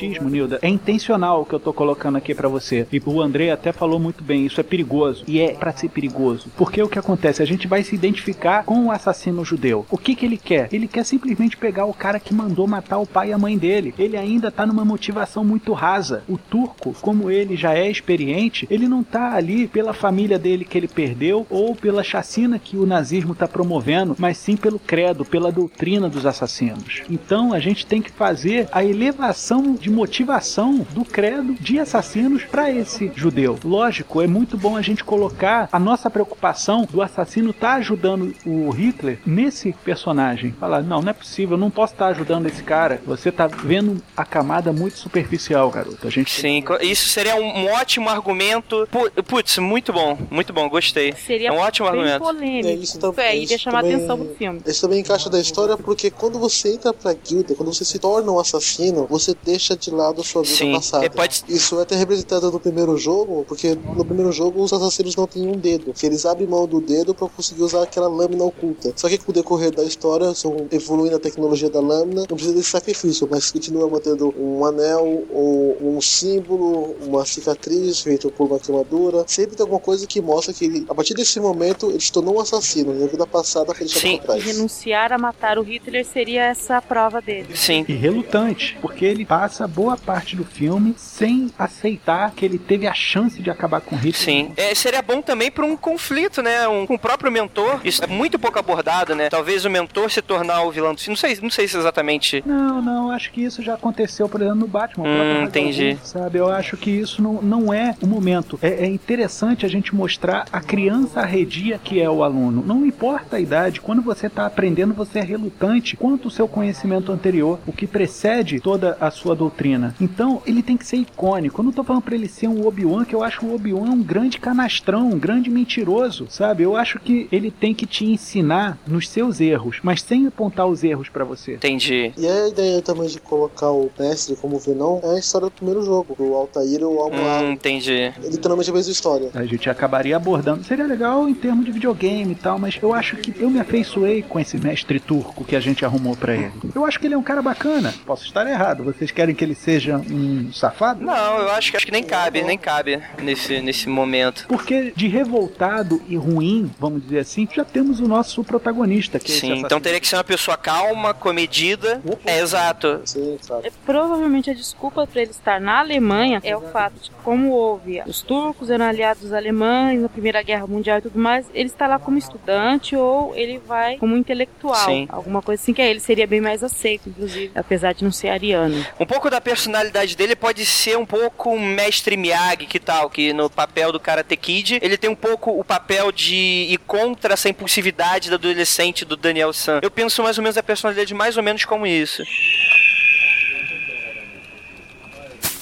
revanchismo, 0.08 0.30
Nilda. 0.30 0.60
É 0.62 0.70
intencional 0.70 1.41
o 1.41 1.45
que 1.45 1.53
eu 1.53 1.60
tô 1.60 1.74
colocando 1.74 2.18
aqui 2.18 2.34
pra 2.34 2.47
você. 2.47 2.88
E 2.91 3.01
o 3.05 3.22
André 3.22 3.51
até 3.51 3.72
falou 3.72 3.99
muito 3.99 4.24
bem, 4.24 4.45
isso 4.45 4.60
é 4.60 4.64
perigoso. 4.64 5.24
E 5.28 5.39
é 5.39 5.53
pra 5.53 5.72
ser 5.72 5.89
perigoso. 5.89 6.49
Porque 6.55 6.82
o 6.82 6.89
que 6.89 6.99
acontece? 6.99 7.41
A 7.41 7.45
gente 7.45 7.68
vai 7.68 7.84
se 7.84 7.95
identificar 7.95 8.64
com 8.64 8.86
o 8.86 8.91
assassino 8.91 9.43
judeu. 9.43 9.86
O 9.89 9.97
que 9.97 10.16
que 10.16 10.26
ele 10.26 10.38
quer? 10.38 10.70
Ele 10.72 10.88
quer 10.88 11.03
simplesmente 11.03 11.58
pegar 11.58 11.86
o 11.86 11.93
cara 11.93 12.20
que 12.20 12.34
mandou 12.34 12.68
matar 12.68 12.97
o 12.99 13.08
pai 13.08 13.30
e 13.30 13.34
a 13.34 13.38
mãe 13.38 13.58
dele. 13.58 13.93
Ele 13.97 14.18
ainda 14.18 14.51
tá 14.51 14.66
numa 14.66 14.86
motivação 14.86 15.43
muito 15.43 15.74
rasa. 15.74 16.24
O 16.28 16.38
turco, 16.38 16.95
como 17.01 17.30
ele 17.30 17.55
já 17.55 17.74
é 17.74 17.89
experiente, 17.89 18.68
ele 18.70 18.88
não 18.88 19.03
tá 19.03 19.34
ali 19.34 19.68
pela 19.68 19.93
família 19.93 20.39
dele 20.39 20.66
que 20.66 20.78
ele 20.78 20.88
perdeu 20.88 21.45
ou 21.49 21.76
pela 21.76 22.03
chacina 22.03 22.60
que 22.60 22.78
o 22.78 22.86
nazismo 22.86 23.36
tá 23.36 23.47
promovendo, 23.47 24.16
mas 24.18 24.38
sim 24.38 24.55
pelo 24.55 24.80
credo, 24.80 25.26
pela 25.26 25.51
doutrina 25.51 26.10
dos 26.10 26.26
assassinos. 26.26 27.01
Então 27.10 27.53
a 27.53 27.60
gente 27.60 27.86
tem 27.86 28.01
que 28.01 28.12
fazer 28.12 28.68
a 28.72 28.84
elevação 28.84 29.74
de 29.74 29.89
motivação 29.98 30.86
do 30.91 31.04
credo 31.04 31.56
de 31.60 31.80
assassinos 31.80 32.43
para 32.43 32.72
esse 32.72 33.12
judeu. 33.16 33.58
Lógico, 33.64 34.22
é 34.22 34.28
muito 34.28 34.56
bom 34.58 34.76
a 34.78 34.82
gente 34.82 35.04
colocar 35.04 35.68
a 35.72 35.80
nossa 35.80 36.08
preocupação 36.10 36.88
do 36.89 37.02
assassino 37.02 37.52
tá 37.52 37.74
ajudando 37.74 38.34
o 38.45 38.70
Hitler 38.70 39.20
nesse 39.26 39.74
personagem. 39.84 40.52
Falar, 40.60 40.82
não, 40.84 41.02
não 41.02 41.10
é 41.10 41.14
possível, 41.14 41.56
eu 41.56 41.60
não 41.60 41.70
posso 41.72 41.93
estar 41.93 42.08
ajudando 42.08 42.45
esse 42.45 42.62
cara. 42.64 43.02
Você 43.06 43.32
tá 43.32 43.48
vendo 43.48 44.02
a 44.16 44.24
camada 44.24 44.72
muito 44.72 44.98
superficial, 45.00 45.70
garoto. 45.72 46.06
A 46.08 46.12
gente 46.12 46.30
Sim, 46.30 46.64
isso 46.82 47.10
seria 47.10 47.36
um, 47.36 47.66
ótimo 47.72 48.10
argumento. 48.10 48.88
Pu- 48.91 49.24
Putz, 49.24 49.58
muito 49.58 49.91
bom, 49.93 50.18
muito 50.30 50.54
bom, 50.54 50.70
gostei. 50.70 51.14
Seria 51.14 51.50
É 51.50 51.52
um 51.52 51.58
ótimo 51.58 51.89
bem 51.91 52.02
argumento. 52.02 52.24
polêmico. 52.24 52.68
É, 52.68 52.74
isso 52.74 53.14
é, 53.18 53.38
iria 53.38 53.58
chamar 53.58 53.82
também- 53.82 53.95
atenção 53.95 54.18
pro 54.20 54.36
filme. 54.36 54.62
Isso 54.66 54.82
também 54.82 55.00
encaixa 55.00 55.30
da 55.30 55.39
história 55.39 55.76
porque 55.78 56.12
quando 56.12 56.38
você 56.39 56.74
entra 56.74 56.93
pra 56.93 57.14
guilda, 57.14 57.56
quando 57.56 57.74
você 57.74 57.84
se 57.86 57.98
torna 58.00 58.32
um 58.32 58.39
assassino, 58.39 59.08
você 59.10 59.36
deixa 59.43 59.76
de 59.78 59.92
lado 59.92 60.22
a 60.22 60.24
sua 60.24 60.42
vida 60.44 60.56
Sim, 60.56 60.74
passada. 60.74 61.10
pode- 61.10 61.44
Isso 61.48 61.78
é 61.80 61.84
até 61.84 61.96
representado 61.96 62.52
no 62.52 62.60
primeiro 62.60 62.98
jogo, 62.98 63.46
porque 63.48 63.76
no 63.96 64.04
primeiro 64.06 64.32
jogo 64.32 64.62
os 64.62 64.74
assassinos 64.74 65.16
não 65.16 65.28
têm 65.28 65.48
um 65.48 65.54
dedo, 65.58 65.94
que 65.94 66.06
eles 66.06 66.26
abrem 66.26 66.48
mão 66.48 66.68
do 66.68 66.80
dedo 66.82 67.14
pra 67.14 67.28
conseguir 67.30 67.64
usar 67.64 67.84
aquela 67.84 68.08
lâmina 68.08 68.44
oculta. 68.44 68.94
Só 68.96 69.08
que 69.10 69.18
com 69.18 69.32
o 69.32 69.34
decorrer 69.34 69.72
da 69.74 69.84
história, 69.84 70.34
são 70.34 70.68
evoluindo 70.72 71.16
a 71.16 71.20
tecnologia 71.20 71.70
da 71.70 71.80
lâmina, 71.80 72.22
não 72.30 72.36
precisa 72.36 72.54
desse 72.56 72.70
sacrifício, 72.70 73.28
mas 73.30 73.52
continua 73.52 73.88
mantendo 73.90 74.34
um 74.38 74.66
anel 74.66 75.24
ou 75.32 75.78
um 75.82 76.02
símbolo, 76.02 76.96
uma 77.06 77.26
cicatriz 77.26 78.00
feita 78.02 78.30
por 78.30 78.48
uma 78.48 78.60
queimadura. 78.60 79.24
Sempre 79.28 79.56
tem 79.56 79.64
alguma 79.64 79.80
coisa 79.80 80.06
que 80.08 80.22
mostra 80.22 80.54
que 80.54 80.66
ele, 80.66 80.86
a 80.90 80.96
partir 80.96 81.14
desse 81.14 81.40
momento 81.40 81.90
ele 81.90 82.00
se 82.00 82.12
tornou 82.12 82.36
um 82.38 82.40
assassino 82.40 82.96
e 83.00 83.04
a 83.04 83.08
vida 83.08 83.26
passada 83.28 83.74
foi 83.74 83.86
deixada 83.86 84.08
Sim. 84.08 84.18
pra 84.18 84.26
trás. 84.36 84.44
Renunciar 84.44 85.12
a 85.14 85.18
matar 85.18 85.58
o 85.58 85.62
Hitler 85.64 86.06
seria 86.06 86.46
essa 86.46 86.78
a 86.78 86.82
prova 86.82 87.22
dele. 87.22 87.56
Sim. 87.56 87.86
e 87.88 87.94
relutante, 87.94 88.78
porque 88.82 89.06
ele 89.06 89.26
passa 89.26 89.66
boa 89.68 89.97
parte 89.97 90.36
do 90.36 90.43
filme 90.43 90.95
sem 90.97 91.51
aceitar 91.57 92.32
que 92.32 92.45
ele 92.45 92.57
teve 92.57 92.88
a 92.88 92.93
chance 92.93 93.41
de 93.41 93.49
acabar 93.49 93.82
com 93.82 93.95
Hitler. 93.95 94.15
Sim. 94.15 94.51
É, 94.57 94.74
seria 94.74 95.01
bom 95.01 95.22
também 95.22 95.51
para 95.51 95.65
um 95.65 95.76
conflito, 95.76 96.41
né? 96.41 96.68
Um, 96.68 96.86
com 96.86 96.95
o 96.95 96.99
próprio 96.99 97.32
mentor. 97.32 97.82
Isso 97.84 98.03
é 98.03 98.07
muito 98.07 98.39
pouco 98.39 98.57
abordado, 98.57 99.15
né? 99.15 99.30
Talvez 99.30 99.65
o 99.65 99.70
mentor 99.70 100.09
se 100.09 100.22
tornar 100.22 100.63
o 100.63 100.72
vilão 100.72 100.93
do 100.93 100.99
filme. 100.99 101.11
Não 101.11 101.18
sei, 101.18 101.39
não 101.41 101.49
sei 101.49 101.68
se 101.68 101.78
exatamente. 101.78 102.43
Não, 102.45 102.82
não, 102.82 103.11
acho 103.11 103.32
que 103.32 103.43
isso 103.43 103.61
já 103.61 103.74
aconteceu, 103.76 104.30
por 104.30 104.41
exemplo, 104.41 104.59
no 104.59 104.68
Batman. 104.68 105.05
Hum, 105.07 105.43
entendi. 105.43 105.93
Ghul, 105.93 105.99
Sabe, 106.03 106.38
eu 106.39 106.49
acho 106.51 106.78
que 106.78 106.89
isso 106.89 107.22
não, 107.22 107.41
não 107.41 107.74
é 107.74 107.95
o 108.01 108.07
momento. 108.07 108.57
É, 108.61 108.86
é 108.86 108.86
interessante 108.86 109.65
a 109.65 109.70
gente 109.70 109.95
mostrar 109.95 110.45
a 110.51 110.61
criança 110.61 111.22
arredia 111.22 111.80
que 111.84 112.01
é 112.01 112.09
o 112.09 112.24
aluno. 112.24 112.63
Não 112.65 112.86
importa 112.86 113.38
a 113.38 113.39
idade, 113.39 113.82
quando 113.82 114.01
você 114.01 114.28
está 114.28 114.45
aprendendo, 114.45 114.93
você 114.93 115.20
é 115.20 115.24
relutante 115.24 115.95
quanto 115.95 116.28
o 116.28 116.32
seu 116.32 116.47
conhecimento 116.47 117.11
anterior, 117.11 117.59
o 117.65 117.74
que 117.74 117.88
precede 117.88 118.59
toda 118.59 118.97
a 118.99 119.11
sua 119.11 119.36
doutrina. 119.36 119.57
Então, 119.99 120.41
ele 120.45 120.62
tem 120.62 120.78
que 120.78 120.86
ser 120.86 120.97
icônico. 120.97 121.60
Eu 121.60 121.66
não 121.66 121.72
tô 121.72 121.84
falando 121.84 122.03
pra 122.03 122.16
ele 122.16 122.28
ser 122.28 122.47
um 122.47 122.66
Obi-Wan, 122.66 123.05
que 123.05 123.16
eu 123.16 123.24
acho 123.24 123.45
o 123.45 123.55
Obi-Wan 123.55 123.89
um 123.89 124.03
grande 124.03 124.39
canastrão, 124.39 125.10
um 125.10 125.20
grande 125.20 125.49
mentiroso, 125.49 126.28
sabe? 126.30 126.64
Eu 126.64 126.76
acho 126.76 126.99
que 126.99 127.28
ele 127.32 127.51
tem 127.51 127.74
que 127.74 127.86
te 127.86 128.05
ensinar 128.05 128.78
nos 128.88 129.10
seus 129.10 129.39
erros, 129.41 129.80
mas 129.82 130.01
sem 130.01 130.28
apontar 130.28 130.68
os 130.68 130.84
erros 130.84 131.10
pra 131.10 131.24
você. 131.24 131.55
Entendi. 131.55 132.12
E 132.18 132.28
a 132.28 132.47
ideia 132.47 132.82
também 132.82 133.08
de 133.08 133.20
colocar 133.20 133.72
o 133.72 133.89
mestre 133.99 134.36
como 134.36 134.60
Venom 134.60 134.99
é 135.03 135.16
a 135.16 135.20
história 135.20 135.47
do 135.47 135.51
primeiro 135.51 135.84
jogo, 135.84 136.16
do 136.16 136.34
Altair 136.34 136.84
ou 136.84 136.99
Almoar. 136.99 137.43
Hum, 137.43 137.51
entendi. 137.51 137.93
É 137.93 138.14
literalmente 138.30 138.70
a 138.70 138.74
mesma 138.74 138.91
história. 138.91 139.30
A 139.34 139.45
gente 139.45 139.70
acabaria 139.70 140.16
abordando. 140.16 140.64
Seria 140.64 140.86
legal 140.86 141.28
em 141.28 141.34
termos 141.34 141.66
de 141.66 141.72
videogame 141.72 142.32
e 142.32 142.36
tal, 142.36 142.60
mas 142.60 142.78
eu 142.82 142.93
acho 142.93 143.18
que 143.18 143.34
eu 143.41 143.49
me 143.49 143.60
afeiçoei 143.60 144.22
com 144.22 144.39
esse 144.39 144.58
mestre 144.58 144.99
turco 144.99 145.43
que 145.43 145.55
a 145.55 145.60
gente 145.60 145.86
arrumou 145.86 146.16
pra 146.16 146.36
ele. 146.36 146.51
Eu 146.76 146.86
acho 146.86 146.99
que 146.99 147.08
ele 147.08 147.16
é 147.16 147.18
um 147.18 147.24
cara 147.24 147.41
bacana. 147.41 147.93
Posso 148.05 148.26
estar 148.26 148.47
errado. 148.47 148.84
Vocês 148.84 149.12
querem 149.12 149.34
que 149.34 149.43
ele 149.48 149.56
seja 149.56 149.98
um 149.98 150.52
safado? 150.52 151.04
Não, 151.04 151.38
eu 151.39 151.52
acho 151.52 151.72
que 151.72 151.78
acho 151.78 151.86
que 151.86 151.91
nem 151.91 152.04
cabe, 152.04 152.41
nem 152.43 152.58
cabe 152.58 153.02
nesse, 153.22 153.62
nesse 153.62 153.89
momento. 153.89 154.45
Porque 154.48 154.91
de 154.95 155.08
revoltado 155.08 156.02
e 156.08 156.16
ruim, 156.16 156.72
vamos 156.80 157.04
dizer 157.04 157.20
assim, 157.20 157.48
já 157.54 157.64
temos 157.66 158.00
o 158.00 158.08
nosso 158.08 158.43
protagonista. 158.43 159.20
Que 159.20 159.32
é 159.32 159.36
Sim, 159.36 159.48
então 159.48 159.58
assassino. 159.58 159.82
teria 159.82 160.00
que 160.00 160.08
ser 160.08 160.16
uma 160.18 160.24
pessoa 160.24 160.58
calma, 160.58 161.14
comedida. 161.14 162.02
É 162.26 162.39
exato. 162.39 163.02
Sim? 163.06 163.38
É, 163.64 163.72
Provavelmente 163.86 164.50
a 164.50 164.54
desculpa 164.54 165.08
para 165.08 165.22
ele 165.22 165.32
estar 165.32 165.60
na 165.60 165.80
Alemanha 165.80 166.39
é 166.43 166.56
o 166.56 166.62
fato 166.62 166.95
de 167.02 167.10
que, 167.10 167.16
como 167.24 167.52
houve 167.52 168.02
os 168.06 168.22
turcos 168.22 168.70
eram 168.70 168.86
aliados 168.86 169.24
dos 169.24 169.34
alemães 169.34 170.02
na 170.02 170.10
Primeira 170.10 170.41
Guerra 170.41 170.68
Mundial 170.68 171.00
e 171.00 171.02
tudo 171.02 171.20
mais, 171.20 171.45
ele 171.54 171.70
está 171.70 171.88
lá 171.88 171.98
como 172.00 172.18
estudante 172.18 172.95
ou 172.95 173.36
ele 173.36 173.60
vai 173.60 173.98
como 173.98 174.18
intelectual. 174.18 174.86
Sim. 174.86 175.08
Alguma 175.10 175.41
coisa 175.41 175.62
assim 175.62 175.74
que 175.74 175.82
aí 175.82 175.89
ele 175.89 176.00
seria 176.00 176.28
bem 176.28 176.41
mais 176.41 176.64
aceito, 176.64 177.10
inclusive, 177.10 177.52
apesar 177.56 177.93
de 177.93 178.04
não 178.04 178.12
ser 178.12 178.30
ariano. 178.30 178.86
Um 179.00 179.06
pouco 179.06 179.30
da 179.30 179.37
personalidade 179.42 180.16
dele 180.16 180.36
pode 180.36 180.66
ser 180.66 180.98
um 180.98 181.06
pouco 181.06 181.52
um 181.52 181.60
mestre 181.60 182.18
Miyagi, 182.18 182.66
que 182.66 182.80
tal? 182.80 183.10
Que 183.10 183.34
no 183.34 183.50
papel 183.50 183.92
do 183.92 184.00
Karate 184.00 184.36
Kid, 184.36 184.80
ele 184.82 184.98
tem 184.98 185.10
um 185.10 185.16
pouco 185.16 185.52
o 185.52 185.64
papel 185.64 186.12
de 186.12 186.68
ir 186.70 186.80
contra 186.86 187.34
essa 187.34 187.50
impulsividade 187.50 188.30
do 188.30 188.36
adolescente 188.36 189.06
do 189.06 189.16
Daniel 189.16 189.54
San. 189.54 189.80
Eu 189.82 189.92
penso 189.92 190.24
mais 190.24 190.38
ou 190.38 190.44
menos 190.44 190.58
a 190.58 190.64
personalidade 190.64 191.14
mais 191.14 191.38
ou 191.38 191.44
menos 191.44 191.66
como 191.66 191.86
isso. 191.86 192.24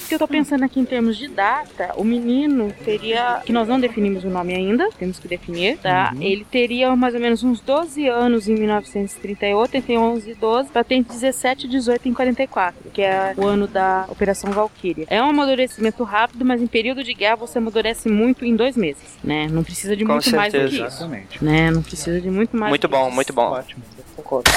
O 0.06 0.08
que 0.08 0.14
eu 0.14 0.20
tô 0.20 0.28
pensando 0.28 0.62
aqui 0.64 0.78
em 0.78 0.84
termos 0.84 1.16
de 1.16 1.26
data, 1.26 1.92
o 1.96 2.04
menino 2.04 2.72
teria, 2.84 3.42
que 3.44 3.52
nós 3.52 3.66
não 3.66 3.80
definimos 3.80 4.22
o 4.22 4.30
nome 4.30 4.54
ainda, 4.54 4.88
temos 4.96 5.18
que 5.18 5.26
definir, 5.26 5.78
tá? 5.78 6.14
Ele 6.20 6.46
teria 6.48 6.94
mais 6.94 7.12
ou 7.14 7.20
menos 7.20 7.42
uns 7.42 7.58
12 7.60 8.06
anos 8.06 8.48
em 8.48 8.54
1938, 8.54 9.74
entre 9.76 9.98
11 9.98 10.30
e 10.30 10.34
12, 10.34 10.68
pra 10.70 10.84
ter 10.84 10.94
entre 10.94 11.12
17 11.12 11.66
e 11.66 11.68
18 11.70 12.08
em 12.08 12.14
44, 12.14 12.88
que 12.92 13.02
é 13.02 13.34
o 13.36 13.44
ano 13.46 13.66
da 13.66 14.04
Operação 14.08 14.52
Valkyria. 14.52 15.06
É 15.10 15.20
um 15.20 15.30
amadurecimento 15.30 16.04
rápido, 16.04 16.44
mas 16.44 16.62
em 16.62 16.68
período 16.68 17.02
de 17.02 17.12
guerra 17.12 17.34
você 17.34 17.58
amadurece 17.58 18.08
muito 18.08 18.44
em 18.44 18.54
dois 18.54 18.76
meses, 18.76 19.18
né? 19.24 19.48
Não 19.50 19.64
precisa 19.64 19.96
de 19.96 20.04
Com 20.04 20.12
muito 20.12 20.30
mais 20.36 20.52
do 20.52 20.56
que 20.60 20.68
certeza. 20.68 20.86
isso, 20.86 20.96
Exatamente. 20.98 21.44
né? 21.44 21.68
Não 21.72 21.82
precisa 21.82 22.20
de 22.20 22.30
muito 22.30 22.56
mais 22.56 22.70
Muito 22.70 22.82
do 22.82 22.88
que 22.88 22.96
bom, 22.96 23.06
isso. 23.08 23.14
muito 23.16 23.32
bom. 23.32 23.50
Ótimo. 23.50 23.82
Concordo. 24.14 24.52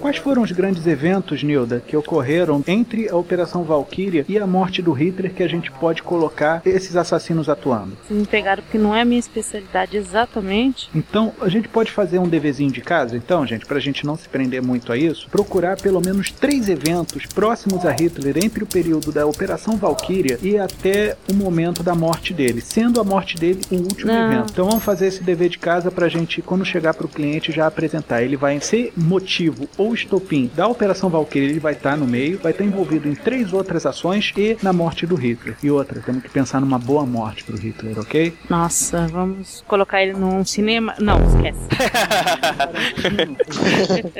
Quais 0.00 0.16
foram 0.16 0.42
os 0.42 0.52
grandes 0.52 0.86
eventos, 0.86 1.42
Nilda, 1.42 1.82
que 1.86 1.96
ocorreram 1.96 2.62
entre 2.66 3.08
a 3.08 3.16
Operação 3.16 3.62
Valkyria 3.62 4.24
e 4.28 4.38
a 4.38 4.46
morte 4.46 4.82
do 4.82 4.92
Hitler 4.92 5.32
que 5.32 5.42
a 5.42 5.48
gente 5.48 5.70
pode 5.70 6.02
colocar 6.02 6.60
esses 6.64 6.96
assassinos 6.96 7.48
atuando? 7.48 7.96
Vocês 8.06 8.18
me 8.18 8.26
pegaram 8.26 8.62
porque 8.62 8.78
não 8.78 8.94
é 8.94 9.02
a 9.02 9.04
minha 9.04 9.20
especialidade 9.20 9.96
exatamente. 9.96 10.90
Então, 10.94 11.32
a 11.40 11.48
gente 11.48 11.68
pode 11.68 11.90
fazer 11.90 12.18
um 12.18 12.28
deverzinho 12.28 12.70
de 12.70 12.80
casa, 12.80 13.16
então, 13.16 13.46
gente, 13.46 13.66
pra 13.66 13.80
gente 13.80 14.04
não 14.04 14.16
se 14.16 14.28
prender 14.28 14.62
muito 14.62 14.92
a 14.92 14.96
isso, 14.96 15.28
procurar 15.30 15.80
pelo 15.80 16.00
menos 16.00 16.30
três 16.30 16.68
eventos 16.68 17.26
próximos 17.26 17.86
a 17.86 17.92
Hitler 17.92 18.36
entre 18.44 18.64
o 18.64 18.66
período 18.66 19.12
da 19.12 19.26
Operação 19.26 19.76
Valkyria 19.76 20.38
e 20.42 20.58
até 20.58 21.16
o 21.30 21.34
momento 21.34 21.82
da 21.82 21.94
morte 21.94 22.34
dele, 22.34 22.60
sendo 22.60 23.00
a 23.00 23.04
morte 23.04 23.36
dele 23.36 23.60
o 23.70 23.76
último 23.76 24.12
Não. 24.12 24.32
evento. 24.32 24.50
Então, 24.52 24.66
vamos 24.66 24.84
fazer 24.84 25.06
esse 25.06 25.22
dever 25.22 25.48
de 25.48 25.58
casa 25.58 25.90
pra 25.90 26.08
gente, 26.08 26.42
quando 26.42 26.64
chegar 26.64 26.94
pro 26.94 27.08
cliente, 27.08 27.52
já 27.52 27.66
apresentar. 27.66 28.22
Ele 28.22 28.36
vai 28.36 28.60
ser 28.60 28.92
motivo 28.96 29.43
motivo 29.44 29.68
ou 29.76 29.94
estopim 29.94 30.50
da 30.54 30.66
Operação 30.66 31.08
Valkyrie, 31.08 31.50
ele 31.50 31.60
vai 31.60 31.72
estar 31.72 31.96
no 31.96 32.06
meio, 32.06 32.38
vai 32.38 32.52
estar 32.52 32.64
envolvido 32.64 33.08
em 33.08 33.14
três 33.14 33.52
outras 33.52 33.84
ações 33.84 34.32
e 34.36 34.56
na 34.62 34.72
morte 34.72 35.06
do 35.06 35.14
Hitler. 35.14 35.56
E 35.62 35.70
outra, 35.70 36.00
temos 36.00 36.22
que 36.22 36.30
pensar 36.30 36.60
numa 36.60 36.78
boa 36.78 37.04
morte 37.04 37.44
pro 37.44 37.56
Hitler, 37.56 37.98
ok? 37.98 38.34
Nossa, 38.48 39.06
vamos 39.08 39.62
colocar 39.66 40.02
ele 40.02 40.14
num 40.14 40.44
cinema. 40.44 40.94
Não, 40.98 41.18
esquece. 41.24 41.60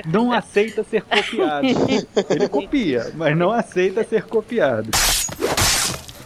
não 0.10 0.32
aceita 0.32 0.84
ser 0.84 1.02
copiado. 1.02 1.66
Ele 2.30 2.48
copia, 2.48 3.12
mas 3.14 3.36
não 3.36 3.50
aceita 3.50 4.04
ser 4.04 4.24
copiado. 4.24 4.90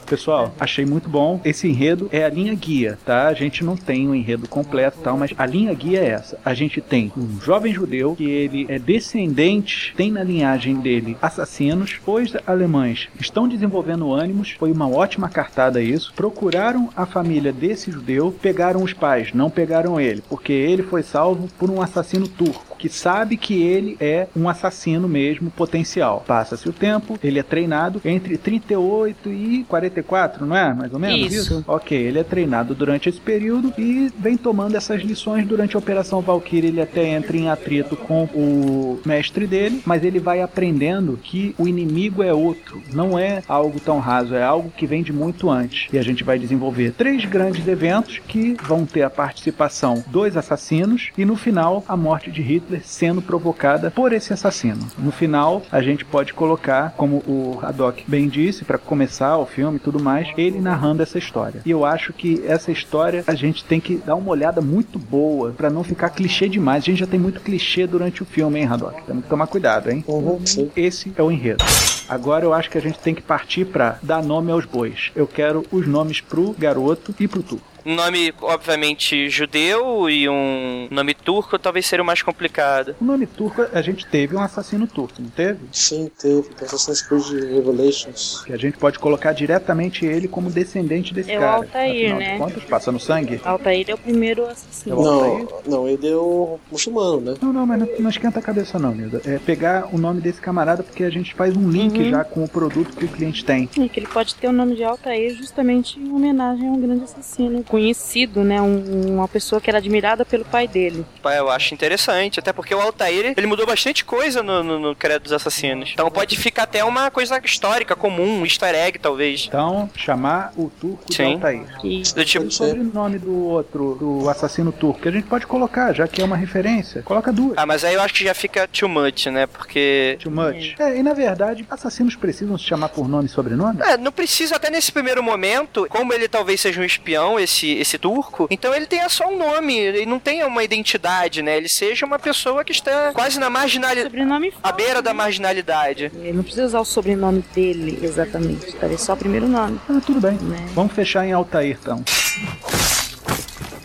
Pessoal, 0.08 0.54
achei 0.58 0.86
muito 0.86 1.06
bom. 1.06 1.38
Esse 1.44 1.68
enredo 1.68 2.08
é 2.10 2.24
a 2.24 2.30
linha 2.30 2.54
guia, 2.54 2.98
tá? 3.04 3.28
A 3.28 3.34
gente 3.34 3.62
não 3.62 3.76
tem 3.76 4.06
o 4.06 4.12
um 4.12 4.14
enredo 4.14 4.48
completo 4.48 4.98
tal, 5.02 5.18
mas 5.18 5.34
a 5.36 5.44
linha 5.44 5.74
guia 5.74 6.00
é 6.00 6.08
essa. 6.08 6.38
A 6.42 6.54
gente 6.54 6.80
tem 6.80 7.12
um 7.14 7.38
jovem 7.40 7.74
judeu 7.74 8.16
que 8.16 8.24
ele 8.24 8.64
é 8.70 8.78
descendente, 8.78 9.92
tem 9.96 10.10
na 10.10 10.24
linhagem 10.24 10.76
dele 10.76 11.16
assassinos. 11.20 12.00
Os 12.06 12.34
alemães 12.46 13.08
estão 13.20 13.46
desenvolvendo 13.46 14.10
ânimos, 14.12 14.52
foi 14.58 14.72
uma 14.72 14.88
ótima 14.88 15.28
cartada 15.28 15.82
isso. 15.82 16.12
Procuraram 16.16 16.88
a 16.96 17.04
família 17.04 17.52
desse 17.52 17.90
judeu, 17.90 18.34
pegaram 18.40 18.82
os 18.82 18.94
pais, 18.94 19.34
não 19.34 19.50
pegaram 19.50 20.00
ele, 20.00 20.22
porque 20.26 20.52
ele 20.52 20.82
foi 20.82 21.02
salvo 21.02 21.48
por 21.58 21.70
um 21.70 21.82
assassino 21.82 22.26
turco 22.26 22.67
que 22.78 22.88
sabe 22.88 23.36
que 23.36 23.62
ele 23.62 23.96
é 24.00 24.28
um 24.34 24.48
assassino 24.48 25.08
mesmo 25.08 25.50
potencial. 25.50 26.24
Passa-se 26.26 26.68
o 26.68 26.72
tempo, 26.72 27.18
ele 27.22 27.38
é 27.38 27.42
treinado 27.42 28.00
entre 28.04 28.38
38 28.38 29.30
e 29.30 29.64
44, 29.68 30.46
não 30.46 30.56
é? 30.56 30.72
Mais 30.72 30.92
ou 30.92 30.98
menos 30.98 31.32
isso. 31.32 31.54
isso? 31.54 31.64
Ok, 31.66 31.96
ele 31.96 32.18
é 32.18 32.24
treinado 32.24 32.74
durante 32.74 33.08
esse 33.08 33.20
período 33.20 33.72
e 33.76 34.10
vem 34.18 34.36
tomando 34.36 34.76
essas 34.76 35.02
lições 35.02 35.46
durante 35.46 35.76
a 35.76 35.78
Operação 35.78 36.20
Valkyrie. 36.20 36.68
Ele 36.68 36.80
até 36.80 37.06
entra 37.08 37.36
em 37.36 37.48
atrito 37.48 37.96
com 37.96 38.24
o 38.24 39.00
mestre 39.04 39.46
dele, 39.46 39.82
mas 39.84 40.04
ele 40.04 40.18
vai 40.18 40.40
aprendendo 40.40 41.18
que 41.22 41.54
o 41.58 41.66
inimigo 41.66 42.22
é 42.22 42.32
outro, 42.32 42.82
não 42.92 43.18
é 43.18 43.42
algo 43.48 43.80
tão 43.80 43.98
raso, 43.98 44.34
é 44.34 44.42
algo 44.42 44.70
que 44.70 44.86
vem 44.86 45.02
de 45.02 45.12
muito 45.12 45.50
antes. 45.50 45.88
E 45.92 45.98
a 45.98 46.02
gente 46.02 46.22
vai 46.22 46.38
desenvolver 46.38 46.92
três 46.92 47.24
grandes 47.24 47.66
eventos 47.66 48.18
que 48.18 48.56
vão 48.62 48.86
ter 48.86 49.02
a 49.02 49.10
participação 49.10 50.04
dos 50.06 50.36
assassinos 50.36 51.10
e 51.16 51.24
no 51.24 51.36
final 51.36 51.84
a 51.88 51.96
morte 51.96 52.30
de 52.30 52.42
Hitler 52.42 52.67
sendo 52.84 53.22
provocada 53.22 53.90
por 53.90 54.12
esse 54.12 54.32
assassino. 54.32 54.86
No 54.98 55.10
final, 55.10 55.62
a 55.70 55.82
gente 55.82 56.04
pode 56.04 56.32
colocar, 56.32 56.94
como 56.96 57.16
o 57.26 57.58
Haddock 57.62 58.04
bem 58.06 58.28
disse, 58.28 58.64
para 58.64 58.78
começar 58.78 59.36
o 59.38 59.46
filme 59.46 59.76
e 59.76 59.80
tudo 59.80 60.02
mais, 60.02 60.28
ele 60.36 60.60
narrando 60.60 61.02
essa 61.02 61.18
história. 61.18 61.60
E 61.64 61.70
eu 61.70 61.84
acho 61.84 62.12
que 62.12 62.42
essa 62.46 62.70
história 62.70 63.24
a 63.26 63.34
gente 63.34 63.64
tem 63.64 63.80
que 63.80 63.96
dar 63.96 64.14
uma 64.14 64.30
olhada 64.30 64.60
muito 64.60 64.98
boa 64.98 65.52
para 65.52 65.70
não 65.70 65.84
ficar 65.84 66.10
clichê 66.10 66.48
demais. 66.48 66.82
A 66.82 66.86
gente 66.86 67.00
já 67.00 67.06
tem 67.06 67.20
muito 67.20 67.40
clichê 67.40 67.86
durante 67.86 68.22
o 68.22 68.26
filme, 68.26 68.60
hein, 68.60 68.66
Haddock? 68.66 69.02
Temos 69.02 69.24
que 69.24 69.30
tomar 69.30 69.46
cuidado, 69.46 69.90
hein? 69.90 70.04
Uhum, 70.06 70.40
esse 70.76 71.12
é 71.16 71.22
o 71.22 71.30
enredo. 71.30 71.64
Agora 72.08 72.44
eu 72.44 72.54
acho 72.54 72.70
que 72.70 72.78
a 72.78 72.80
gente 72.80 72.98
tem 72.98 73.14
que 73.14 73.20
partir 73.20 73.66
para 73.66 73.98
dar 74.02 74.22
nome 74.22 74.50
aos 74.50 74.64
bois. 74.64 75.12
Eu 75.14 75.26
quero 75.26 75.64
os 75.70 75.86
nomes 75.86 76.20
pro 76.20 76.54
garoto 76.58 77.14
e 77.20 77.28
pro 77.28 77.42
tu 77.42 77.60
nome, 77.94 78.34
obviamente, 78.40 79.28
judeu 79.28 80.08
e 80.08 80.28
um 80.28 80.88
nome 80.90 81.14
turco 81.14 81.58
talvez 81.58 81.86
seria 81.86 82.02
o 82.02 82.06
mais 82.06 82.22
complicado. 82.22 82.94
O 83.00 83.04
nome 83.04 83.26
turco, 83.26 83.66
a 83.72 83.82
gente 83.82 84.06
teve 84.06 84.36
um 84.36 84.40
assassino 84.40 84.86
turco, 84.86 85.20
não 85.20 85.30
teve? 85.30 85.60
Sim, 85.72 86.10
teve. 86.18 86.48
Assassin's 86.62 87.02
Creed 87.02 87.52
Revelations. 87.54 88.42
Que 88.44 88.52
a 88.52 88.56
gente 88.56 88.76
pode 88.76 88.98
colocar 88.98 89.32
diretamente 89.32 90.04
ele 90.04 90.28
como 90.28 90.50
descendente 90.50 91.14
desse 91.14 91.30
é 91.30 91.38
cara. 91.38 91.46
É 91.46 91.50
o 91.50 91.62
Altair, 91.62 92.16
né? 92.16 92.38
Quantos 92.38 92.64
passa 92.64 92.92
no 92.92 93.00
sangue? 93.00 93.40
Altair 93.44 93.86
é 93.88 93.94
o 93.94 93.98
primeiro 93.98 94.46
assassino. 94.46 95.02
Não, 95.02 95.48
não, 95.66 95.88
ele 95.88 96.08
é 96.08 96.16
o 96.16 96.58
muçulmano, 96.70 97.20
né? 97.20 97.34
Não, 97.40 97.52
não, 97.52 97.66
mas 97.66 97.80
não, 97.80 97.88
não 97.98 98.10
esquenta 98.10 98.38
a 98.38 98.42
cabeça 98.42 98.78
não, 98.78 98.94
Nilda. 98.94 99.22
É 99.24 99.38
pegar 99.38 99.88
o 99.92 99.98
nome 99.98 100.20
desse 100.20 100.40
camarada 100.40 100.82
porque 100.82 101.04
a 101.04 101.10
gente 101.10 101.34
faz 101.34 101.56
um 101.56 101.70
link 101.70 101.98
uhum. 101.98 102.10
já 102.10 102.24
com 102.24 102.44
o 102.44 102.48
produto 102.48 102.96
que 102.96 103.04
o 103.04 103.08
cliente 103.08 103.44
tem. 103.44 103.68
É 103.78 103.88
que 103.88 104.00
ele 104.00 104.06
pode 104.06 104.34
ter 104.34 104.48
o 104.48 104.52
nome 104.52 104.76
de 104.76 104.84
Altair 104.84 105.34
justamente 105.34 105.98
em 105.98 106.12
homenagem 106.12 106.68
a 106.68 106.70
um 106.70 106.80
grande 106.80 107.04
assassino 107.04 107.62
conhecido, 107.78 108.42
né? 108.42 108.60
Um, 108.60 109.14
uma 109.14 109.28
pessoa 109.28 109.60
que 109.60 109.70
era 109.70 109.78
admirada 109.78 110.24
pelo 110.24 110.44
pai 110.44 110.66
dele. 110.66 111.06
Eu 111.24 111.48
acho 111.48 111.72
interessante, 111.72 112.40
até 112.40 112.52
porque 112.52 112.74
o 112.74 112.80
Altair, 112.80 113.34
ele 113.36 113.46
mudou 113.46 113.64
bastante 113.64 114.04
coisa 114.04 114.42
no, 114.42 114.64
no, 114.64 114.78
no 114.80 114.96
Credo 114.96 115.22
dos 115.22 115.32
Assassinos. 115.32 115.90
Então 115.92 116.10
pode 116.10 116.36
ficar 116.36 116.64
até 116.64 116.82
uma 116.82 117.08
coisa 117.10 117.40
histórica, 117.44 117.94
comum, 117.94 118.40
um 118.40 118.44
easter 118.44 118.74
egg, 118.74 118.98
talvez. 118.98 119.46
Então, 119.46 119.88
chamar 119.94 120.52
o 120.56 120.68
turco 120.68 121.04
Sim. 121.12 121.24
de 121.24 121.34
Altair. 121.34 121.66
E... 121.84 122.02
Do 122.02 122.24
tipo... 122.24 122.46
O 122.46 122.50
sobrenome 122.50 123.18
do 123.18 123.44
outro, 123.44 123.94
do 123.94 124.28
assassino 124.28 124.72
turco, 124.72 125.00
que 125.00 125.08
a 125.08 125.12
gente 125.12 125.26
pode 125.26 125.46
colocar, 125.46 125.92
já 125.92 126.08
que 126.08 126.20
é 126.20 126.24
uma 126.24 126.36
referência. 126.36 127.02
Coloca 127.02 127.32
duas. 127.32 127.56
Ah, 127.56 127.66
mas 127.66 127.84
aí 127.84 127.94
eu 127.94 128.00
acho 128.00 128.14
que 128.14 128.24
já 128.24 128.34
fica 128.34 128.66
too 128.66 128.88
much, 128.88 129.26
né? 129.26 129.46
Porque... 129.46 130.18
Too 130.20 130.32
much. 130.32 130.74
É, 130.78 130.94
é 130.94 130.98
e 130.98 131.02
na 131.02 131.12
verdade, 131.12 131.64
assassinos 131.70 132.16
precisam 132.16 132.58
se 132.58 132.64
chamar 132.64 132.88
por 132.88 133.08
nome 133.08 133.26
e 133.26 133.28
sobrenome? 133.28 133.80
É, 133.82 133.96
não 133.96 134.10
precisa 134.10 134.56
até 134.56 134.70
nesse 134.70 134.90
primeiro 134.90 135.22
momento, 135.22 135.86
como 135.88 136.12
ele 136.12 136.26
talvez 136.26 136.60
seja 136.60 136.80
um 136.80 136.84
espião, 136.84 137.38
esse, 137.38 137.57
esse 137.66 137.98
turco, 137.98 138.46
então 138.50 138.74
ele 138.74 138.86
tenha 138.86 139.08
só 139.08 139.28
um 139.28 139.38
nome, 139.38 139.76
ele 139.76 140.06
não 140.06 140.18
tenha 140.18 140.46
uma 140.46 140.62
identidade, 140.62 141.42
né? 141.42 141.56
Ele 141.56 141.68
seja 141.68 142.06
uma 142.06 142.18
pessoa 142.18 142.64
que 142.64 142.72
está 142.72 143.12
quase 143.12 143.38
na 143.38 143.50
marginalidade. 143.50 144.08
Sobrenome 144.08 144.52
à 144.62 144.72
beira 144.72 144.94
né? 144.96 145.02
da 145.02 145.14
marginalidade. 145.14 146.10
Ele 146.14 146.32
não 146.32 146.42
precisa 146.42 146.66
usar 146.66 146.80
o 146.80 146.84
sobrenome 146.84 147.44
dele 147.54 147.98
exatamente, 148.02 148.72
talvez 148.72 149.00
só 149.00 149.14
o 149.14 149.16
primeiro 149.16 149.48
nome. 149.48 149.80
Ah, 149.88 150.00
tudo 150.04 150.20
bem. 150.20 150.38
Né? 150.38 150.68
Vamos 150.74 150.92
fechar 150.92 151.26
em 151.26 151.32
Altair, 151.32 151.78
então. 151.80 152.04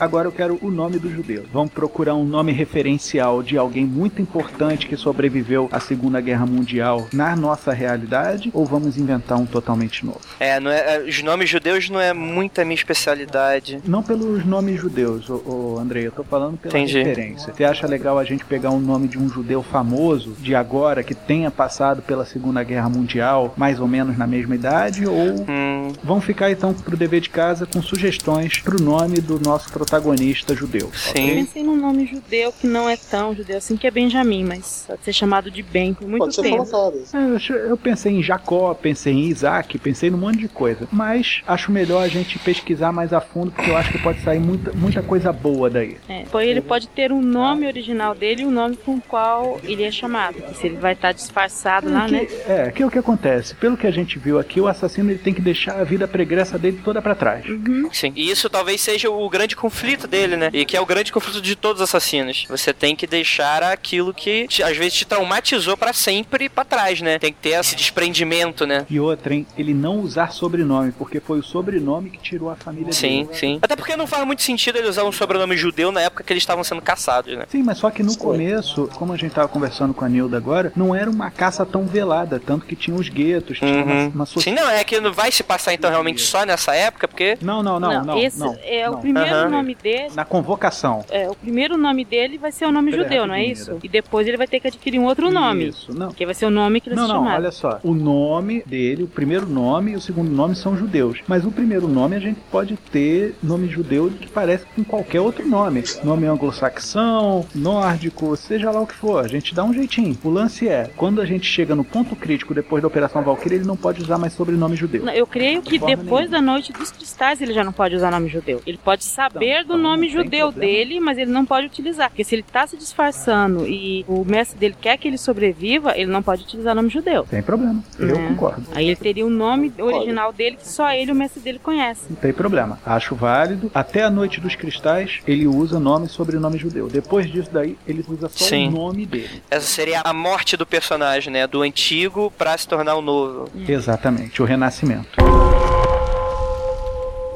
Agora 0.04 0.28
eu 0.28 0.34
quero 0.34 0.60
o 0.62 0.70
nome 0.70 1.00
do 1.00 1.10
judeu. 1.10 1.46
Vamos 1.54 1.72
procurar 1.72 2.14
um 2.14 2.26
nome 2.26 2.52
referencial 2.52 3.42
de 3.42 3.58
alguém 3.58 3.86
muito 3.86 4.22
importante 4.22 4.86
que 4.86 4.98
sobreviveu 4.98 5.70
à 5.72 5.80
Segunda 5.80 6.20
Guerra 6.20 6.46
Mundial 6.46 7.08
na 7.14 7.34
nossa 7.38 7.72
realidade 7.72 8.52
ou 8.54 8.66
vamos 8.66 8.98
inventar 8.98 9.38
um 9.38 9.46
totalmente 9.46 10.06
novo? 10.06 10.20
É, 10.42 10.60
não 10.60 10.70
é, 10.70 10.96
é 10.96 11.00
os 11.08 11.24
nomes 11.24 11.50
judeus 11.50 11.90
não 11.90 12.02
é 12.02 12.12
muita 12.12 12.66
minha 12.66 12.76
especialidade. 12.76 13.80
Não 13.86 14.04
pelos 14.04 14.46
nomes 14.46 14.78
judeus, 14.78 15.30
ô, 15.30 15.42
ô 15.46 15.80
Andrei, 15.80 16.06
eu 16.06 16.12
tô 16.12 16.22
falando 16.26 16.58
pela 16.58 16.78
Entendi. 16.78 17.02
referência. 17.02 17.54
Você 17.54 17.64
acha 17.64 17.88
legal 17.88 18.20
a 18.20 18.26
gente 18.26 18.44
pegar 18.44 18.72
um 18.72 18.82
nome 18.82 19.08
de 19.08 19.18
um 19.18 19.30
judeu 19.30 19.64
famoso 19.64 20.34
de 20.42 20.54
agora 20.54 21.02
que 21.02 21.16
tenha 21.16 21.50
passado 21.50 22.02
pela 22.02 22.26
Segunda 22.26 22.62
Guerra 22.62 22.90
Mundial, 22.90 23.54
mais 23.56 23.80
ou 23.80 23.88
menos 23.88 24.18
na 24.18 24.28
mesma 24.28 24.54
idade 24.54 25.08
ou 25.08 25.46
hum. 25.48 25.94
vamos 26.04 26.26
ficar 26.26 26.52
então 26.52 26.74
pro 26.74 26.98
dever 26.98 27.22
de 27.22 27.30
casa 27.30 27.66
com 27.66 27.82
sugestões 27.82 28.60
pro 28.60 28.84
nome 28.84 29.22
do 29.22 29.40
nosso 29.40 29.72
protagonista 29.72 29.93
protagonista 29.94 30.56
judeu. 30.56 30.92
Sim. 30.94 31.30
Eu 31.30 31.36
pensei 31.36 31.64
num 31.64 31.76
nome 31.76 32.06
judeu 32.08 32.52
que 32.52 32.66
não 32.66 32.90
é 32.90 32.98
tão 32.98 33.36
judeu 33.36 33.58
assim, 33.58 33.78
que 33.78 33.86
é 33.86 33.92
Benjamin, 33.92 34.44
mas 34.44 34.86
pode 34.88 35.04
ser 35.04 35.14
chamado 35.14 35.52
de 35.52 35.62
Ben 35.62 35.94
por 35.94 36.08
muito 36.08 36.26
pode 36.26 36.42
tempo. 36.42 36.66
É, 37.14 37.70
eu 37.70 37.78
pensei 37.78 38.14
em 38.14 38.24
Jacó, 38.24 38.74
pensei 38.74 39.14
em 39.14 39.28
Isaac, 39.28 39.78
pensei 39.78 40.10
num 40.10 40.18
monte 40.18 40.40
de 40.40 40.48
coisa. 40.48 40.88
Mas 40.92 41.42
acho 41.46 41.72
melhor 41.72 42.02
a 42.02 42.08
gente 42.08 42.40
pesquisar 42.40 42.92
mais 42.92 43.14
a 43.14 43.22
fundo, 43.22 43.52
porque 43.52 43.70
eu 43.70 43.78
acho 43.78 43.92
que 43.92 44.00
pode 44.00 44.22
sair 44.22 44.40
muita, 44.40 44.74
muita 44.74 45.04
coisa 45.04 45.32
boa 45.32 45.70
daí. 45.70 45.98
É, 46.10 46.24
pois 46.32 46.48
ele 46.48 46.62
pode 46.62 46.88
ter 46.88 47.12
um 47.12 47.22
nome 47.22 47.68
original 47.68 48.16
dele 48.16 48.42
e 48.42 48.46
o 48.46 48.48
um 48.48 48.52
nome 48.52 48.78
com 48.78 48.96
o 48.96 49.02
qual 49.02 49.60
ele 49.64 49.84
é 49.84 49.92
chamado. 49.92 50.36
Se 50.56 50.68
ele 50.68 50.78
vai 50.78 50.94
estar 50.94 51.12
disfarçado 51.12 51.90
é, 51.90 51.92
lá, 51.92 52.06
que, 52.06 52.12
né? 52.12 52.28
É, 52.48 52.72
que 52.72 52.82
é 52.82 52.86
o 52.86 52.90
que 52.90 53.00
acontece. 53.00 53.54
Pelo 53.56 53.78
que 53.78 53.86
a 53.86 53.92
gente 53.92 54.18
viu 54.18 54.40
aqui, 54.40 54.60
o 54.60 54.68
assassino 54.68 55.12
ele 55.12 55.20
tem 55.20 55.34
que 55.34 55.42
deixar 55.42 55.80
a 55.80 55.84
vida 55.84 56.08
pregressa 56.08 56.58
dele 56.58 56.80
toda 56.84 57.02
para 57.02 57.14
trás. 57.14 57.48
Uhum. 57.48 57.90
Sim. 57.92 58.12
E 58.16 58.30
isso 58.30 58.50
talvez 58.50 58.82
seja 58.82 59.10
o 59.10 59.30
grande 59.30 59.56
conflito 59.56 59.73
conflito 59.74 60.08
dele, 60.08 60.38
né? 60.38 60.52
E 60.54 60.64
que 60.66 60.78
é 60.78 60.82
o 60.82 60.86
grande 60.86 61.12
conflito 61.12 61.42
de 61.42 61.56
todos 61.56 61.82
os 61.82 61.90
assassinos. 61.90 62.46
Você 62.48 62.72
tem 62.72 62.96
que 62.96 63.08
deixar 63.08 63.64
aquilo 63.64 64.14
que 64.14 64.48
te, 64.48 64.62
às 64.62 64.78
vezes 64.78 64.94
te 64.94 65.06
traumatizou 65.06 65.76
para 65.76 65.92
sempre 65.92 66.48
para 66.48 66.64
trás, 66.64 67.02
né? 67.02 67.18
Tem 67.18 67.34
que 67.34 67.40
ter 67.40 67.60
esse 67.60 67.76
desprendimento, 67.76 68.68
né? 68.68 68.86
E 68.88 69.00
outra, 69.00 69.34
hein? 69.34 69.48
Ele 69.58 69.74
não 69.74 70.00
usar 70.00 70.32
sobrenome, 70.32 70.92
porque 70.92 71.20
foi 71.20 71.40
o 71.40 71.44
sobrenome 71.44 72.12
que 72.12 72.20
tirou 72.20 72.52
a 72.52 72.56
família 72.56 72.94
sim, 72.94 73.26
dele. 73.26 73.30
Sim, 73.34 73.40
sim. 73.40 73.60
Até 73.62 73.76
porque 73.76 73.96
não 73.96 74.06
faz 74.06 74.26
muito 74.28 74.44
sentido 74.44 74.78
ele 74.78 74.88
usar 74.88 75.04
um 75.06 75.12
sobrenome 75.12 75.58
judeu 75.58 75.92
na 75.92 76.02
época 76.02 76.24
que 76.24 76.32
eles 76.32 76.44
estavam 76.44 76.64
sendo 76.64 76.82
caçados, 76.82 77.36
né? 77.36 77.46
Sim, 77.50 77.64
mas 77.64 77.80
só 77.80 77.90
que 77.90 78.04
no 78.04 78.16
começo, 78.16 78.90
como 78.94 79.12
a 79.12 79.18
gente 79.18 79.34
tava 79.34 79.48
conversando 79.48 79.94
com 79.94 80.06
a 80.06 80.10
Nilda 80.10 80.38
agora, 80.38 80.72
não 80.76 80.94
era 80.94 81.10
uma 81.10 81.32
caça 81.32 81.66
tão 81.66 81.86
velada, 81.88 82.40
tanto 82.40 82.66
que 82.66 82.76
tinha 82.76 82.96
os 82.96 83.10
guetos, 83.10 83.58
tinha 83.58 83.84
uhum. 83.84 84.08
uma, 84.08 84.08
uma 84.10 84.26
Sim, 84.26 84.52
não, 84.52 84.70
é 84.70 84.84
que 84.84 85.00
não 85.00 85.12
vai 85.12 85.32
se 85.32 85.42
passar 85.42 85.74
então 85.74 85.90
realmente 85.90 86.22
só 86.22 86.46
nessa 86.46 86.76
época, 86.76 87.08
porque... 87.08 87.38
Não, 87.42 87.64
não, 87.64 87.80
não, 87.80 87.92
não. 87.92 88.04
não 88.04 88.20
esse 88.20 88.38
não, 88.38 88.56
é 88.62 88.86
não. 88.86 88.94
o 88.94 89.02
primeiro 89.02 89.36
uhum. 89.36 89.63
Nome 89.64 89.76
dele. 89.82 90.10
Na 90.16 90.26
convocação. 90.26 91.04
É, 91.10 91.30
o 91.30 91.36
primeiro 91.36 91.78
nome 91.78 92.04
dele 92.06 92.38
vai 92.38 92.52
ser 92.52 92.66
o 92.66 92.72
nome 92.72 92.92
Pera 92.92 93.04
judeu, 93.04 93.26
não 93.28 93.34
é 93.34 93.46
isso? 93.46 93.80
E 93.84 93.88
depois 93.90 94.28
ele 94.28 94.38
vai 94.38 94.48
ter 94.48 94.60
que 94.60 94.68
adquirir 94.68 95.00
um 95.00 95.06
outro 95.06 95.32
nome. 95.32 95.68
Isso, 95.70 95.94
não. 95.98 96.12
Que 96.12 96.26
vai 96.26 96.36
ser 96.36 96.46
o 96.46 96.50
nome 96.50 96.80
que 96.82 96.90
ele 96.90 96.96
Não, 96.96 97.08
se 97.08 97.14
não, 97.14 97.20
chamar. 97.24 97.36
olha 97.36 97.52
só. 97.52 97.80
O 97.84 97.94
nome 97.94 98.64
dele, 98.66 99.04
o 99.04 99.08
primeiro 99.08 99.48
nome 99.48 99.92
e 99.92 99.96
o 99.96 100.02
segundo 100.02 100.30
nome 100.32 100.56
são 100.56 100.78
judeus. 100.78 101.20
Mas 101.28 101.46
o 101.46 101.52
primeiro 101.52 101.88
nome 101.88 102.16
a 102.16 102.20
gente 102.20 102.40
pode 102.52 102.76
ter 102.92 103.36
nome 103.42 103.68
judeu 103.68 104.10
que 104.12 104.28
parece 104.30 104.66
com 104.76 104.84
qualquer 104.84 105.22
outro 105.22 105.48
nome. 105.48 105.84
Nome 106.04 106.28
anglo-saxão, 106.28 107.46
nórdico, 107.54 108.36
seja 108.36 108.72
lá 108.72 108.82
o 108.82 108.88
que 108.88 108.94
for. 108.96 109.24
A 109.24 109.28
gente 109.28 109.54
dá 109.54 109.64
um 109.64 109.74
jeitinho. 109.74 110.18
O 110.24 110.30
lance 110.30 110.68
é, 110.68 110.90
quando 110.96 111.22
a 111.22 111.26
gente 111.26 111.46
chega 111.46 111.76
no 111.76 111.84
ponto 111.84 112.16
crítico 112.16 112.54
depois 112.54 112.82
da 112.82 112.88
Operação 112.88 113.22
Valkyrie, 113.24 113.58
ele 113.60 113.66
não 113.66 113.78
pode 113.78 114.02
usar 114.02 114.18
mais 114.18 114.34
sobrenome 114.34 114.76
judeu. 114.76 115.04
Não, 115.06 115.14
Eu 115.14 115.28
creio 115.28 115.62
que 115.62 115.80
forma 115.80 115.96
depois 115.96 116.30
nenhuma. 116.30 116.48
da 116.48 116.54
Noite 116.54 116.74
dos 116.74 116.92
Cristais 116.92 117.42
ele 117.42 117.54
já 117.54 117.64
não 117.64 117.72
pode 117.74 117.96
usar 117.96 118.12
nome 118.12 118.28
judeu. 118.30 118.62
Ele 118.66 118.78
pode 118.84 119.04
saber 119.04 119.53
saber 119.54 119.64
do 119.68 119.74
Então, 119.74 119.78
nome 119.78 120.08
tem 120.08 120.16
judeu 120.16 120.48
problema. 120.52 120.74
dele, 120.74 121.00
mas 121.00 121.18
ele 121.18 121.32
não 121.32 121.46
pode 121.46 121.68
utilizar. 121.68 122.10
Porque 122.10 122.24
se 122.24 122.36
ele 122.36 122.44
tá 122.44 122.66
se 122.68 122.78
disfarçando 122.78 123.66
e 123.68 124.04
o 124.08 124.26
mestre 124.26 124.58
dele 124.58 124.76
quer 124.80 124.98
que 124.98 125.08
ele 125.08 125.18
sobreviva, 125.18 125.94
ele 125.98 126.12
não 126.12 126.22
pode 126.24 126.44
utilizar 126.44 126.74
o 126.74 126.76
nome 126.76 126.90
judeu. 126.90 127.26
Sem 127.30 127.42
problema. 127.42 127.84
Eu 128.00 128.16
É. 128.16 128.28
concordo. 128.28 128.64
Aí 128.74 128.88
ele 128.88 128.96
teria 128.96 129.26
o 129.26 129.30
nome 129.30 129.72
original 129.78 130.32
dele 130.34 130.58
que 130.58 130.68
só 130.68 130.92
ele 130.92 131.12
e 131.12 131.14
o 131.14 131.16
mestre 131.16 131.42
dele 131.42 131.60
conhecem. 131.60 132.06
Não 132.10 132.16
tem 132.18 132.34
problema. 132.34 132.80
Acho 132.86 133.16
válido. 133.16 133.70
Até 133.74 134.04
a 134.04 134.10
Noite 134.10 134.40
dos 134.40 134.56
Cristais, 134.56 135.20
ele 135.28 135.48
usa 135.48 135.80
nome 135.80 136.06
e 136.06 136.10
sobrenome 136.10 136.58
judeu. 136.58 136.88
Depois 136.88 137.30
disso 137.32 137.50
daí, 137.52 137.78
ele 137.88 138.04
usa 138.08 138.30
só 138.30 138.46
Sim. 138.46 138.68
o 138.68 138.72
nome 138.72 139.06
dele. 139.06 139.42
Essa 139.50 139.66
seria 139.68 140.02
a 140.04 140.14
morte 140.14 140.56
do 140.58 140.66
personagem, 140.66 141.32
né? 141.32 141.48
Do 141.48 141.62
antigo 141.62 142.32
pra 142.38 142.58
se 142.58 142.68
tornar 142.68 142.96
o 142.96 143.02
novo. 143.02 143.50
Exatamente, 143.68 144.42
o 144.42 144.46
renascimento. 144.46 145.10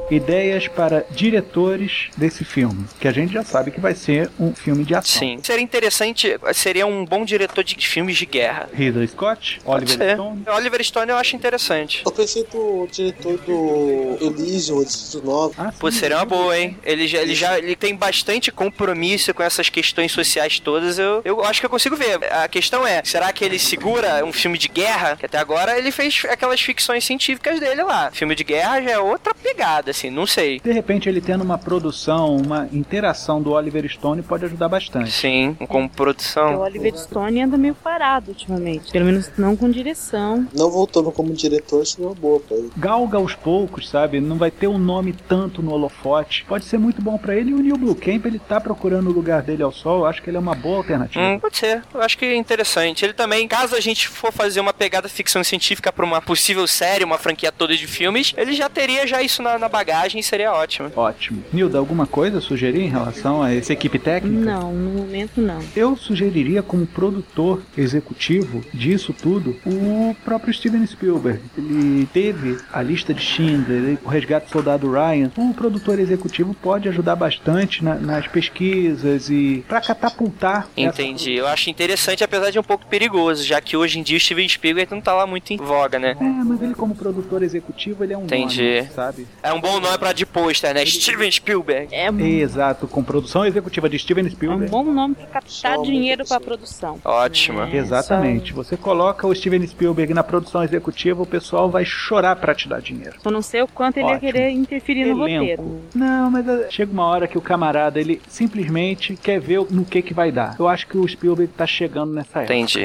Ideias 0.09 0.67
para 0.67 1.05
diretores 1.11 2.09
desse 2.15 2.45
filme, 2.45 2.85
que 2.99 3.07
a 3.07 3.11
gente 3.11 3.33
já 3.33 3.43
sabe 3.43 3.71
que 3.71 3.79
vai 3.79 3.93
ser 3.93 4.29
um 4.39 4.53
filme 4.53 4.83
de 4.83 4.95
ação. 4.95 5.19
Sim. 5.19 5.39
Seria 5.43 5.63
interessante, 5.63 6.37
seria 6.53 6.85
um 6.87 7.05
bom 7.05 7.25
diretor 7.25 7.63
de 7.63 7.75
filmes 7.87 8.17
de 8.17 8.25
guerra. 8.25 8.69
Ridley 8.73 9.07
Scott, 9.07 9.59
Pode 9.63 9.85
Oliver 9.85 10.07
ser. 10.07 10.15
Stone. 10.15 10.43
Oliver 10.47 10.83
Stone 10.83 11.11
eu 11.11 11.17
acho 11.17 11.35
interessante. 11.35 12.01
Eu 12.05 12.11
pensei 12.11 12.47
no 12.53 12.87
diretor 12.91 13.37
do 13.39 14.17
Elysium, 14.21 14.83
Distrito 14.83 15.25
9. 15.25 15.55
Ah, 15.57 15.71
sim, 15.71 15.77
Pô, 15.79 15.91
seria 15.91 16.17
uma 16.17 16.25
boa, 16.25 16.57
hein? 16.57 16.77
Ele 16.83 17.07
já, 17.07 17.21
ele 17.21 17.35
já 17.35 17.57
ele 17.57 17.75
tem 17.75 17.95
bastante 17.95 18.51
compromisso 18.51 19.33
com 19.33 19.43
essas 19.43 19.69
questões 19.69 20.11
sociais 20.11 20.59
todas. 20.59 20.97
Eu, 20.97 21.21
eu 21.25 21.43
acho 21.43 21.59
que 21.59 21.65
eu 21.65 21.69
consigo 21.69 21.95
ver. 21.95 22.19
A 22.31 22.47
questão 22.47 22.85
é, 22.87 23.01
será 23.03 23.31
que 23.33 23.43
ele 23.43 23.59
segura 23.59 24.23
um 24.25 24.31
filme 24.31 24.57
de 24.57 24.67
guerra? 24.67 25.15
Que 25.17 25.25
até 25.25 25.37
agora 25.37 25.77
ele 25.77 25.91
fez 25.91 26.23
aquelas 26.29 26.61
ficções 26.61 27.03
científicas 27.03 27.59
dele 27.59 27.83
lá. 27.83 28.09
Filme 28.11 28.35
de 28.35 28.43
guerra 28.43 28.81
já 28.81 28.91
é 28.91 28.99
outra 28.99 29.33
pegada, 29.33 29.91
assim, 29.97 30.09
não 30.11 30.27
sei. 30.27 30.59
De 30.59 30.71
repente 30.71 31.09
ele 31.09 31.19
tendo 31.19 31.43
uma 31.43 31.57
produção, 31.57 32.35
uma 32.35 32.69
interação 32.71 33.41
do 33.41 33.51
Oliver 33.51 33.89
Stone 33.89 34.21
pode 34.21 34.45
ajudar 34.45 34.69
bastante. 34.69 35.11
Sim, 35.11 35.55
com 35.59 35.65
Porque 35.65 35.77
o 35.77 35.89
produção. 35.89 36.59
Oliver 36.59 36.95
Stone 36.97 37.41
anda 37.41 37.57
meio 37.57 37.73
parado 37.73 38.29
ultimamente. 38.29 38.91
Pelo 38.91 39.05
menos 39.05 39.31
não 39.37 39.55
com 39.55 39.69
direção. 39.69 40.47
Não 40.53 40.69
voltando 40.69 41.11
como 41.11 41.33
diretor 41.33 41.85
seria 41.85 42.07
uma 42.07 42.15
boa 42.15 42.39
pra 42.39 42.55
ele. 42.55 42.71
Galga 42.77 43.17
aos 43.17 43.33
poucos, 43.33 43.89
sabe? 43.89 44.19
Não 44.19 44.37
vai 44.37 44.51
ter 44.51 44.67
um 44.67 44.77
nome 44.77 45.13
tanto 45.27 45.61
no 45.61 45.71
holofote. 45.71 46.45
Pode 46.47 46.65
ser 46.65 46.77
muito 46.77 47.01
bom 47.01 47.17
pra 47.17 47.35
ele 47.35 47.51
e 47.51 47.53
o 47.53 47.59
Neil 47.59 47.77
Blue 47.77 47.95
Camp, 47.95 48.25
ele 48.25 48.39
tá 48.39 48.61
procurando 48.61 49.09
o 49.09 49.13
lugar 49.13 49.41
dele 49.41 49.63
ao 49.63 49.71
sol. 49.71 49.99
Eu 49.99 50.05
acho 50.05 50.21
que 50.21 50.29
ele 50.29 50.37
é 50.37 50.39
uma 50.39 50.55
boa 50.55 50.77
alternativa. 50.77 51.23
Hum, 51.25 51.39
pode 51.39 51.57
ser. 51.57 51.81
Eu 51.93 52.01
acho 52.01 52.17
que 52.17 52.25
é 52.25 52.35
interessante. 52.35 53.03
Ele 53.03 53.13
também, 53.13 53.47
caso 53.47 53.75
a 53.75 53.79
gente 53.79 54.07
for 54.07 54.31
fazer 54.31 54.59
uma 54.59 54.73
pegada 54.73 55.09
ficção 55.09 55.43
científica 55.43 55.91
pra 55.91 56.05
uma 56.05 56.21
possível 56.21 56.67
série, 56.67 57.03
uma 57.03 57.17
franquia 57.17 57.51
toda 57.51 57.75
de 57.75 57.87
filmes, 57.87 58.33
ele 58.37 58.53
já 58.53 58.69
teria 58.69 59.07
já 59.07 59.21
isso 59.21 59.41
na, 59.41 59.57
na 59.57 59.67
bagagem 59.67 59.86
e 60.19 60.23
seria 60.23 60.51
ótimo. 60.53 60.91
Ótimo. 60.95 61.43
Nilda, 61.53 61.77
alguma 61.77 62.05
coisa 62.05 62.37
a 62.39 62.41
sugerir 62.41 62.81
em 62.81 62.89
relação 62.89 63.41
a 63.41 63.53
essa 63.53 63.73
equipe 63.73 63.97
técnica? 63.99 64.43
Não, 64.51 64.71
no 64.73 64.91
momento 64.91 65.39
não. 65.41 65.59
Eu 65.75 65.95
sugeriria 65.95 66.61
como 66.61 66.85
produtor 66.85 67.61
executivo 67.77 68.61
disso 68.73 69.13
tudo 69.13 69.55
o 69.65 70.15
próprio 70.25 70.53
Steven 70.53 70.85
Spielberg. 70.85 71.39
Ele 71.57 72.05
teve 72.13 72.57
a 72.71 72.81
lista 72.81 73.13
de 73.13 73.21
Schindler, 73.21 73.97
o 74.03 74.07
Resgate 74.09 74.47
do 74.47 74.51
Soldado 74.51 74.91
Ryan. 74.91 75.31
Um 75.37 75.53
produtor 75.53 75.99
executivo 75.99 76.53
pode 76.53 76.87
ajudar 76.89 77.15
bastante 77.15 77.83
na- 77.83 77.95
nas 77.95 78.27
pesquisas 78.27 79.29
e 79.29 79.63
para 79.67 79.81
catapultar. 79.81 80.67
essa- 80.75 81.01
Entendi. 81.01 81.33
Eu 81.33 81.47
acho 81.47 81.69
interessante, 81.69 82.23
apesar 82.23 82.49
de 82.51 82.59
um 82.59 82.63
pouco 82.63 82.85
perigoso, 82.87 83.43
já 83.43 83.59
que 83.61 83.75
hoje 83.77 83.99
em 83.99 84.03
dia 84.03 84.17
o 84.17 84.19
Steven 84.19 84.47
Spielberg 84.47 84.91
não 84.91 85.01
tá 85.01 85.13
lá 85.13 85.25
muito 85.27 85.51
em 85.51 85.57
voga, 85.57 85.97
né? 85.99 86.15
É, 86.19 86.23
mas 86.23 86.61
ele 86.61 86.73
como 86.73 86.95
produtor 86.95 87.41
executivo 87.43 88.03
ele 88.03 88.13
é 88.13 88.17
um 88.17 88.23
Entendi. 88.23 88.61
nome, 88.77 88.89
sabe? 88.93 89.27
É 89.43 89.53
um 89.53 89.59
bom 89.61 89.76
nome 89.81 89.97
pra 89.97 90.13
de 90.13 90.25
pôster, 90.25 90.73
né? 90.73 90.85
Steven 90.85 91.31
Spielberg. 91.31 91.93
É, 91.93 92.07
Exato, 92.37 92.87
com 92.87 93.03
produção 93.03 93.45
executiva 93.45 93.89
de 93.89 93.97
Steven 93.99 94.25
é 94.25 94.27
um 94.27 94.31
Spielberg. 94.31 94.69
bom 94.71 94.83
nome 94.83 95.15
pra 95.15 95.25
captar 95.27 95.75
Só 95.75 95.81
dinheiro 95.83 96.25
pra 96.25 96.39
produção. 96.39 96.99
Ótimo. 97.03 97.61
É, 97.61 97.75
Exatamente. 97.75 98.53
Você 98.53 98.75
coloca 98.77 99.25
o 99.27 99.33
Steven 99.35 99.65
Spielberg 99.67 100.13
na 100.13 100.23
produção 100.23 100.63
executiva, 100.63 101.21
o 101.21 101.25
pessoal 101.25 101.69
vai 101.69 101.85
chorar 101.85 102.35
pra 102.35 102.53
te 102.55 102.67
dar 102.67 102.81
dinheiro. 102.81 103.15
Só 103.21 103.29
não 103.31 103.41
sei 103.41 103.61
o 103.61 103.67
quanto 103.67 103.97
ele 103.97 104.07
ia 104.07 104.15
Ótimo. 104.15 104.31
querer 104.31 104.49
interferir 104.51 105.05
no 105.05 105.27
Elenco. 105.27 105.39
roteiro. 105.61 105.81
Não, 105.95 106.31
mas 106.31 106.47
eh, 106.47 106.67
chega 106.69 106.91
uma 106.91 107.05
hora 107.05 107.27
que 107.27 107.37
o 107.37 107.41
camarada, 107.41 107.99
ele 107.99 108.21
simplesmente 108.27 109.15
quer 109.15 109.39
ver 109.39 109.59
no 109.69 109.85
que 109.85 110.01
que 110.01 110.13
vai 110.13 110.31
dar. 110.31 110.55
Eu 110.59 110.67
acho 110.67 110.87
que 110.87 110.97
o 110.97 111.07
Spielberg 111.07 111.51
tá 111.55 111.67
chegando 111.67 112.13
nessa 112.13 112.39
época. 112.39 112.55
Entendi. 112.55 112.81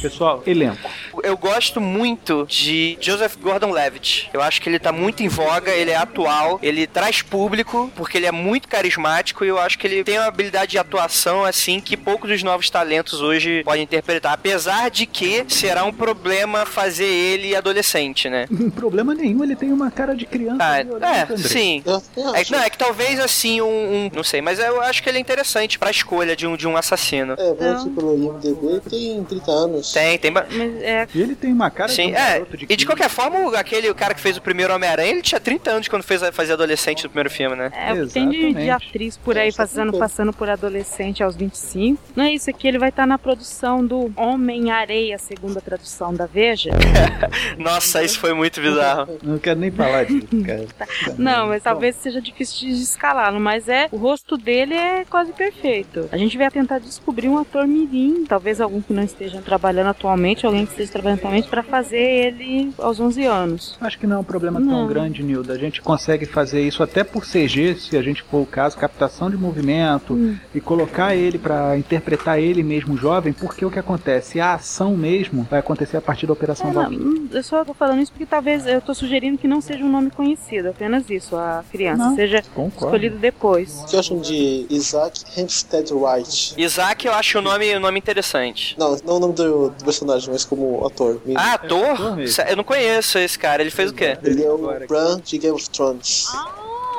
Pessoal, 0.00 0.42
elenco. 0.46 0.88
Eu 1.22 1.36
gosto 1.36 1.80
muito 1.80 2.46
de 2.48 2.96
Joseph 3.00 3.36
Gordon-Levitt. 3.40 4.30
Eu 4.32 4.40
acho 4.42 4.60
que 4.62 4.68
ele 4.68 4.78
tá 4.78 4.92
muito 4.92 5.22
em 5.22 5.28
voga, 5.28 5.70
ele 5.72 5.90
é 5.90 5.96
atual, 5.96 6.27
ele 6.62 6.86
traz 6.86 7.22
público, 7.22 7.90
porque 7.96 8.18
ele 8.18 8.26
é 8.26 8.32
muito 8.32 8.68
carismático 8.68 9.44
e 9.44 9.48
eu 9.48 9.58
acho 9.58 9.78
que 9.78 9.86
ele 9.86 10.04
tem 10.04 10.18
uma 10.18 10.26
habilidade 10.26 10.72
de 10.72 10.78
atuação 10.78 11.44
assim 11.44 11.80
que 11.80 11.96
poucos 11.96 12.30
dos 12.30 12.42
novos 12.42 12.68
talentos 12.70 13.20
hoje 13.20 13.62
podem 13.64 13.82
interpretar. 13.82 14.32
Apesar 14.32 14.90
de 14.90 15.06
que 15.06 15.44
será 15.48 15.84
um 15.84 15.92
problema 15.92 16.64
fazer 16.66 17.04
ele 17.06 17.54
adolescente, 17.56 18.28
né? 18.28 18.46
Problema 18.74 19.14
nenhum, 19.14 19.42
ele 19.44 19.56
tem 19.56 19.72
uma 19.72 19.90
cara 19.90 20.14
de 20.14 20.26
criança. 20.26 20.58
Ah, 20.60 20.78
é, 20.80 21.36
sim. 21.36 21.82
Eu, 21.84 22.02
eu 22.16 22.34
É, 22.34 22.42
não, 22.50 22.58
é 22.60 22.70
que 22.70 22.78
talvez 22.78 23.18
assim 23.20 23.60
um, 23.60 23.66
um- 23.66 24.10
Não 24.14 24.22
sei, 24.24 24.40
mas 24.40 24.58
eu 24.58 24.80
acho 24.80 25.02
que 25.02 25.08
ele 25.08 25.18
é 25.18 25.20
interessante 25.20 25.78
pra 25.78 25.90
escolha 25.90 26.34
de 26.36 26.46
um, 26.46 26.56
de 26.56 26.66
um 26.66 26.76
assassino. 26.76 27.34
É, 27.38 27.54
vendo 27.54 27.80
aqui 27.80 27.90
pelo 27.90 28.14
IMDB, 28.16 28.80
tem 28.88 29.24
30 29.24 29.50
anos. 29.50 29.92
Tem, 29.92 30.18
tem. 30.18 30.30
Mas 30.30 30.46
é, 30.82 31.06
E 31.14 31.20
ele 31.22 31.34
tem 31.34 31.52
uma 31.52 31.70
cara 31.70 31.88
Sim, 31.90 32.08
de 32.08 32.12
um 32.12 32.16
é. 32.16 32.32
garoto 32.34 32.56
de 32.56 32.64
E 32.64 32.68
de 32.68 32.76
15. 32.76 32.86
qualquer 32.86 33.08
forma, 33.08 33.56
aquele 33.58 33.90
o 33.90 33.94
cara 33.94 34.14
que 34.14 34.20
fez 34.20 34.36
o 34.36 34.42
primeiro 34.42 34.74
Homem-Aranha, 34.74 35.10
ele 35.10 35.22
tinha 35.22 35.40
30 35.40 35.70
anos 35.70 35.88
quando 35.88 36.02
fez, 36.02 36.17
fazia 36.32 36.54
adolescente 36.54 37.04
no 37.04 37.10
primeiro 37.10 37.30
filme, 37.30 37.56
né? 37.56 37.70
é 37.74 37.92
o 37.92 38.06
que 38.06 38.12
tem 38.12 38.28
de, 38.28 38.54
de 38.54 38.70
atriz 38.70 39.16
por 39.16 39.36
aí 39.36 39.48
É, 39.48 39.52
passando, 39.52 39.90
tem 39.92 40.00
passando 40.00 40.32
por 40.32 40.48
adolescente 40.48 41.22
aos 41.22 41.36
25. 41.36 42.00
Não 42.16 42.24
é 42.24 42.32
isso 42.32 42.50
aqui, 42.50 42.68
ele 42.68 42.78
vai 42.78 42.88
estar 42.88 43.06
na 43.06 43.18
produção 43.18 43.84
do 43.84 44.12
Homem-Areia, 44.16 45.18
segundo 45.18 45.58
a 45.58 45.60
tradução 45.60 46.14
da 46.14 46.26
Veja. 46.26 46.70
Nossa, 47.58 48.02
isso 48.02 48.18
foi 48.18 48.32
muito 48.32 48.60
bizarro. 48.60 49.18
Não 49.22 49.38
quero 49.38 49.58
nem 49.60 49.70
falar 49.70 50.04
disso, 50.04 50.28
cara. 50.44 50.66
Não, 51.16 51.48
mas 51.48 51.62
talvez 51.62 51.96
seja 51.96 52.20
difícil 52.20 52.68
de 52.68 52.74
escalá-lo, 52.82 53.40
mas 53.40 53.68
é, 53.68 53.88
o 53.92 53.96
rosto 53.96 54.36
dele 54.36 54.74
é 54.74 55.04
quase 55.04 55.32
perfeito. 55.32 56.08
A 56.10 56.16
gente 56.16 56.36
vai 56.36 56.50
tentar 56.50 56.78
descobrir 56.78 57.28
um 57.28 57.38
ator 57.38 57.66
mirim, 57.66 58.24
talvez 58.26 58.60
algum 58.60 58.80
que 58.80 58.92
não 58.92 59.02
esteja 59.02 59.40
trabalhando 59.40 59.88
atualmente, 59.88 60.46
alguém 60.46 60.64
que 60.64 60.72
esteja 60.72 60.92
trabalhando 60.92 61.18
atualmente, 61.18 61.48
pra 61.48 61.62
fazer 61.62 61.98
ele 61.98 62.72
aos 62.78 62.98
11 63.00 63.24
anos. 63.24 63.78
Acho 63.80 63.98
que 63.98 64.06
não 64.06 64.16
é 64.16 64.18
um 64.20 64.24
problema 64.24 64.60
tão 64.60 64.68
Não. 64.68 64.86
grande, 64.86 65.22
Nilda. 65.22 65.52
A 65.52 65.58
gente 65.58 65.80
consegue 65.82 66.07
fazer 66.26 66.60
isso 66.66 66.82
até 66.82 67.04
por 67.04 67.24
CG, 67.24 67.74
se 67.76 67.96
a 67.96 68.02
gente 68.02 68.22
for 68.22 68.38
o 68.42 68.46
caso, 68.46 68.76
captação 68.76 69.30
de 69.30 69.36
movimento 69.36 70.14
Hum. 70.14 70.36
e 70.54 70.60
colocar 70.60 71.14
ele 71.14 71.38
pra 71.38 71.76
interpretar 71.76 72.38
ele 72.40 72.62
mesmo 72.62 72.96
jovem, 72.96 73.32
porque 73.32 73.64
o 73.64 73.70
que 73.70 73.78
acontece? 73.78 74.40
A 74.40 74.54
ação 74.54 74.96
mesmo 74.96 75.46
vai 75.50 75.60
acontecer 75.60 75.96
a 75.96 76.00
partir 76.00 76.26
da 76.26 76.32
Operação 76.32 76.70
É, 76.70 76.72
Valkyrie. 76.72 77.04
hum, 77.04 77.28
eu 77.32 77.42
só 77.42 77.64
tô 77.64 77.74
falando 77.74 78.00
isso 78.00 78.12
porque 78.12 78.26
talvez 78.26 78.66
eu 78.66 78.80
tô 78.80 78.94
sugerindo 78.94 79.36
que 79.38 79.46
não 79.48 79.60
seja 79.60 79.84
um 79.84 79.88
nome 79.90 80.10
conhecido, 80.10 80.68
apenas 80.70 81.08
isso, 81.10 81.36
a 81.36 81.64
criança, 81.70 82.04
Não, 82.04 82.14
seja 82.16 82.42
Concordo. 82.54 82.86
escolhido 82.86 83.18
depois. 83.18 83.80
O 83.82 83.86
que 83.86 83.96
acham 83.96 84.18
de 84.20 84.66
Isaac 84.70 85.20
Hempstead 85.36 85.92
Wright? 85.92 86.54
Isaac, 86.56 87.06
eu 87.06 87.12
acho 87.12 87.38
o 87.38 87.42
nome, 87.42 87.74
o 87.74 87.80
nome 87.80 87.98
interessante. 87.98 88.76
Não, 88.78 88.96
não 89.04 89.16
o 89.16 89.20
nome 89.20 89.34
do, 89.34 89.70
do 89.70 89.84
personagem, 89.84 90.30
mas 90.32 90.44
como 90.44 90.86
ator. 90.86 91.20
mesmo. 91.24 91.38
Ah, 91.40 91.54
ator 91.54 91.84
ator? 91.90 92.16
mesmo. 92.16 92.32
Sé- 92.34 92.46
Eu 92.52 92.56
não 92.56 92.64
conheço 92.64 93.18
esse 93.18 93.38
cara. 93.38 93.62
Ele 93.62 93.70
fez 93.70 93.90
o 93.90 93.94
quê? 93.94 94.16
Ele 94.22 94.42
é 94.44 94.50
o. 94.50 94.58
Bran 94.86 95.20
de 95.24 95.38
Game 95.38 95.54
of 95.54 95.68
Thrones. 95.70 95.87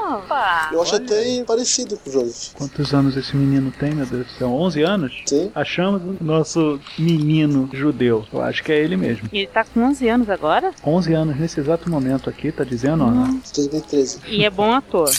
Opa! 0.09 0.69
Eu 0.71 0.81
acho 0.81 0.95
até 0.95 1.43
parecido 1.43 1.95
com 1.97 2.09
o 2.09 2.13
Joseph. 2.13 2.53
Quantos 2.55 2.93
anos 2.93 3.15
esse 3.15 3.35
menino 3.35 3.71
tem, 3.71 3.93
meu 3.93 4.05
Deus 4.07 4.25
do 4.25 4.31
céu? 4.33 4.51
11 4.51 4.81
anos? 4.81 5.21
Sim. 5.25 5.51
Achamos 5.53 6.01
o 6.01 6.23
nosso 6.23 6.79
menino 6.97 7.69
judeu. 7.71 8.25
Eu 8.33 8.41
acho 8.41 8.63
que 8.63 8.71
é 8.71 8.79
ele 8.79 8.97
mesmo. 8.97 9.29
E 9.31 9.39
ele 9.39 9.47
tá 9.47 9.63
com 9.63 9.81
11 9.83 10.09
anos 10.09 10.29
agora 10.29 10.71
11 10.83 11.13
anos 11.13 11.37
nesse 11.37 11.59
exato 11.59 11.89
momento 11.89 12.29
aqui, 12.29 12.51
tá 12.51 12.63
dizendo? 12.63 13.03
ou 13.05 13.11
não? 13.11 13.39
2013. 13.55 14.19
e 14.27 14.43
é 14.43 14.49
bom 14.49 14.73
ator. 14.73 15.09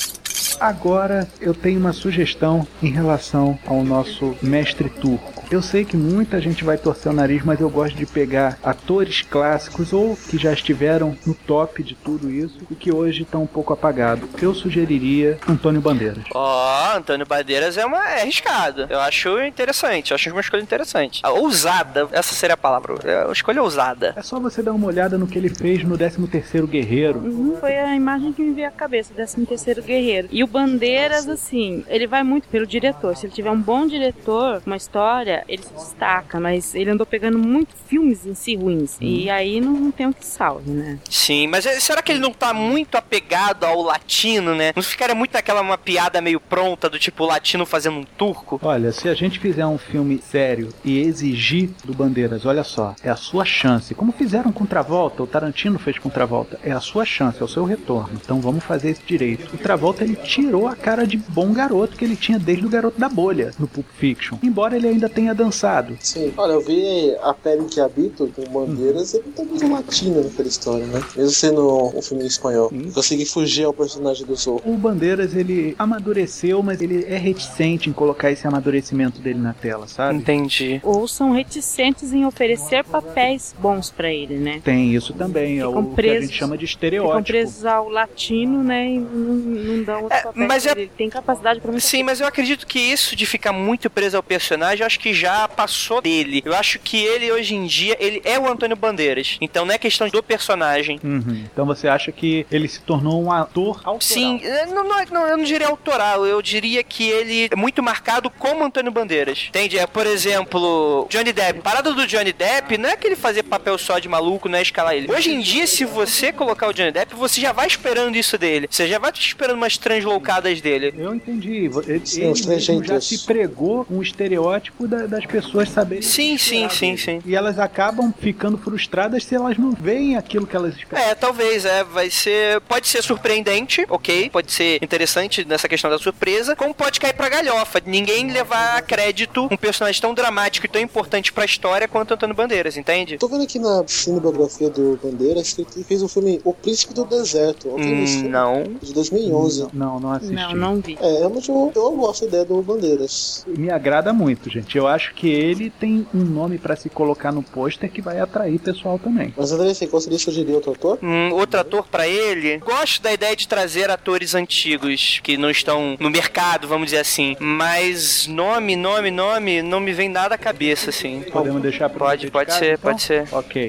Agora 0.58 1.26
eu 1.40 1.54
tenho 1.54 1.78
uma 1.78 1.92
sugestão 1.92 2.66
em 2.82 2.90
relação 2.90 3.58
ao 3.66 3.84
nosso 3.84 4.34
mestre 4.42 4.90
turco. 4.90 5.39
Eu 5.50 5.60
sei 5.60 5.84
que 5.84 5.96
muita 5.96 6.40
gente 6.40 6.62
vai 6.62 6.78
torcer 6.78 7.10
o 7.10 7.14
nariz, 7.14 7.42
mas 7.44 7.60
eu 7.60 7.68
gosto 7.68 7.96
de 7.96 8.06
pegar 8.06 8.56
atores 8.62 9.22
clássicos 9.22 9.92
ou 9.92 10.16
que 10.16 10.38
já 10.38 10.52
estiveram 10.52 11.16
no 11.26 11.34
top 11.34 11.82
de 11.82 11.96
tudo 11.96 12.30
isso 12.30 12.58
e 12.70 12.74
que 12.76 12.92
hoje 12.92 13.22
estão 13.22 13.42
um 13.42 13.46
pouco 13.46 13.72
apagados. 13.72 14.28
Eu 14.40 14.54
sugeriria 14.54 15.38
Antônio 15.48 15.80
Bandeiras. 15.80 16.22
Ó, 16.32 16.96
Antônio 16.96 17.26
Bandeiras 17.26 17.76
é 17.76 17.84
uma 17.84 18.08
é 18.08 18.22
arriscado. 18.22 18.86
Eu 18.88 19.00
acho 19.00 19.40
interessante. 19.42 20.12
Eu 20.12 20.14
acho 20.14 20.30
uma 20.30 20.40
escolha 20.40 20.62
interessante. 20.62 21.20
Ah, 21.24 21.32
ousada, 21.32 22.08
essa 22.12 22.32
seria 22.32 22.54
a 22.54 22.56
palavra. 22.56 22.94
É 23.04 23.24
uma 23.24 23.32
escolha 23.32 23.62
ousada. 23.62 24.14
É 24.16 24.22
só 24.22 24.38
você 24.38 24.62
dar 24.62 24.72
uma 24.72 24.86
olhada 24.86 25.18
no 25.18 25.26
que 25.26 25.36
ele 25.36 25.48
fez 25.48 25.82
no 25.82 25.98
13º 25.98 26.66
Guerreiro. 26.68 27.18
Uhum, 27.18 27.56
foi 27.58 27.76
a 27.76 27.96
imagem 27.96 28.32
que 28.32 28.42
me 28.42 28.52
veio 28.52 28.68
à 28.68 28.70
cabeça, 28.70 29.12
13 29.14 29.46
terceiro 29.46 29.82
guerreiro. 29.82 30.28
E 30.30 30.44
o 30.44 30.46
Bandeiras, 30.46 31.28
assim, 31.28 31.84
ele 31.88 32.06
vai 32.06 32.22
muito 32.22 32.48
pelo 32.48 32.66
diretor. 32.66 33.16
Se 33.16 33.26
ele 33.26 33.32
tiver 33.32 33.50
um 33.50 33.60
bom 33.60 33.86
diretor, 33.86 34.62
uma 34.64 34.76
história, 34.76 35.39
ele 35.48 35.62
se 35.62 35.72
destaca, 35.74 36.38
mas 36.40 36.74
ele 36.74 36.90
andou 36.90 37.06
pegando 37.06 37.38
muito 37.38 37.74
filmes 37.88 38.26
em 38.26 38.34
si 38.34 38.56
ruins. 38.56 38.96
E 39.00 39.28
aí 39.30 39.60
não, 39.60 39.72
não 39.72 39.90
tem 39.90 40.06
o 40.06 40.12
que 40.14 40.24
salve, 40.24 40.70
né? 40.70 40.98
Sim, 41.08 41.46
mas 41.46 41.66
é- 41.66 41.78
será 41.80 42.02
que 42.02 42.12
ele 42.12 42.20
não 42.20 42.32
tá 42.32 42.52
muito 42.54 42.96
apegado 42.96 43.64
ao 43.64 43.80
latino, 43.82 44.54
né? 44.54 44.72
Não 44.74 44.82
ficaria 44.82 45.14
muito 45.14 45.32
naquela 45.32 45.60
uma 45.60 45.78
piada 45.78 46.20
meio 46.20 46.40
pronta 46.40 46.88
do 46.88 46.98
tipo 46.98 47.24
o 47.24 47.26
latino 47.26 47.64
fazendo 47.66 47.98
um 47.98 48.04
turco? 48.04 48.58
Olha, 48.62 48.92
se 48.92 49.08
a 49.08 49.14
gente 49.14 49.38
fizer 49.38 49.66
um 49.66 49.78
filme 49.78 50.18
sério 50.18 50.68
e 50.84 50.98
exigir 50.98 51.70
do 51.84 51.94
Bandeiras, 51.94 52.44
olha 52.46 52.64
só, 52.64 52.94
é 53.02 53.10
a 53.10 53.16
sua 53.16 53.44
chance. 53.44 53.94
Como 53.94 54.12
fizeram 54.12 54.52
com 54.52 54.64
Travolta, 54.66 55.22
o 55.22 55.26
Tarantino 55.26 55.78
fez 55.78 55.98
com 55.98 56.08
Travolta, 56.08 56.58
é 56.62 56.72
a 56.72 56.80
sua 56.80 57.04
chance, 57.04 57.40
é 57.40 57.44
o 57.44 57.48
seu 57.48 57.64
retorno. 57.64 58.10
Então 58.22 58.40
vamos 58.40 58.64
fazer 58.64 58.90
esse 58.90 59.02
direito. 59.04 59.54
O 59.54 59.58
Travolta 59.58 60.04
ele 60.04 60.16
tirou 60.16 60.66
a 60.68 60.76
cara 60.76 61.06
de 61.06 61.16
bom 61.16 61.52
garoto 61.52 61.96
que 61.96 62.04
ele 62.04 62.16
tinha 62.16 62.38
desde 62.38 62.64
o 62.66 62.68
Garoto 62.68 62.98
da 63.00 63.08
Bolha 63.08 63.52
no 63.58 63.66
Pulp 63.66 63.86
Fiction. 63.98 64.38
Embora 64.42 64.76
ele 64.76 64.88
ainda 64.88 65.08
tenha 65.08 65.29
dançado. 65.34 65.96
Sim. 66.00 66.32
Olha, 66.36 66.52
eu 66.52 66.60
vi 66.60 67.14
A 67.22 67.32
Pele 67.34 67.64
que 67.66 67.80
Habito 67.80 68.30
com 68.34 68.44
Bandeiras, 68.50 69.14
ele 69.14 69.24
tem 69.34 69.46
coisa 69.46 69.68
latina 69.68 70.20
naquela 70.22 70.48
história, 70.48 70.86
né? 70.86 71.02
Mesmo 71.16 71.30
sendo 71.32 71.96
um 71.96 72.02
filme 72.02 72.24
em 72.24 72.26
espanhol. 72.26 72.72
Consegui 72.94 73.24
fugir 73.26 73.64
ao 73.64 73.72
personagem 73.72 74.26
do 74.26 74.34
Zorro. 74.34 74.62
O 74.64 74.76
Bandeiras 74.76 75.34
ele 75.34 75.74
amadureceu, 75.78 76.62
mas 76.62 76.80
ele 76.80 77.04
é 77.08 77.16
reticente 77.16 77.88
em 77.88 77.92
colocar 77.92 78.30
esse 78.30 78.46
amadurecimento 78.46 79.20
dele 79.20 79.38
na 79.38 79.52
tela, 79.54 79.86
sabe? 79.86 80.18
Entendi. 80.18 80.80
Ou 80.82 81.06
são 81.06 81.32
reticentes 81.32 82.12
em 82.12 82.24
oferecer 82.24 82.84
papéis 82.84 83.54
bons 83.58 83.90
pra 83.90 84.12
ele, 84.12 84.36
né? 84.38 84.60
Tem 84.64 84.94
isso 84.94 85.12
também, 85.14 85.60
é 85.60 85.66
Ficam 85.66 85.80
o 85.82 85.94
que 85.94 86.08
a 86.10 86.20
gente 86.20 86.32
chama 86.34 86.56
de 86.56 86.66
Ficam 86.66 86.74
estereótipo. 86.76 87.26
presos 87.26 87.64
ao 87.64 87.88
latino, 87.88 88.62
né? 88.62 88.88
E 88.90 88.98
não, 88.98 89.34
não 89.34 89.82
dão 89.84 90.02
outros 90.02 90.20
É, 90.20 90.22
papéis 90.24 90.48
mas 90.48 90.66
é- 90.66 90.70
ele. 90.72 90.90
Tem 90.96 91.08
capacidade 91.08 91.60
pra 91.60 91.70
muita 91.70 91.86
Sim, 91.86 92.02
mas 92.02 92.20
eu 92.20 92.26
acredito 92.26 92.66
que 92.66 92.78
isso 92.78 93.14
de 93.16 93.26
ficar 93.26 93.52
muito 93.52 93.88
preso 93.90 94.16
ao 94.16 94.22
personagem, 94.22 94.80
eu 94.80 94.86
acho 94.86 94.98
que 94.98 95.12
já 95.20 95.46
passou 95.46 96.00
dele. 96.00 96.42
Eu 96.44 96.54
acho 96.54 96.78
que 96.78 96.96
ele 97.04 97.30
hoje 97.30 97.54
em 97.54 97.66
dia, 97.66 97.96
ele 98.00 98.20
é 98.24 98.38
o 98.38 98.48
Antônio 98.50 98.76
Bandeiras. 98.76 99.36
Então 99.40 99.64
não 99.64 99.74
é 99.74 99.78
questão 99.78 100.08
do 100.08 100.22
personagem. 100.22 100.98
Uhum. 101.04 101.44
Então 101.52 101.66
você 101.66 101.86
acha 101.88 102.10
que 102.10 102.46
ele 102.50 102.66
se 102.68 102.80
tornou 102.80 103.22
um 103.22 103.30
ator 103.30 103.76
autoral? 103.84 104.00
Sim, 104.00 104.40
eh, 104.42 104.66
não, 104.66 104.84
não, 104.88 104.98
é- 104.98 105.06
não, 105.10 105.26
eu 105.28 105.36
não 105.36 105.44
diria 105.44 105.68
autoral, 105.68 106.26
eu 106.26 106.40
diria 106.42 106.82
que 106.82 107.08
ele 107.08 107.48
é 107.50 107.56
muito 107.56 107.82
marcado 107.82 108.30
como 108.30 108.64
Antônio 108.64 108.90
Bandeiras. 108.90 109.46
Entende? 109.48 109.78
É, 109.78 109.86
por 109.86 110.06
exemplo, 110.06 111.06
Johnny 111.10 111.32
Depp. 111.32 111.60
Parada 111.60 111.92
do 111.92 112.06
Johnny 112.06 112.32
Depp 112.32 112.78
não 112.78 112.88
é 112.88 112.96
que 112.96 113.06
ele 113.06 113.16
fazer 113.16 113.42
papel 113.42 113.76
só 113.78 113.98
de 113.98 114.08
maluco, 114.08 114.48
não 114.48 114.58
é 114.58 114.62
escalar 114.62 114.94
ele. 114.94 115.10
Hoje 115.12 115.30
em 115.32 115.40
dia, 115.40 115.66
se 115.66 115.84
você 115.84 116.32
colocar 116.32 116.68
o 116.68 116.72
Johnny 116.72 116.92
Depp, 116.92 117.14
você 117.14 117.40
já 117.40 117.52
vai 117.52 117.66
esperando 117.66 118.16
isso 118.16 118.38
dele. 118.38 118.68
Você 118.70 118.88
já 118.88 118.98
vai 118.98 119.10
esperando 119.14 119.56
umas 119.56 119.76
transloucadas 119.76 120.60
dele. 120.60 120.94
Eu 120.96 121.14
entendi. 121.14 121.70
Ele, 121.86 122.00
Sim, 122.06 122.32
ele 122.48 122.86
já 122.86 123.00
se 123.00 123.26
pregou 123.26 123.86
um 123.90 124.00
estereótipo 124.02 124.86
da- 124.88 125.06
das 125.10 125.26
pessoas 125.26 125.68
saberem. 125.68 126.02
Sim, 126.02 126.38
sim, 126.38 126.68
sim, 126.68 126.96
sim. 126.96 127.20
E 127.26 127.34
elas 127.34 127.58
acabam 127.58 128.12
ficando 128.18 128.56
frustradas 128.56 129.24
se 129.24 129.34
elas 129.34 129.58
não 129.58 129.72
veem 129.72 130.16
aquilo 130.16 130.46
que 130.46 130.56
elas 130.56 130.76
esperam. 130.76 131.04
É, 131.04 131.14
talvez, 131.14 131.64
é, 131.64 131.84
vai 131.84 132.10
ser, 132.10 132.60
pode 132.62 132.88
ser 132.88 133.02
surpreendente, 133.02 133.84
ok, 133.88 134.30
pode 134.30 134.52
ser 134.52 134.82
interessante 134.82 135.44
nessa 135.44 135.68
questão 135.68 135.90
da 135.90 135.98
surpresa, 135.98 136.56
como 136.56 136.74
pode 136.74 137.00
cair 137.00 137.14
pra 137.14 137.28
galhofa, 137.28 137.82
ninguém 137.84 138.30
levar 138.30 138.78
a 138.78 138.82
crédito 138.82 139.48
um 139.50 139.56
personagem 139.56 140.00
tão 140.00 140.14
dramático 140.14 140.66
e 140.66 140.68
tão 140.68 140.80
importante 140.80 141.32
pra 141.32 141.44
história 141.44 141.88
quanto 141.88 142.14
Antônio 142.14 142.34
Bandeiras, 142.34 142.76
entende? 142.76 143.18
Tô 143.18 143.28
vendo 143.28 143.42
aqui 143.42 143.58
na 143.58 143.82
cinebiografia 143.86 144.70
do 144.70 144.98
Bandeiras 145.02 145.52
que 145.52 145.66
ele 145.74 145.84
fez 145.84 146.02
o 146.02 146.08
filme 146.08 146.40
O 146.44 146.54
Príncipe 146.54 146.94
do 146.94 147.04
Deserto. 147.04 147.68
Hum, 147.68 148.06
filme 148.06 148.28
não. 148.28 148.64
De 148.80 148.92
2011. 148.92 149.68
Não, 149.72 149.98
não 149.98 150.12
assisti. 150.12 150.34
Não, 150.34 150.54
não 150.54 150.80
vi. 150.80 150.96
É, 151.00 151.24
eu, 151.24 151.32
eu 151.74 151.90
gosto 151.92 152.22
da 152.22 152.26
ideia 152.28 152.44
do 152.44 152.62
Bandeiras. 152.62 153.44
Me 153.46 153.70
agrada 153.70 154.12
muito, 154.12 154.48
gente. 154.50 154.76
Eu 154.76 154.86
acho 154.90 155.14
que 155.14 155.28
ele 155.28 155.70
tem 155.70 156.06
um 156.14 156.24
nome 156.24 156.58
pra 156.58 156.76
se 156.76 156.88
colocar 156.88 157.32
no 157.32 157.42
pôster 157.42 157.90
que 157.90 158.00
vai 158.00 158.20
atrair 158.20 158.58
pessoal 158.58 158.98
também. 158.98 159.32
Mas 159.36 159.52
André, 159.52 159.72
você 159.72 159.86
gostaria 159.86 160.18
de 160.18 160.24
sugerir 160.24 160.52
outro 160.52 160.72
ator? 160.72 160.98
Hum, 161.02 161.30
outro 161.32 161.60
ator 161.60 161.86
pra 161.88 162.06
ele. 162.06 162.58
Gosto 162.58 163.02
da 163.02 163.12
ideia 163.12 163.34
de 163.34 163.48
trazer 163.48 163.90
atores 163.90 164.34
antigos 164.34 165.20
que 165.22 165.36
não 165.36 165.50
estão 165.50 165.96
no 165.98 166.10
mercado, 166.10 166.68
vamos 166.68 166.86
dizer 166.86 166.98
assim. 166.98 167.36
Mas 167.40 168.26
nome, 168.26 168.76
nome, 168.76 169.10
nome, 169.10 169.62
não 169.62 169.80
me 169.80 169.92
vem 169.92 170.08
nada 170.08 170.34
à 170.34 170.38
cabeça, 170.38 170.90
assim. 170.90 171.22
Podemos 171.32 171.62
deixar 171.62 171.88
pra 171.88 172.06
Pode, 172.06 172.26
de 172.26 172.30
pode 172.30 172.52
ser, 172.52 172.74
então? 172.74 172.90
pode 172.90 173.02
ser. 173.02 173.28
Ok. 173.32 173.68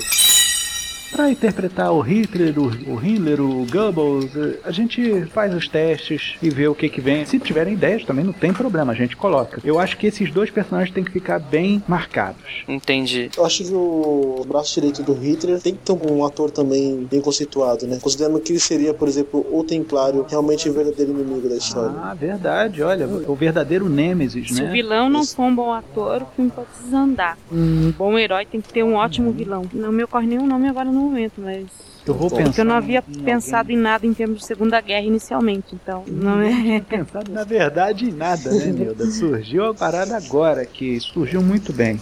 Pra 1.11 1.29
interpretar 1.29 1.91
o 1.91 1.99
Hitler, 1.99 2.57
o, 2.57 2.67
o 2.93 3.05
Himmler, 3.05 3.41
o 3.41 3.65
Goebbels, 3.69 4.33
eh, 4.33 4.59
a 4.63 4.71
gente 4.71 5.25
faz 5.25 5.53
os 5.53 5.67
testes 5.67 6.35
e 6.41 6.49
vê 6.49 6.69
o 6.69 6.73
que 6.73 6.87
que 6.87 7.01
vem. 7.01 7.25
Se 7.25 7.37
tiverem 7.37 7.73
ideias 7.73 8.05
também 8.05 8.23
não 8.23 8.31
tem 8.31 8.53
problema, 8.53 8.93
a 8.93 8.95
gente 8.95 9.17
coloca. 9.17 9.59
Eu 9.63 9.77
acho 9.77 9.97
que 9.97 10.07
esses 10.07 10.31
dois 10.31 10.49
personagens 10.49 10.93
têm 10.93 11.03
que 11.03 11.11
ficar 11.11 11.37
bem 11.39 11.83
marcados. 11.85 12.63
Entendi. 12.65 13.29
Eu 13.35 13.45
acho 13.45 13.63
que 13.63 13.73
o 13.73 14.45
braço 14.47 14.73
direito 14.75 15.03
do 15.03 15.13
Hitler 15.13 15.59
tem 15.59 15.75
que 15.75 15.79
ter 15.79 15.91
um 15.91 16.25
ator 16.25 16.49
também 16.49 17.05
bem 17.11 17.19
conceituado, 17.19 17.85
né? 17.85 17.99
Considerando 18.01 18.39
que 18.39 18.53
ele 18.53 18.59
seria, 18.59 18.93
por 18.93 19.07
exemplo, 19.09 19.45
o 19.51 19.63
Templário, 19.65 20.25
realmente 20.29 20.69
o 20.69 20.73
verdadeiro 20.73 21.11
inimigo 21.11 21.49
da 21.49 21.55
história. 21.55 21.93
Ah, 22.01 22.13
verdade, 22.13 22.81
olha, 22.81 23.05
o 23.05 23.35
verdadeiro 23.35 23.89
Nêmesis, 23.89 24.47
Se 24.47 24.61
o 24.61 24.65
né? 24.65 24.71
vilão 24.71 25.09
não 25.09 25.25
for 25.25 25.43
um 25.43 25.55
bom 25.55 25.73
ator, 25.73 26.21
o 26.21 26.25
filme 26.35 26.51
pode 26.51 26.67
desandar. 26.81 27.37
Um 27.51 27.91
bom 27.91 28.17
herói 28.17 28.45
tem 28.45 28.61
que 28.61 28.71
ter 28.71 28.83
um 28.83 28.95
ótimo 28.95 29.31
vilão. 29.31 29.63
Não 29.73 29.91
me 29.91 30.03
ocorre 30.03 30.25
nenhum 30.25 30.47
nome 30.47 30.69
agora 30.69 30.89
no 30.89 31.00
momento, 31.01 31.33
mas. 31.37 31.65
Eu 32.05 32.15
vou 32.15 32.29
Porque 32.29 32.43
pensar. 32.43 32.61
eu 32.61 32.65
não 32.65 32.75
havia 32.75 33.03
em 33.07 33.19
pensado 33.19 33.71
em 33.71 33.77
nada 33.77 34.07
em 34.07 34.13
termos 34.13 34.39
de 34.39 34.45
Segunda 34.45 34.81
Guerra 34.81 35.05
inicialmente, 35.05 35.75
então 35.75 36.03
não 36.07 36.41
é. 36.41 36.81
pensado 36.81 37.31
na 37.31 37.43
verdade 37.43 38.09
em 38.09 38.11
nada, 38.11 38.49
né, 38.51 38.65
Nilda? 38.65 39.05
Surgiu 39.11 39.65
a 39.65 39.73
parada 39.73 40.17
agora, 40.17 40.65
que 40.65 40.99
surgiu 40.99 41.43
muito 41.43 41.71
bem. 41.71 41.99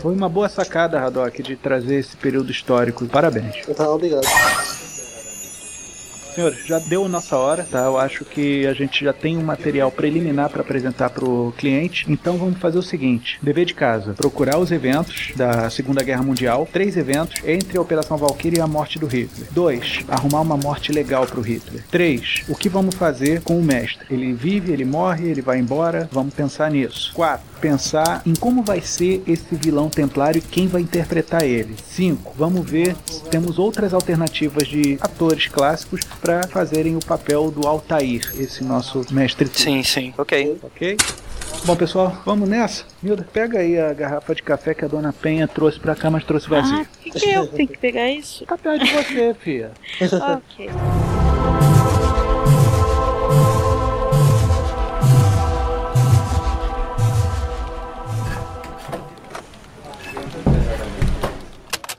Foi 0.00 0.12
uma 0.12 0.28
boa 0.28 0.48
sacada, 0.48 1.00
Haddock, 1.00 1.40
de 1.40 1.54
trazer 1.54 2.00
esse 2.00 2.16
período 2.16 2.50
histórico. 2.50 3.06
Parabéns. 3.06 3.54
Obrigado. 3.78 4.26
Senhores, 6.34 6.66
já 6.66 6.78
deu 6.78 7.06
nossa 7.08 7.36
hora, 7.36 7.66
tá? 7.70 7.80
Eu 7.80 7.98
acho 7.98 8.24
que 8.24 8.66
a 8.66 8.72
gente 8.72 9.04
já 9.04 9.12
tem 9.12 9.36
um 9.36 9.42
material 9.42 9.90
preliminar 9.90 10.48
para 10.48 10.62
apresentar 10.62 11.10
pro 11.10 11.52
cliente. 11.58 12.06
Então 12.08 12.38
vamos 12.38 12.58
fazer 12.58 12.78
o 12.78 12.82
seguinte: 12.82 13.38
dever 13.42 13.66
de 13.66 13.74
casa, 13.74 14.14
procurar 14.14 14.58
os 14.58 14.72
eventos 14.72 15.32
da 15.36 15.68
Segunda 15.68 16.02
Guerra 16.02 16.22
Mundial, 16.22 16.66
três 16.72 16.96
eventos 16.96 17.42
entre 17.44 17.76
a 17.76 17.80
Operação 17.80 18.16
Valkyrie 18.16 18.58
e 18.58 18.62
a 18.62 18.66
morte 18.66 18.98
do 18.98 19.06
Hitler. 19.06 19.48
Dois, 19.50 20.00
arrumar 20.08 20.40
uma 20.40 20.56
morte 20.56 20.90
legal 20.90 21.26
pro 21.26 21.42
Hitler. 21.42 21.84
Três, 21.90 22.44
o 22.48 22.56
que 22.56 22.68
vamos 22.68 22.94
fazer 22.94 23.42
com 23.42 23.58
o 23.58 23.62
mestre? 23.62 24.06
Ele 24.10 24.32
vive, 24.32 24.72
ele 24.72 24.84
morre, 24.84 25.28
ele 25.28 25.42
vai 25.42 25.58
embora. 25.58 26.08
Vamos 26.10 26.32
pensar 26.32 26.70
nisso. 26.70 27.12
Quatro, 27.14 27.44
pensar 27.62 28.22
em 28.26 28.34
como 28.34 28.64
vai 28.64 28.80
ser 28.80 29.22
esse 29.24 29.54
vilão 29.54 29.88
templário 29.88 30.40
e 30.40 30.42
quem 30.42 30.66
vai 30.66 30.82
interpretar 30.82 31.44
ele. 31.44 31.76
5. 31.86 32.34
Vamos 32.36 32.68
ver 32.68 32.96
se 33.06 33.22
temos 33.30 33.56
outras 33.56 33.94
alternativas 33.94 34.66
de 34.66 34.98
atores 35.00 35.46
clássicos 35.46 36.00
para 36.20 36.42
fazerem 36.48 36.96
o 36.96 36.98
papel 36.98 37.52
do 37.52 37.66
Altair, 37.66 38.34
esse 38.36 38.64
nosso 38.64 39.06
mestre. 39.12 39.48
Sim, 39.54 39.82
sim. 39.84 40.12
Ok. 40.18 40.58
Ok? 40.62 40.96
Bom, 41.64 41.76
pessoal, 41.76 42.20
vamos 42.26 42.48
nessa? 42.48 42.84
Nilda, 43.00 43.24
pega 43.32 43.60
aí 43.60 43.78
a 43.78 43.92
garrafa 43.92 44.34
de 44.34 44.42
café 44.42 44.74
que 44.74 44.84
a 44.84 44.88
dona 44.88 45.12
Penha 45.12 45.46
trouxe 45.46 45.78
pra 45.78 45.94
cá, 45.94 46.10
mas 46.10 46.24
trouxe 46.24 46.48
vazia. 46.48 46.80
Ah, 46.80 46.86
que, 47.00 47.10
que 47.12 47.30
eu 47.30 47.46
tenho 47.46 47.68
que 47.68 47.78
pegar 47.78 48.10
isso? 48.10 48.44
Tá 48.44 48.58
perto 48.58 48.84
de 48.84 48.92
você, 48.92 49.34
filha. 49.34 49.70
ok. 50.02 50.68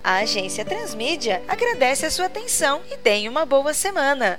A 0.03 0.17
agência 0.17 0.65
Transmídia 0.65 1.41
agradece 1.47 2.05
a 2.05 2.11
sua 2.11 2.25
atenção 2.25 2.81
e 2.91 2.97
tenha 2.97 3.31
uma 3.31 3.45
boa 3.45 3.73
semana. 3.73 4.35